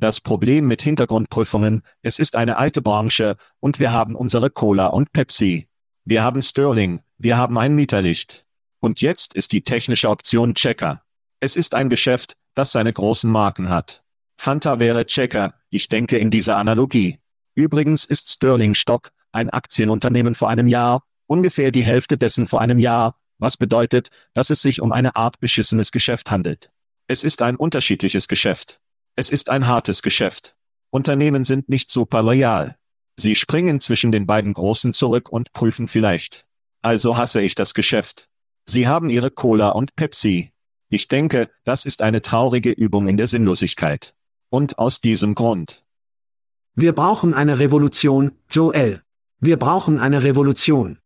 Das 0.00 0.22
Problem 0.22 0.66
mit 0.66 0.80
Hintergrundprüfungen, 0.80 1.82
es 2.00 2.18
ist 2.18 2.34
eine 2.34 2.56
alte 2.56 2.80
Branche, 2.80 3.36
und 3.60 3.80
wir 3.80 3.92
haben 3.92 4.16
unsere 4.16 4.48
Cola 4.48 4.86
und 4.86 5.12
Pepsi. 5.12 5.68
Wir 6.06 6.22
haben 6.22 6.40
Sterling, 6.40 7.00
wir 7.18 7.36
haben 7.36 7.58
ein 7.58 7.74
Mieterlicht. 7.74 8.46
Und 8.80 9.02
jetzt 9.02 9.34
ist 9.34 9.52
die 9.52 9.60
technische 9.60 10.08
Option 10.08 10.54
Checker. 10.54 11.02
Es 11.38 11.54
ist 11.54 11.74
ein 11.74 11.90
Geschäft, 11.90 12.38
das 12.54 12.72
seine 12.72 12.94
großen 12.94 13.30
Marken 13.30 13.68
hat. 13.68 14.02
Fanta 14.38 14.80
wäre 14.80 15.04
Checker, 15.04 15.52
ich 15.68 15.90
denke 15.90 16.16
in 16.16 16.30
dieser 16.30 16.56
Analogie. 16.56 17.18
Übrigens 17.54 18.06
ist 18.06 18.30
Sterling 18.30 18.74
Stock, 18.74 19.12
ein 19.32 19.50
Aktienunternehmen 19.50 20.34
vor 20.34 20.48
einem 20.48 20.66
Jahr, 20.66 21.02
ungefähr 21.26 21.72
die 21.72 21.84
Hälfte 21.84 22.16
dessen 22.16 22.46
vor 22.46 22.62
einem 22.62 22.78
Jahr, 22.78 23.20
was 23.36 23.58
bedeutet, 23.58 24.08
dass 24.32 24.48
es 24.48 24.62
sich 24.62 24.80
um 24.80 24.92
eine 24.92 25.14
Art 25.14 25.40
beschissenes 25.40 25.92
Geschäft 25.92 26.30
handelt. 26.30 26.70
Es 27.06 27.22
ist 27.22 27.42
ein 27.42 27.56
unterschiedliches 27.56 28.28
Geschäft. 28.28 28.80
Es 29.20 29.28
ist 29.28 29.50
ein 29.50 29.66
hartes 29.66 30.00
Geschäft. 30.00 30.56
Unternehmen 30.88 31.44
sind 31.44 31.68
nicht 31.68 31.90
super 31.90 32.22
loyal. 32.22 32.78
Sie 33.18 33.36
springen 33.36 33.78
zwischen 33.78 34.12
den 34.12 34.26
beiden 34.26 34.54
Großen 34.54 34.94
zurück 34.94 35.28
und 35.28 35.52
prüfen 35.52 35.88
vielleicht. 35.88 36.46
Also 36.80 37.18
hasse 37.18 37.42
ich 37.42 37.54
das 37.54 37.74
Geschäft. 37.74 38.30
Sie 38.64 38.88
haben 38.88 39.10
ihre 39.10 39.30
Cola 39.30 39.72
und 39.72 39.94
Pepsi. 39.94 40.52
Ich 40.88 41.06
denke, 41.08 41.50
das 41.64 41.84
ist 41.84 42.00
eine 42.00 42.22
traurige 42.22 42.70
Übung 42.70 43.08
in 43.08 43.18
der 43.18 43.26
Sinnlosigkeit. 43.26 44.14
Und 44.48 44.78
aus 44.78 45.02
diesem 45.02 45.34
Grund. 45.34 45.84
Wir 46.74 46.94
brauchen 46.94 47.34
eine 47.34 47.58
Revolution, 47.58 48.32
Joel. 48.48 49.02
Wir 49.38 49.58
brauchen 49.58 49.98
eine 49.98 50.22
Revolution. 50.22 50.98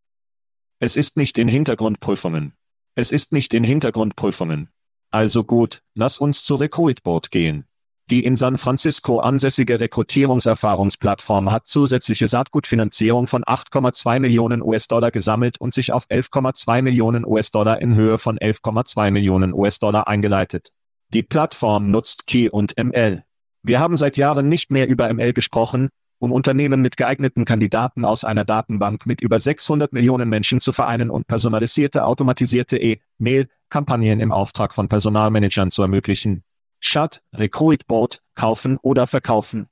Es 0.78 0.94
ist 0.94 1.16
nicht 1.16 1.36
in 1.36 1.48
Hintergrundprüfungen. 1.48 2.52
Es 2.94 3.10
ist 3.10 3.32
nicht 3.32 3.54
in 3.54 3.64
Hintergrundprüfungen. 3.64 4.68
Also 5.10 5.42
gut, 5.42 5.82
lass 5.94 6.18
uns 6.18 6.44
zu 6.44 6.54
Recruitboard 6.54 7.32
gehen. 7.32 7.66
Die 8.10 8.22
in 8.22 8.36
San 8.36 8.58
Francisco 8.58 9.20
ansässige 9.20 9.80
Rekrutierungserfahrungsplattform 9.80 11.50
hat 11.50 11.66
zusätzliche 11.66 12.28
Saatgutfinanzierung 12.28 13.26
von 13.26 13.44
8,2 13.44 14.20
Millionen 14.20 14.60
US-Dollar 14.60 15.10
gesammelt 15.10 15.58
und 15.58 15.72
sich 15.72 15.90
auf 15.90 16.06
11,2 16.10 16.82
Millionen 16.82 17.24
US-Dollar 17.24 17.80
in 17.80 17.94
Höhe 17.94 18.18
von 18.18 18.38
11,2 18.38 19.10
Millionen 19.10 19.54
US-Dollar 19.54 20.06
eingeleitet. 20.06 20.68
Die 21.14 21.22
Plattform 21.22 21.90
nutzt 21.90 22.26
Key 22.26 22.50
und 22.50 22.76
ML. 22.76 23.24
Wir 23.62 23.80
haben 23.80 23.96
seit 23.96 24.18
Jahren 24.18 24.50
nicht 24.50 24.70
mehr 24.70 24.86
über 24.86 25.10
ML 25.10 25.32
gesprochen, 25.32 25.88
um 26.18 26.30
Unternehmen 26.30 26.82
mit 26.82 26.98
geeigneten 26.98 27.46
Kandidaten 27.46 28.04
aus 28.04 28.22
einer 28.22 28.44
Datenbank 28.44 29.06
mit 29.06 29.22
über 29.22 29.40
600 29.40 29.94
Millionen 29.94 30.28
Menschen 30.28 30.60
zu 30.60 30.72
vereinen 30.72 31.08
und 31.08 31.26
personalisierte 31.26 32.04
automatisierte 32.04 32.76
E-Mail-Kampagnen 32.76 34.20
im 34.20 34.30
Auftrag 34.30 34.74
von 34.74 34.88
Personalmanagern 34.88 35.70
zu 35.70 35.80
ermöglichen. 35.80 36.44
Shut, 36.84 37.22
Recruit 37.34 37.86
Board, 37.86 38.22
kaufen 38.34 38.78
oder 38.82 39.06
verkaufen. 39.06 39.66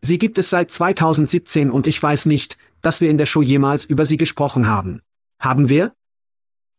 Sie 0.00 0.18
gibt 0.18 0.38
es 0.38 0.50
seit 0.50 0.70
2017 0.70 1.70
und 1.70 1.86
ich 1.86 2.00
weiß 2.00 2.26
nicht, 2.26 2.56
dass 2.82 3.00
wir 3.00 3.10
in 3.10 3.18
der 3.18 3.26
Show 3.26 3.42
jemals 3.42 3.84
über 3.84 4.06
sie 4.06 4.16
gesprochen 4.16 4.66
haben. 4.66 5.02
Haben 5.40 5.68
wir? 5.68 5.94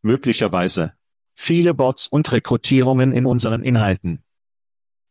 Möglicherweise. 0.02 0.94
Viele 1.36 1.74
Bots 1.74 2.08
und 2.08 2.32
Rekrutierungen 2.32 3.12
in 3.12 3.26
unseren 3.26 3.64
Inhalten. 3.64 4.24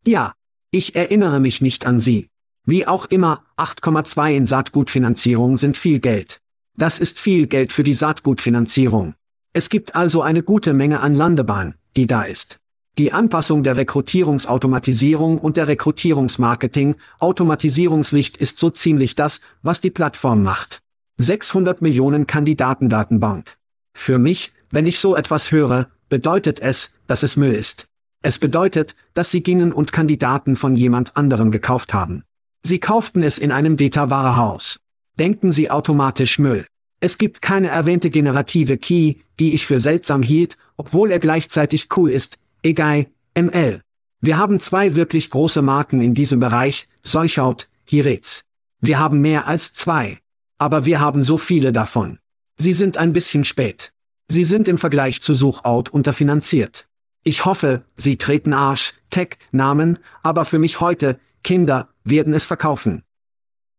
Ja. 0.06 0.34
Ich 0.70 0.94
erinnere 0.94 1.40
mich 1.40 1.62
nicht 1.62 1.86
an 1.86 1.98
sie. 1.98 2.28
Wie 2.66 2.86
auch 2.86 3.06
immer, 3.06 3.46
8,2 3.56 4.34
in 4.34 4.44
Saatgutfinanzierung 4.44 5.56
sind 5.56 5.78
viel 5.78 5.98
Geld. 5.98 6.42
Das 6.76 6.98
ist 6.98 7.18
viel 7.18 7.46
Geld 7.46 7.72
für 7.72 7.82
die 7.82 7.94
Saatgutfinanzierung. 7.94 9.14
Es 9.54 9.70
gibt 9.70 9.96
also 9.96 10.20
eine 10.20 10.42
gute 10.42 10.74
Menge 10.74 11.00
an 11.00 11.14
Landebahn, 11.14 11.74
die 11.96 12.06
da 12.06 12.22
ist. 12.22 12.58
Die 12.98 13.12
Anpassung 13.12 13.62
der 13.62 13.76
Rekrutierungsautomatisierung 13.76 15.38
und 15.38 15.56
der 15.56 15.68
Rekrutierungsmarketing, 15.68 16.96
Automatisierungslicht 17.20 18.36
ist 18.36 18.58
so 18.58 18.70
ziemlich 18.70 19.14
das, 19.14 19.40
was 19.62 19.80
die 19.80 19.92
Plattform 19.92 20.42
macht. 20.42 20.82
600 21.18 21.80
Millionen 21.80 22.26
Kandidatendatenbank. 22.26 23.56
Für 23.94 24.18
mich, 24.18 24.52
wenn 24.72 24.84
ich 24.84 24.98
so 24.98 25.14
etwas 25.14 25.52
höre, 25.52 25.86
bedeutet 26.08 26.58
es, 26.58 26.90
dass 27.06 27.22
es 27.22 27.36
Müll 27.36 27.54
ist. 27.54 27.86
Es 28.20 28.40
bedeutet, 28.40 28.96
dass 29.14 29.30
sie 29.30 29.44
gingen 29.44 29.72
und 29.72 29.92
Kandidaten 29.92 30.56
von 30.56 30.74
jemand 30.74 31.16
anderem 31.16 31.52
gekauft 31.52 31.94
haben. 31.94 32.24
Sie 32.64 32.80
kauften 32.80 33.22
es 33.22 33.38
in 33.38 33.52
einem 33.52 33.76
Data 33.76 34.10
Warehouse. 34.10 34.80
Denken 35.20 35.52
Sie 35.52 35.70
automatisch 35.70 36.40
Müll. 36.40 36.66
Es 36.98 37.16
gibt 37.16 37.42
keine 37.42 37.68
erwähnte 37.68 38.10
generative 38.10 38.76
Key, 38.76 39.14
die 39.38 39.54
ich 39.54 39.66
für 39.66 39.78
seltsam 39.78 40.24
hielt, 40.24 40.56
obwohl 40.76 41.12
er 41.12 41.20
gleichzeitig 41.20 41.86
cool 41.96 42.10
ist, 42.10 42.38
egal, 42.62 43.06
ML. 43.36 43.82
Wir 44.20 44.36
haben 44.36 44.58
zwei 44.60 44.96
wirklich 44.96 45.30
große 45.30 45.62
Marken 45.62 46.00
in 46.00 46.14
diesem 46.14 46.40
Bereich, 46.40 46.88
Seuchout, 47.02 47.66
Hiretz. 47.84 48.42
Wir 48.80 48.98
haben 48.98 49.20
mehr 49.20 49.46
als 49.46 49.74
zwei. 49.74 50.18
Aber 50.58 50.84
wir 50.84 51.00
haben 51.00 51.22
so 51.22 51.38
viele 51.38 51.72
davon. 51.72 52.18
Sie 52.56 52.72
sind 52.72 52.96
ein 52.96 53.12
bisschen 53.12 53.44
spät. 53.44 53.92
Sie 54.26 54.44
sind 54.44 54.68
im 54.68 54.76
Vergleich 54.76 55.22
zu 55.22 55.34
Suchout 55.34 55.84
unterfinanziert. 55.90 56.88
Ich 57.22 57.44
hoffe, 57.44 57.84
sie 57.96 58.18
treten 58.18 58.52
Arsch, 58.52 58.94
Tech, 59.10 59.38
Namen, 59.52 59.98
aber 60.22 60.44
für 60.44 60.58
mich 60.58 60.80
heute, 60.80 61.20
Kinder, 61.44 61.88
werden 62.04 62.34
es 62.34 62.44
verkaufen. 62.44 63.04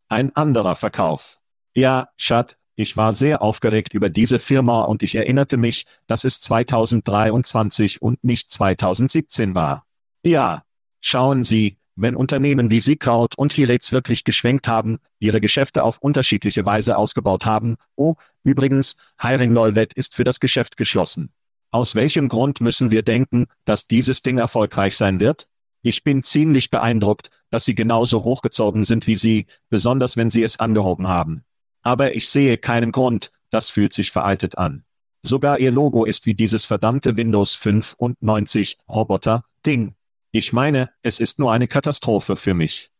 Ein 0.07 0.35
anderer 0.35 0.75
Verkauf. 0.75 1.39
Ja, 1.75 2.09
Schat, 2.15 2.57
ich 2.79 2.95
war 2.95 3.11
sehr 3.11 3.41
aufgeregt 3.41 3.93
über 3.93 4.09
diese 4.09 4.39
Firma 4.39 4.83
und 4.83 5.03
ich 5.03 5.15
erinnerte 5.15 5.57
mich, 5.57 5.85
dass 6.07 6.23
es 6.23 6.39
2023 6.39 8.01
und 8.01 8.23
nicht 8.23 8.49
2017 8.49 9.53
war. 9.53 9.85
Ja. 10.23 10.63
Schauen 11.01 11.43
Sie, 11.43 11.77
wenn 11.97 12.15
Unternehmen 12.15 12.71
wie 12.71 12.79
Seakraut 12.79 13.37
und 13.37 13.51
Hiretz 13.51 13.91
wirklich 13.91 14.23
geschwenkt 14.23 14.69
haben, 14.69 14.99
ihre 15.19 15.41
Geschäfte 15.41 15.83
auf 15.83 15.97
unterschiedliche 15.97 16.65
Weise 16.65 16.97
ausgebaut 16.97 17.45
haben, 17.45 17.75
oh, 17.97 18.15
übrigens, 18.43 18.95
Hiring 19.19 19.51
Lolvet 19.51 19.91
ist 19.91 20.15
für 20.15 20.23
das 20.23 20.39
Geschäft 20.39 20.77
geschlossen. 20.77 21.33
Aus 21.71 21.95
welchem 21.95 22.29
Grund 22.29 22.61
müssen 22.61 22.91
wir 22.91 23.03
denken, 23.03 23.47
dass 23.65 23.87
dieses 23.87 24.21
Ding 24.21 24.37
erfolgreich 24.37 24.95
sein 24.95 25.19
wird? 25.19 25.49
Ich 25.81 26.05
bin 26.05 26.23
ziemlich 26.23 26.69
beeindruckt, 26.69 27.29
dass 27.49 27.65
sie 27.65 27.75
genauso 27.75 28.23
hochgezogen 28.23 28.85
sind 28.85 29.05
wie 29.05 29.17
sie, 29.17 29.47
besonders 29.69 30.15
wenn 30.15 30.29
sie 30.29 30.43
es 30.43 30.61
angehoben 30.61 31.09
haben. 31.09 31.43
Aber 31.81 32.15
ich 32.15 32.29
sehe 32.29 32.57
keinen 32.57 32.91
Grund, 32.91 33.31
das 33.49 33.69
fühlt 33.69 33.93
sich 33.93 34.11
veraltet 34.11 34.57
an. 34.57 34.83
Sogar 35.21 35.59
ihr 35.59 35.71
Logo 35.71 36.05
ist 36.05 36.25
wie 36.25 36.33
dieses 36.33 36.65
verdammte 36.65 37.17
Windows 37.17 37.55
95 37.55 38.77
Roboter 38.87 39.43
Ding. 39.65 39.95
Ich 40.31 40.53
meine, 40.53 40.91
es 41.01 41.19
ist 41.19 41.39
nur 41.39 41.51
eine 41.51 41.67
Katastrophe 41.67 42.35
für 42.35 42.53
mich. 42.53 42.91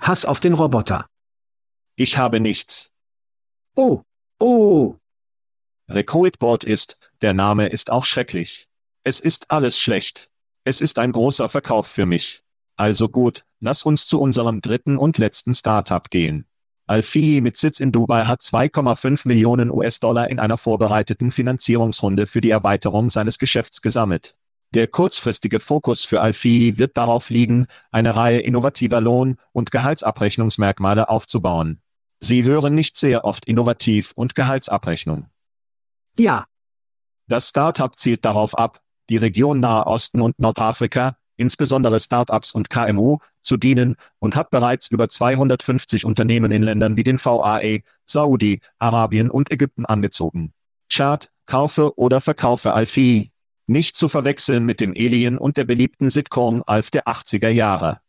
Hass 0.00 0.24
auf 0.24 0.40
den 0.40 0.54
Roboter. 0.54 1.06
Ich 1.96 2.18
habe 2.18 2.40
nichts. 2.40 2.90
Oh, 3.76 4.02
oh. 4.38 4.96
Recruitboard 5.88 6.64
ist, 6.64 6.98
der 7.22 7.34
Name 7.34 7.66
ist 7.66 7.90
auch 7.90 8.04
schrecklich. 8.04 8.68
Es 9.04 9.20
ist 9.20 9.50
alles 9.50 9.78
schlecht. 9.78 10.30
Es 10.64 10.80
ist 10.80 10.98
ein 10.98 11.12
großer 11.12 11.48
Verkauf 11.48 11.86
für 11.86 12.06
mich. 12.06 12.42
Also 12.76 13.08
gut, 13.08 13.44
lass 13.60 13.82
uns 13.82 14.06
zu 14.06 14.20
unserem 14.20 14.60
dritten 14.60 14.96
und 14.96 15.18
letzten 15.18 15.54
Startup 15.54 16.08
gehen. 16.10 16.46
Alfie 16.90 17.40
mit 17.40 17.56
Sitz 17.56 17.78
in 17.78 17.92
Dubai 17.92 18.24
hat 18.24 18.40
2,5 18.40 19.28
Millionen 19.28 19.70
US-Dollar 19.70 20.28
in 20.28 20.40
einer 20.40 20.56
vorbereiteten 20.56 21.30
Finanzierungsrunde 21.30 22.26
für 22.26 22.40
die 22.40 22.50
Erweiterung 22.50 23.10
seines 23.10 23.38
Geschäfts 23.38 23.80
gesammelt. 23.80 24.34
Der 24.74 24.88
kurzfristige 24.88 25.60
Fokus 25.60 26.04
für 26.04 26.20
Alfie 26.20 26.78
wird 26.78 26.96
darauf 26.96 27.30
liegen, 27.30 27.68
eine 27.92 28.16
Reihe 28.16 28.40
innovativer 28.40 29.00
Lohn- 29.00 29.36
und 29.52 29.70
Gehaltsabrechnungsmerkmale 29.70 31.08
aufzubauen. 31.08 31.80
Sie 32.18 32.42
hören 32.42 32.74
nicht 32.74 32.96
sehr 32.96 33.24
oft 33.24 33.44
innovativ 33.44 34.10
und 34.16 34.34
Gehaltsabrechnung. 34.34 35.28
Ja, 36.18 36.46
das 37.28 37.50
Startup 37.50 37.96
zielt 37.96 38.24
darauf 38.24 38.58
ab, 38.58 38.80
die 39.10 39.16
Region 39.16 39.60
Nahe 39.60 39.86
Osten 39.86 40.20
und 40.20 40.40
Nordafrika, 40.40 41.16
insbesondere 41.40 41.98
Startups 41.98 42.52
und 42.52 42.70
KMU, 42.70 43.18
zu 43.42 43.56
dienen 43.56 43.96
und 44.18 44.36
hat 44.36 44.50
bereits 44.50 44.90
über 44.90 45.08
250 45.08 46.04
Unternehmen 46.04 46.52
in 46.52 46.62
Ländern 46.62 46.96
wie 46.96 47.02
den 47.02 47.18
VAE, 47.18 47.82
Saudi, 48.06 48.60
Arabien 48.78 49.30
und 49.30 49.50
Ägypten 49.50 49.86
angezogen. 49.86 50.52
Chart, 50.92 51.30
kaufe 51.46 51.98
oder 51.98 52.20
verkaufe 52.20 52.74
Alfie. 52.74 53.30
Nicht 53.66 53.96
zu 53.96 54.08
verwechseln 54.08 54.66
mit 54.66 54.80
dem 54.80 54.90
Alien 54.90 55.38
und 55.38 55.56
der 55.56 55.64
beliebten 55.64 56.10
Sitcom 56.10 56.62
Alf 56.66 56.90
der 56.90 57.06
80er 57.06 57.48
Jahre. 57.48 58.00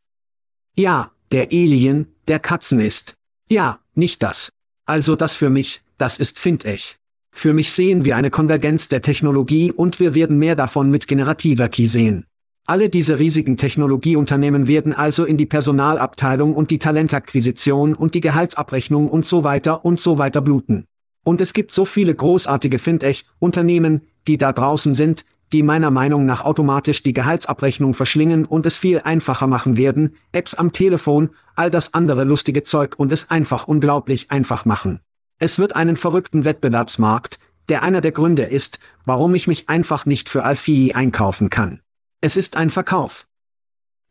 Ja, 0.76 1.12
der 1.32 1.48
Alien, 1.52 2.08
der 2.28 2.40
Katzen 2.40 2.80
ist. 2.80 3.16
Ja, 3.50 3.80
nicht 3.94 4.24
das. 4.24 4.52
Also 4.86 5.16
das 5.16 5.36
für 5.36 5.50
mich, 5.50 5.82
das 5.98 6.18
ist 6.18 6.40
Fintech. 6.40 6.98
Für 7.32 7.54
mich 7.54 7.72
sehen 7.72 8.04
wir 8.04 8.16
eine 8.18 8.30
Konvergenz 8.30 8.90
der 8.90 9.02
Technologie 9.02 9.72
und 9.72 10.00
wir 10.00 10.16
werden 10.16 10.38
mehr 10.38 10.56
davon 10.56 10.90
mit 10.90 11.08
generativer 11.08 11.70
Key 11.70 11.86
sehen. 11.86 12.26
Alle 12.72 12.88
diese 12.88 13.20
riesigen 13.20 13.58
Technologieunternehmen 13.58 14.66
werden 14.66 14.94
also 14.94 15.26
in 15.26 15.36
die 15.36 15.46
Personalabteilung 15.46 16.56
und 16.56 16.72
die 16.72 16.80
Talentakquisition 16.80 17.94
und 17.94 18.16
die 18.16 18.22
Gehaltsabrechnung 18.22 19.10
und 19.10 19.26
so 19.26 19.44
weiter 19.44 19.84
und 19.84 20.00
so 20.00 20.18
weiter 20.18 20.40
bluten. 20.40 20.86
Und 21.26 21.42
es 21.42 21.52
gibt 21.52 21.74
so 21.74 21.84
viele 21.84 22.16
großartige 22.16 22.80
Fintech-Unternehmen, 22.80 24.04
die 24.26 24.38
da 24.38 24.54
draußen 24.54 24.94
sind, 24.94 25.26
die 25.52 25.64
meiner 25.64 25.92
Meinung 25.92 26.26
nach 26.26 26.46
automatisch 26.46 27.04
die 27.04 27.12
Gehaltsabrechnung 27.12 27.94
verschlingen 27.94 28.46
und 28.46 28.66
es 28.66 28.78
viel 28.78 29.02
einfacher 29.02 29.48
machen 29.48 29.76
werden, 29.76 30.16
Apps 30.32 30.54
am 30.54 30.72
Telefon, 30.72 31.32
all 31.58 31.72
das 31.72 31.94
andere 31.94 32.24
lustige 32.24 32.64
Zeug 32.64 32.98
und 32.98 33.12
es 33.12 33.30
einfach 33.30 33.68
unglaublich 33.68 34.32
einfach 34.32 34.64
machen. 34.64 35.02
Es 35.40 35.60
wird 35.60 35.76
einen 35.76 35.98
verrückten 35.98 36.46
Wettbewerbsmarkt, 36.46 37.38
der 37.68 37.84
einer 37.84 38.00
der 38.00 38.14
Gründe 38.14 38.44
ist, 38.44 38.80
warum 39.04 39.36
ich 39.36 39.46
mich 39.46 39.68
einfach 39.68 40.06
nicht 40.06 40.30
für 40.30 40.46
Alfii 40.46 40.94
einkaufen 40.94 41.50
kann. 41.50 41.82
Es 42.24 42.36
ist 42.36 42.56
ein 42.56 42.70
Verkauf. 42.70 43.28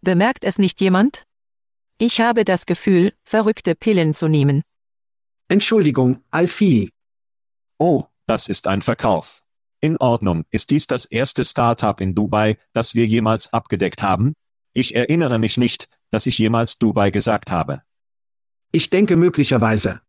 Bemerkt 0.00 0.42
es 0.42 0.58
nicht 0.58 0.80
jemand? 0.80 1.26
Ich 1.96 2.20
habe 2.20 2.44
das 2.44 2.66
Gefühl, 2.66 3.12
verrückte 3.22 3.76
Pillen 3.76 4.14
zu 4.14 4.26
nehmen. 4.26 4.62
Entschuldigung, 5.46 6.24
Alfii. 6.32 6.90
Oh, 7.78 8.04
das 8.26 8.48
ist 8.48 8.66
ein 8.66 8.82
Verkauf. 8.82 9.44
In 9.80 9.96
Ordnung, 9.98 10.44
ist 10.50 10.70
dies 10.70 10.88
das 10.88 11.04
erste 11.04 11.44
Startup 11.44 12.00
in 12.00 12.16
Dubai, 12.16 12.58
das 12.72 12.96
wir 12.96 13.06
jemals 13.06 13.52
abgedeckt 13.52 14.02
haben? 14.02 14.34
Ich 14.72 14.96
erinnere 14.96 15.38
mich 15.38 15.56
nicht, 15.56 15.88
dass 16.10 16.26
ich 16.26 16.36
jemals 16.36 16.78
Dubai 16.78 17.12
gesagt 17.12 17.52
habe. 17.52 17.82
Ich 18.72 18.90
denke 18.90 19.14
möglicherweise. 19.14 20.00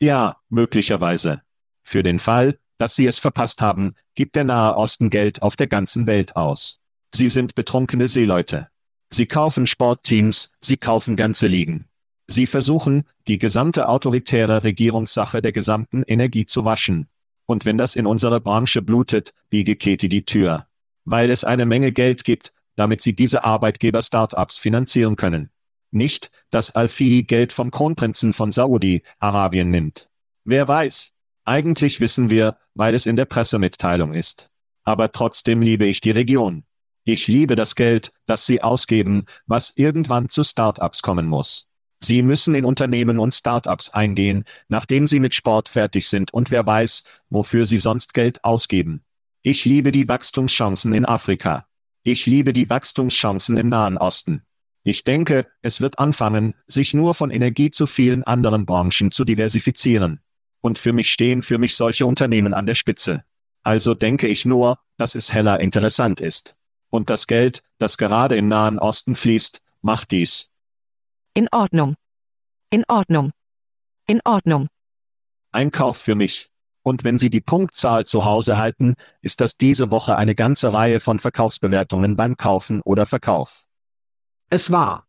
Ja, 0.00 0.40
möglicherweise. 0.48 1.42
Für 1.82 2.04
den 2.04 2.20
Fall, 2.20 2.60
dass 2.76 2.94
Sie 2.94 3.06
es 3.06 3.18
verpasst 3.18 3.60
haben, 3.60 3.94
gibt 4.14 4.36
der 4.36 4.44
Nahe 4.44 4.76
Osten 4.76 5.10
Geld 5.10 5.42
auf 5.42 5.56
der 5.56 5.66
ganzen 5.66 6.06
Welt 6.06 6.36
aus. 6.36 6.80
Sie 7.14 7.28
sind 7.28 7.54
betrunkene 7.54 8.08
Seeleute. 8.08 8.68
Sie 9.10 9.26
kaufen 9.26 9.66
Sportteams, 9.66 10.52
sie 10.60 10.76
kaufen 10.76 11.16
ganze 11.16 11.46
Ligen. 11.46 11.86
Sie 12.26 12.46
versuchen, 12.46 13.04
die 13.26 13.38
gesamte 13.38 13.88
autoritäre 13.88 14.62
Regierungssache 14.62 15.40
der 15.40 15.52
gesamten 15.52 16.02
Energie 16.02 16.44
zu 16.44 16.64
waschen. 16.64 17.08
Und 17.46 17.64
wenn 17.64 17.78
das 17.78 17.96
in 17.96 18.06
unserer 18.06 18.40
Branche 18.40 18.82
blutet, 18.82 19.32
biege 19.48 19.76
Keti 19.76 20.10
die 20.10 20.26
Tür. 20.26 20.66
Weil 21.06 21.30
es 21.30 21.44
eine 21.44 21.64
Menge 21.64 21.92
Geld 21.92 22.24
gibt, 22.24 22.52
damit 22.76 23.00
sie 23.00 23.14
diese 23.14 23.44
Arbeitgeber-Startups 23.44 24.58
finanzieren 24.58 25.16
können. 25.16 25.50
Nicht, 25.90 26.30
dass 26.50 26.74
Alfie 26.74 27.24
Geld 27.24 27.54
vom 27.54 27.70
Kronprinzen 27.70 28.34
von 28.34 28.52
Saudi-Arabien 28.52 29.70
nimmt. 29.70 30.10
Wer 30.44 30.68
weiß? 30.68 31.12
Eigentlich 31.46 32.00
wissen 32.00 32.28
wir, 32.28 32.58
weil 32.74 32.94
es 32.94 33.06
in 33.06 33.16
der 33.16 33.24
Pressemitteilung 33.24 34.12
ist. 34.12 34.50
Aber 34.84 35.12
trotzdem 35.12 35.62
liebe 35.62 35.86
ich 35.86 36.02
die 36.02 36.10
Region. 36.10 36.64
Ich 37.10 37.26
liebe 37.26 37.56
das 37.56 37.74
Geld, 37.74 38.12
das 38.26 38.44
sie 38.44 38.62
ausgeben, 38.62 39.24
was 39.46 39.72
irgendwann 39.76 40.28
zu 40.28 40.44
Startups 40.44 41.00
kommen 41.00 41.24
muss. 41.24 41.66
Sie 42.00 42.20
müssen 42.20 42.54
in 42.54 42.66
Unternehmen 42.66 43.18
und 43.18 43.34
Startups 43.34 43.88
eingehen, 43.88 44.44
nachdem 44.68 45.06
sie 45.06 45.18
mit 45.18 45.34
Sport 45.34 45.70
fertig 45.70 46.06
sind 46.06 46.34
und 46.34 46.50
wer 46.50 46.66
weiß, 46.66 47.04
wofür 47.30 47.64
sie 47.64 47.78
sonst 47.78 48.12
Geld 48.12 48.44
ausgeben. 48.44 49.04
Ich 49.40 49.64
liebe 49.64 49.90
die 49.90 50.06
Wachstumschancen 50.06 50.92
in 50.92 51.06
Afrika. 51.06 51.66
Ich 52.02 52.26
liebe 52.26 52.52
die 52.52 52.68
Wachstumschancen 52.68 53.56
im 53.56 53.70
Nahen 53.70 53.96
Osten. 53.96 54.42
Ich 54.82 55.02
denke, 55.02 55.46
es 55.62 55.80
wird 55.80 55.98
anfangen, 55.98 56.52
sich 56.66 56.92
nur 56.92 57.14
von 57.14 57.30
Energie 57.30 57.70
zu 57.70 57.86
vielen 57.86 58.22
anderen 58.24 58.66
Branchen 58.66 59.12
zu 59.12 59.24
diversifizieren. 59.24 60.20
Und 60.60 60.78
für 60.78 60.92
mich 60.92 61.10
stehen 61.10 61.40
für 61.40 61.56
mich 61.56 61.74
solche 61.74 62.04
Unternehmen 62.04 62.52
an 62.52 62.66
der 62.66 62.74
Spitze. 62.74 63.24
Also 63.62 63.94
denke 63.94 64.28
ich 64.28 64.44
nur, 64.44 64.78
dass 64.98 65.14
es 65.14 65.32
heller 65.32 65.60
interessant 65.60 66.20
ist. 66.20 66.57
Und 66.90 67.10
das 67.10 67.26
Geld, 67.26 67.62
das 67.78 67.98
gerade 67.98 68.36
im 68.36 68.48
Nahen 68.48 68.78
Osten 68.78 69.14
fließt, 69.14 69.60
macht 69.82 70.10
dies. 70.10 70.50
In 71.34 71.48
Ordnung. 71.52 71.96
In 72.70 72.84
Ordnung. 72.88 73.32
In 74.06 74.20
Ordnung. 74.24 74.68
Einkauf 75.52 75.98
für 75.98 76.14
mich. 76.14 76.50
Und 76.82 77.04
wenn 77.04 77.18
Sie 77.18 77.28
die 77.28 77.40
Punktzahl 77.40 78.06
zu 78.06 78.24
Hause 78.24 78.56
halten, 78.56 78.94
ist 79.20 79.40
das 79.40 79.56
diese 79.56 79.90
Woche 79.90 80.16
eine 80.16 80.34
ganze 80.34 80.72
Reihe 80.72 81.00
von 81.00 81.18
Verkaufsbewertungen 81.18 82.16
beim 82.16 82.36
Kaufen 82.36 82.80
oder 82.82 83.04
Verkauf. 83.04 83.66
Es 84.48 84.70
war. 84.70 85.06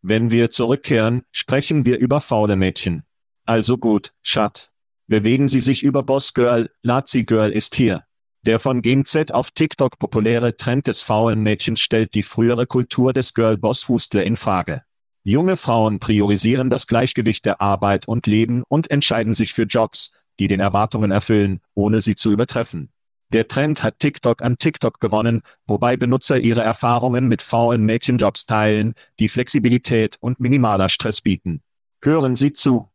Wenn 0.00 0.30
wir 0.30 0.50
zurückkehren, 0.50 1.22
sprechen 1.30 1.84
wir 1.84 1.98
über 1.98 2.20
faule 2.20 2.56
Mädchen. 2.56 3.04
Also 3.44 3.76
gut, 3.76 4.14
Schat. 4.22 4.70
Bewegen 5.06 5.48
Sie 5.48 5.60
sich 5.60 5.82
über 5.82 6.02
Boss 6.02 6.32
Girl, 6.32 6.70
Lazi 6.82 7.24
Girl 7.24 7.50
ist 7.50 7.74
hier. 7.74 8.04
Der 8.46 8.60
von 8.60 8.80
GameZ 8.80 9.32
auf 9.32 9.50
TikTok 9.50 9.98
populäre 9.98 10.56
Trend 10.56 10.86
des 10.86 11.02
faulen 11.02 11.42
Mädchens 11.42 11.80
stellt 11.80 12.14
die 12.14 12.22
frühere 12.22 12.68
Kultur 12.68 13.12
des 13.12 13.34
Girl-Boss-Hustler 13.34 14.22
in 14.22 14.36
Frage. 14.36 14.82
Junge 15.24 15.56
Frauen 15.56 15.98
priorisieren 15.98 16.70
das 16.70 16.86
Gleichgewicht 16.86 17.44
der 17.44 17.60
Arbeit 17.60 18.06
und 18.06 18.28
Leben 18.28 18.62
und 18.68 18.88
entscheiden 18.88 19.34
sich 19.34 19.52
für 19.52 19.64
Jobs, 19.64 20.12
die 20.38 20.46
den 20.46 20.60
Erwartungen 20.60 21.10
erfüllen, 21.10 21.58
ohne 21.74 22.00
sie 22.00 22.14
zu 22.14 22.30
übertreffen. 22.30 22.92
Der 23.32 23.48
Trend 23.48 23.82
hat 23.82 23.98
TikTok 23.98 24.40
an 24.42 24.58
TikTok 24.58 25.00
gewonnen, 25.00 25.42
wobei 25.66 25.96
Benutzer 25.96 26.38
ihre 26.38 26.62
Erfahrungen 26.62 27.26
mit 27.26 27.42
faulen 27.42 27.82
Mädchenjobs 27.82 28.46
teilen, 28.46 28.94
die 29.18 29.28
Flexibilität 29.28 30.18
und 30.20 30.38
minimaler 30.38 30.88
Stress 30.88 31.20
bieten. 31.20 31.62
Hören 32.00 32.36
Sie 32.36 32.52
zu. 32.52 32.88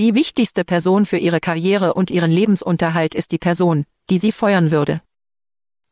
Die 0.00 0.14
wichtigste 0.14 0.64
Person 0.64 1.04
für 1.04 1.18
ihre 1.18 1.40
Karriere 1.40 1.92
und 1.92 2.10
ihren 2.10 2.30
Lebensunterhalt 2.30 3.14
ist 3.14 3.32
die 3.32 3.38
Person, 3.38 3.84
die 4.08 4.16
sie 4.16 4.32
feuern 4.32 4.70
würde. 4.70 5.02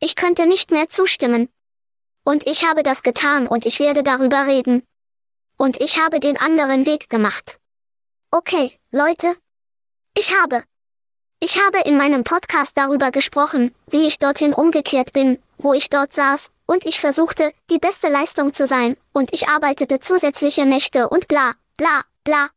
Ich 0.00 0.16
könnte 0.16 0.46
nicht 0.46 0.70
mehr 0.70 0.88
zustimmen. 0.88 1.50
Und 2.24 2.46
ich 2.46 2.64
habe 2.64 2.82
das 2.82 3.02
getan 3.02 3.46
und 3.46 3.66
ich 3.66 3.80
werde 3.80 4.02
darüber 4.02 4.46
reden. 4.46 4.82
Und 5.58 5.78
ich 5.82 6.00
habe 6.00 6.20
den 6.20 6.38
anderen 6.38 6.86
Weg 6.86 7.10
gemacht. 7.10 7.58
Okay, 8.30 8.72
Leute. 8.90 9.36
Ich 10.16 10.34
habe. 10.40 10.64
Ich 11.38 11.60
habe 11.62 11.86
in 11.86 11.98
meinem 11.98 12.24
Podcast 12.24 12.78
darüber 12.78 13.10
gesprochen, 13.10 13.74
wie 13.90 14.06
ich 14.06 14.18
dorthin 14.18 14.54
umgekehrt 14.54 15.12
bin, 15.12 15.38
wo 15.58 15.74
ich 15.74 15.90
dort 15.90 16.14
saß, 16.14 16.50
und 16.64 16.86
ich 16.86 16.98
versuchte, 16.98 17.52
die 17.68 17.78
beste 17.78 18.08
Leistung 18.08 18.54
zu 18.54 18.66
sein, 18.66 18.96
und 19.12 19.34
ich 19.34 19.48
arbeitete 19.48 20.00
zusätzliche 20.00 20.64
Nächte 20.64 21.10
und 21.10 21.28
bla, 21.28 21.52
bla, 21.76 22.04
bla. 22.24 22.48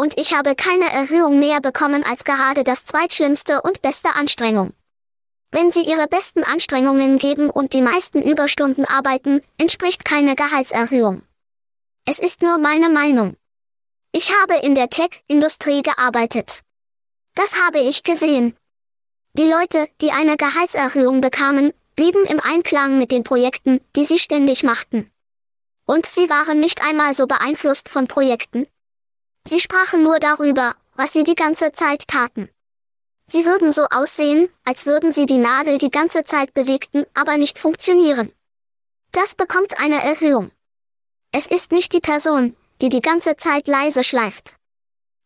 Und 0.00 0.16
ich 0.16 0.32
habe 0.32 0.54
keine 0.54 0.88
Erhöhung 0.92 1.40
mehr 1.40 1.60
bekommen 1.60 2.04
als 2.04 2.22
gerade 2.22 2.62
das 2.62 2.84
zweitschlimmste 2.84 3.62
und 3.62 3.82
beste 3.82 4.14
Anstrengung. 4.14 4.72
Wenn 5.50 5.72
Sie 5.72 5.82
Ihre 5.82 6.06
besten 6.06 6.44
Anstrengungen 6.44 7.18
geben 7.18 7.50
und 7.50 7.72
die 7.72 7.82
meisten 7.82 8.22
Überstunden 8.22 8.84
arbeiten, 8.84 9.42
entspricht 9.56 10.04
keine 10.04 10.36
Gehaltserhöhung. 10.36 11.22
Es 12.04 12.20
ist 12.20 12.42
nur 12.42 12.58
meine 12.58 12.90
Meinung. 12.90 13.36
Ich 14.12 14.32
habe 14.40 14.64
in 14.64 14.76
der 14.76 14.88
Tech-Industrie 14.88 15.82
gearbeitet. 15.82 16.60
Das 17.34 17.60
habe 17.60 17.80
ich 17.80 18.04
gesehen. 18.04 18.56
Die 19.32 19.50
Leute, 19.50 19.88
die 20.00 20.12
eine 20.12 20.36
Gehaltserhöhung 20.36 21.20
bekamen, 21.20 21.72
blieben 21.96 22.24
im 22.26 22.38
Einklang 22.38 22.98
mit 22.98 23.10
den 23.10 23.24
Projekten, 23.24 23.80
die 23.96 24.04
sie 24.04 24.20
ständig 24.20 24.62
machten. 24.62 25.10
Und 25.86 26.06
sie 26.06 26.30
waren 26.30 26.60
nicht 26.60 26.84
einmal 26.84 27.14
so 27.14 27.26
beeinflusst 27.26 27.88
von 27.88 28.06
Projekten. 28.06 28.68
Sie 29.48 29.60
sprachen 29.60 30.02
nur 30.02 30.20
darüber, 30.20 30.74
was 30.94 31.14
sie 31.14 31.24
die 31.24 31.34
ganze 31.34 31.72
Zeit 31.72 32.06
taten. 32.06 32.50
Sie 33.26 33.46
würden 33.46 33.72
so 33.72 33.86
aussehen, 33.88 34.50
als 34.64 34.84
würden 34.84 35.10
sie 35.10 35.24
die 35.24 35.38
Nadel 35.38 35.78
die 35.78 35.90
ganze 35.90 36.22
Zeit 36.24 36.52
bewegten, 36.52 37.06
aber 37.14 37.38
nicht 37.38 37.58
funktionieren. 37.58 38.30
Das 39.12 39.34
bekommt 39.34 39.80
eine 39.80 40.02
Erhöhung. 40.02 40.50
Es 41.32 41.46
ist 41.46 41.72
nicht 41.72 41.94
die 41.94 42.00
Person, 42.00 42.56
die 42.82 42.90
die 42.90 43.00
ganze 43.00 43.36
Zeit 43.36 43.68
leise 43.68 44.04
schleift. 44.04 44.56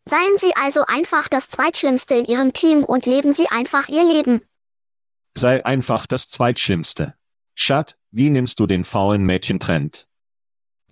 Seien 0.05 0.39
Sie 0.39 0.55
also 0.55 0.85
einfach 0.87 1.29
das 1.29 1.49
Zweitschlimmste 1.49 2.15
in 2.15 2.25
Ihrem 2.25 2.53
Team 2.53 2.85
und 2.85 3.07
leben 3.07 3.33
Sie 3.33 3.49
einfach 3.49 3.89
Ihr 3.89 4.05
Leben. 4.05 4.41
Sei 5.37 5.65
einfach 5.67 6.07
das 6.07 6.29
Zweitschlimmste. 6.29 7.15
Schat, 7.57 7.97
wie 8.13 8.31
nimmst 8.31 8.61
du 8.61 8.67
den 8.69 8.85
faulen 8.85 9.25
Mädchentrend? 9.27 10.07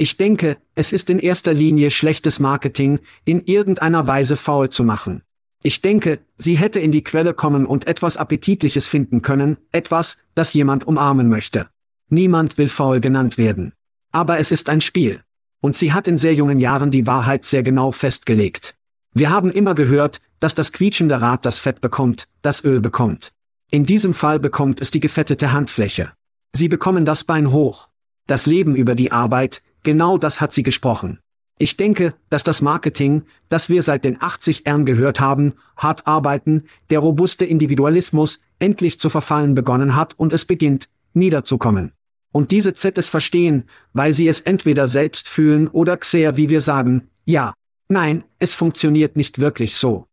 Ich 0.00 0.16
denke, 0.16 0.56
es 0.74 0.94
ist 0.94 1.10
in 1.10 1.18
erster 1.18 1.52
Linie 1.52 1.90
schlechtes 1.90 2.40
Marketing, 2.40 3.00
in 3.26 3.44
irgendeiner 3.44 4.06
Weise 4.06 4.38
faul 4.38 4.70
zu 4.70 4.82
machen. 4.82 5.20
Ich 5.62 5.82
denke, 5.82 6.20
sie 6.38 6.56
hätte 6.56 6.80
in 6.80 6.90
die 6.90 7.04
Quelle 7.04 7.34
kommen 7.34 7.66
und 7.66 7.86
etwas 7.86 8.16
Appetitliches 8.16 8.86
finden 8.86 9.20
können, 9.20 9.58
etwas, 9.72 10.16
das 10.34 10.54
jemand 10.54 10.86
umarmen 10.86 11.28
möchte. 11.28 11.68
Niemand 12.08 12.56
will 12.56 12.70
faul 12.70 13.00
genannt 13.00 13.36
werden. 13.36 13.74
Aber 14.10 14.38
es 14.38 14.52
ist 14.52 14.70
ein 14.70 14.80
Spiel. 14.80 15.20
Und 15.60 15.76
sie 15.76 15.92
hat 15.92 16.08
in 16.08 16.16
sehr 16.16 16.32
jungen 16.32 16.60
Jahren 16.60 16.90
die 16.90 17.06
Wahrheit 17.06 17.44
sehr 17.44 17.62
genau 17.62 17.92
festgelegt. 17.92 18.76
Wir 19.12 19.28
haben 19.28 19.50
immer 19.50 19.74
gehört, 19.74 20.22
dass 20.38 20.54
das 20.54 20.72
quietschende 20.72 21.20
Rad 21.20 21.44
das 21.44 21.58
Fett 21.58 21.82
bekommt, 21.82 22.26
das 22.40 22.64
Öl 22.64 22.80
bekommt. 22.80 23.32
In 23.70 23.84
diesem 23.84 24.14
Fall 24.14 24.38
bekommt 24.38 24.80
es 24.80 24.90
die 24.90 25.00
gefettete 25.00 25.52
Handfläche. 25.52 26.10
Sie 26.54 26.68
bekommen 26.68 27.04
das 27.04 27.24
Bein 27.24 27.52
hoch. 27.52 27.90
Das 28.26 28.46
Leben 28.46 28.76
über 28.76 28.94
die 28.94 29.12
Arbeit, 29.12 29.60
genau 29.82 30.18
das 30.18 30.40
hat 30.40 30.52
sie 30.52 30.62
gesprochen. 30.62 31.20
Ich 31.58 31.76
denke, 31.76 32.14
dass 32.30 32.42
das 32.42 32.62
Marketing, 32.62 33.24
das 33.50 33.68
wir 33.68 33.82
seit 33.82 34.06
den 34.06 34.22
80 34.22 34.66
Ern 34.66 34.86
gehört 34.86 35.20
haben, 35.20 35.52
hart 35.76 36.06
arbeiten, 36.06 36.64
der 36.88 37.00
robuste 37.00 37.44
Individualismus, 37.44 38.40
endlich 38.58 38.98
zu 38.98 39.10
verfallen 39.10 39.54
begonnen 39.54 39.94
hat 39.94 40.18
und 40.18 40.32
es 40.32 40.46
beginnt, 40.46 40.88
niederzukommen. 41.12 41.92
Und 42.32 42.50
diese 42.50 42.74
Z 42.74 42.96
es 42.96 43.08
verstehen, 43.08 43.64
weil 43.92 44.14
sie 44.14 44.28
es 44.28 44.40
entweder 44.40 44.88
selbst 44.88 45.28
fühlen 45.28 45.68
oder 45.68 45.96
xer 45.96 46.36
wie 46.36 46.48
wir 46.48 46.62
sagen, 46.62 47.10
ja, 47.24 47.52
nein, 47.88 48.24
es 48.38 48.54
funktioniert 48.54 49.16
nicht 49.16 49.38
wirklich 49.38 49.76
so. 49.76 50.06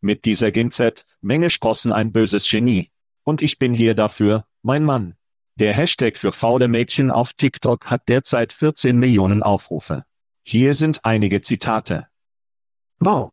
Mit 0.00 0.24
dieser 0.24 0.52
GZ, 0.52 1.04
Menge 1.20 1.50
Sprossen 1.50 1.92
ein 1.92 2.12
böses 2.12 2.48
Genie. 2.48 2.90
Und 3.24 3.42
ich 3.42 3.58
bin 3.58 3.74
hier 3.74 3.94
dafür, 3.94 4.44
mein 4.62 4.84
Mann. 4.84 5.14
Der 5.60 5.74
Hashtag 5.74 6.16
für 6.16 6.32
faule 6.32 6.68
Mädchen 6.68 7.10
auf 7.10 7.34
TikTok 7.34 7.90
hat 7.90 8.08
derzeit 8.08 8.54
14 8.54 8.96
Millionen 8.96 9.42
Aufrufe. 9.42 10.06
Hier 10.42 10.72
sind 10.72 11.04
einige 11.04 11.42
Zitate. 11.42 12.06
Wow. 12.98 13.32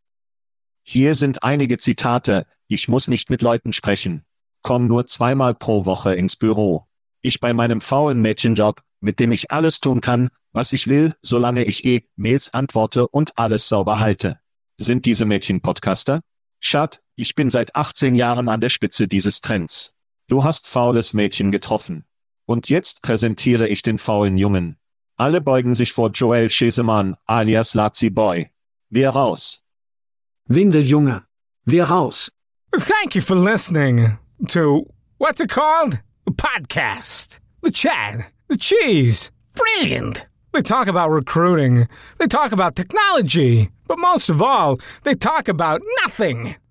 Hier 0.83 1.15
sind 1.15 1.43
einige 1.43 1.77
Zitate, 1.77 2.45
ich 2.67 2.89
muss 2.89 3.07
nicht 3.07 3.29
mit 3.29 3.41
Leuten 3.41 3.71
sprechen. 3.71 4.25
Komm 4.61 4.87
nur 4.87 5.07
zweimal 5.07 5.55
pro 5.55 5.85
Woche 5.85 6.15
ins 6.15 6.35
Büro. 6.35 6.85
Ich 7.21 7.39
bei 7.39 7.53
meinem 7.53 7.79
faulen 7.79 8.21
Mädchenjob, 8.21 8.81
mit 8.99 9.21
dem 9.21 9.31
ich 9.31 9.51
alles 9.51 9.79
tun 9.79 10.01
kann, 10.01 10.27
was 10.51 10.73
ich 10.73 10.89
will, 10.89 11.15
solange 11.21 11.63
ich 11.63 11.85
eh 11.85 12.09
Mails 12.17 12.53
antworte 12.53 13.07
und 13.07 13.37
alles 13.39 13.69
sauber 13.69 14.01
halte. 14.01 14.37
Sind 14.75 15.05
diese 15.05 15.23
Mädchen 15.23 15.61
Podcaster? 15.61 16.19
Schat, 16.59 17.01
ich 17.15 17.35
bin 17.35 17.49
seit 17.49 17.73
18 17.77 18.15
Jahren 18.15 18.49
an 18.49 18.59
der 18.59 18.67
Spitze 18.67 19.07
dieses 19.07 19.39
Trends. 19.39 19.93
Du 20.27 20.43
hast 20.43 20.67
faules 20.67 21.13
Mädchen 21.13 21.53
getroffen. 21.53 22.03
Und 22.47 22.69
jetzt 22.69 23.01
präsentiere 23.01 23.67
ich 23.67 23.81
den 23.81 23.97
faulen 23.97 24.37
Jungen. 24.37 24.77
Alle 25.17 25.41
beugen 25.41 25.75
sich 25.75 25.91
vor 25.91 26.11
Joel 26.11 26.49
Schesemann, 26.49 27.17
alias 27.25 27.73
Lazi 27.73 28.09
Boy. 28.09 28.49
Wir 28.89 29.09
raus. 29.09 29.61
Windeljunge. 30.45 31.23
Wir 31.65 31.83
raus. 31.83 32.31
Thank 32.71 33.15
you 33.15 33.21
for 33.21 33.35
listening 33.35 34.17
to 34.47 34.85
what's 35.17 35.41
it 35.41 35.49
called? 35.49 35.99
A 36.25 36.31
podcast. 36.31 37.39
The 37.63 37.71
chat. 37.71 38.31
The 38.47 38.55
cheese. 38.55 39.29
Brilliant. 39.53 40.25
They 40.53 40.61
talk 40.61 40.87
about 40.87 41.11
recruiting. 41.11 41.89
They 42.17 42.27
talk 42.27 42.53
about 42.53 42.77
technology. 42.77 43.71
But 43.89 43.99
most 43.99 44.29
of 44.29 44.41
all, 44.41 44.77
they 45.03 45.15
talk 45.15 45.49
about 45.49 45.81
nothing. 46.03 46.55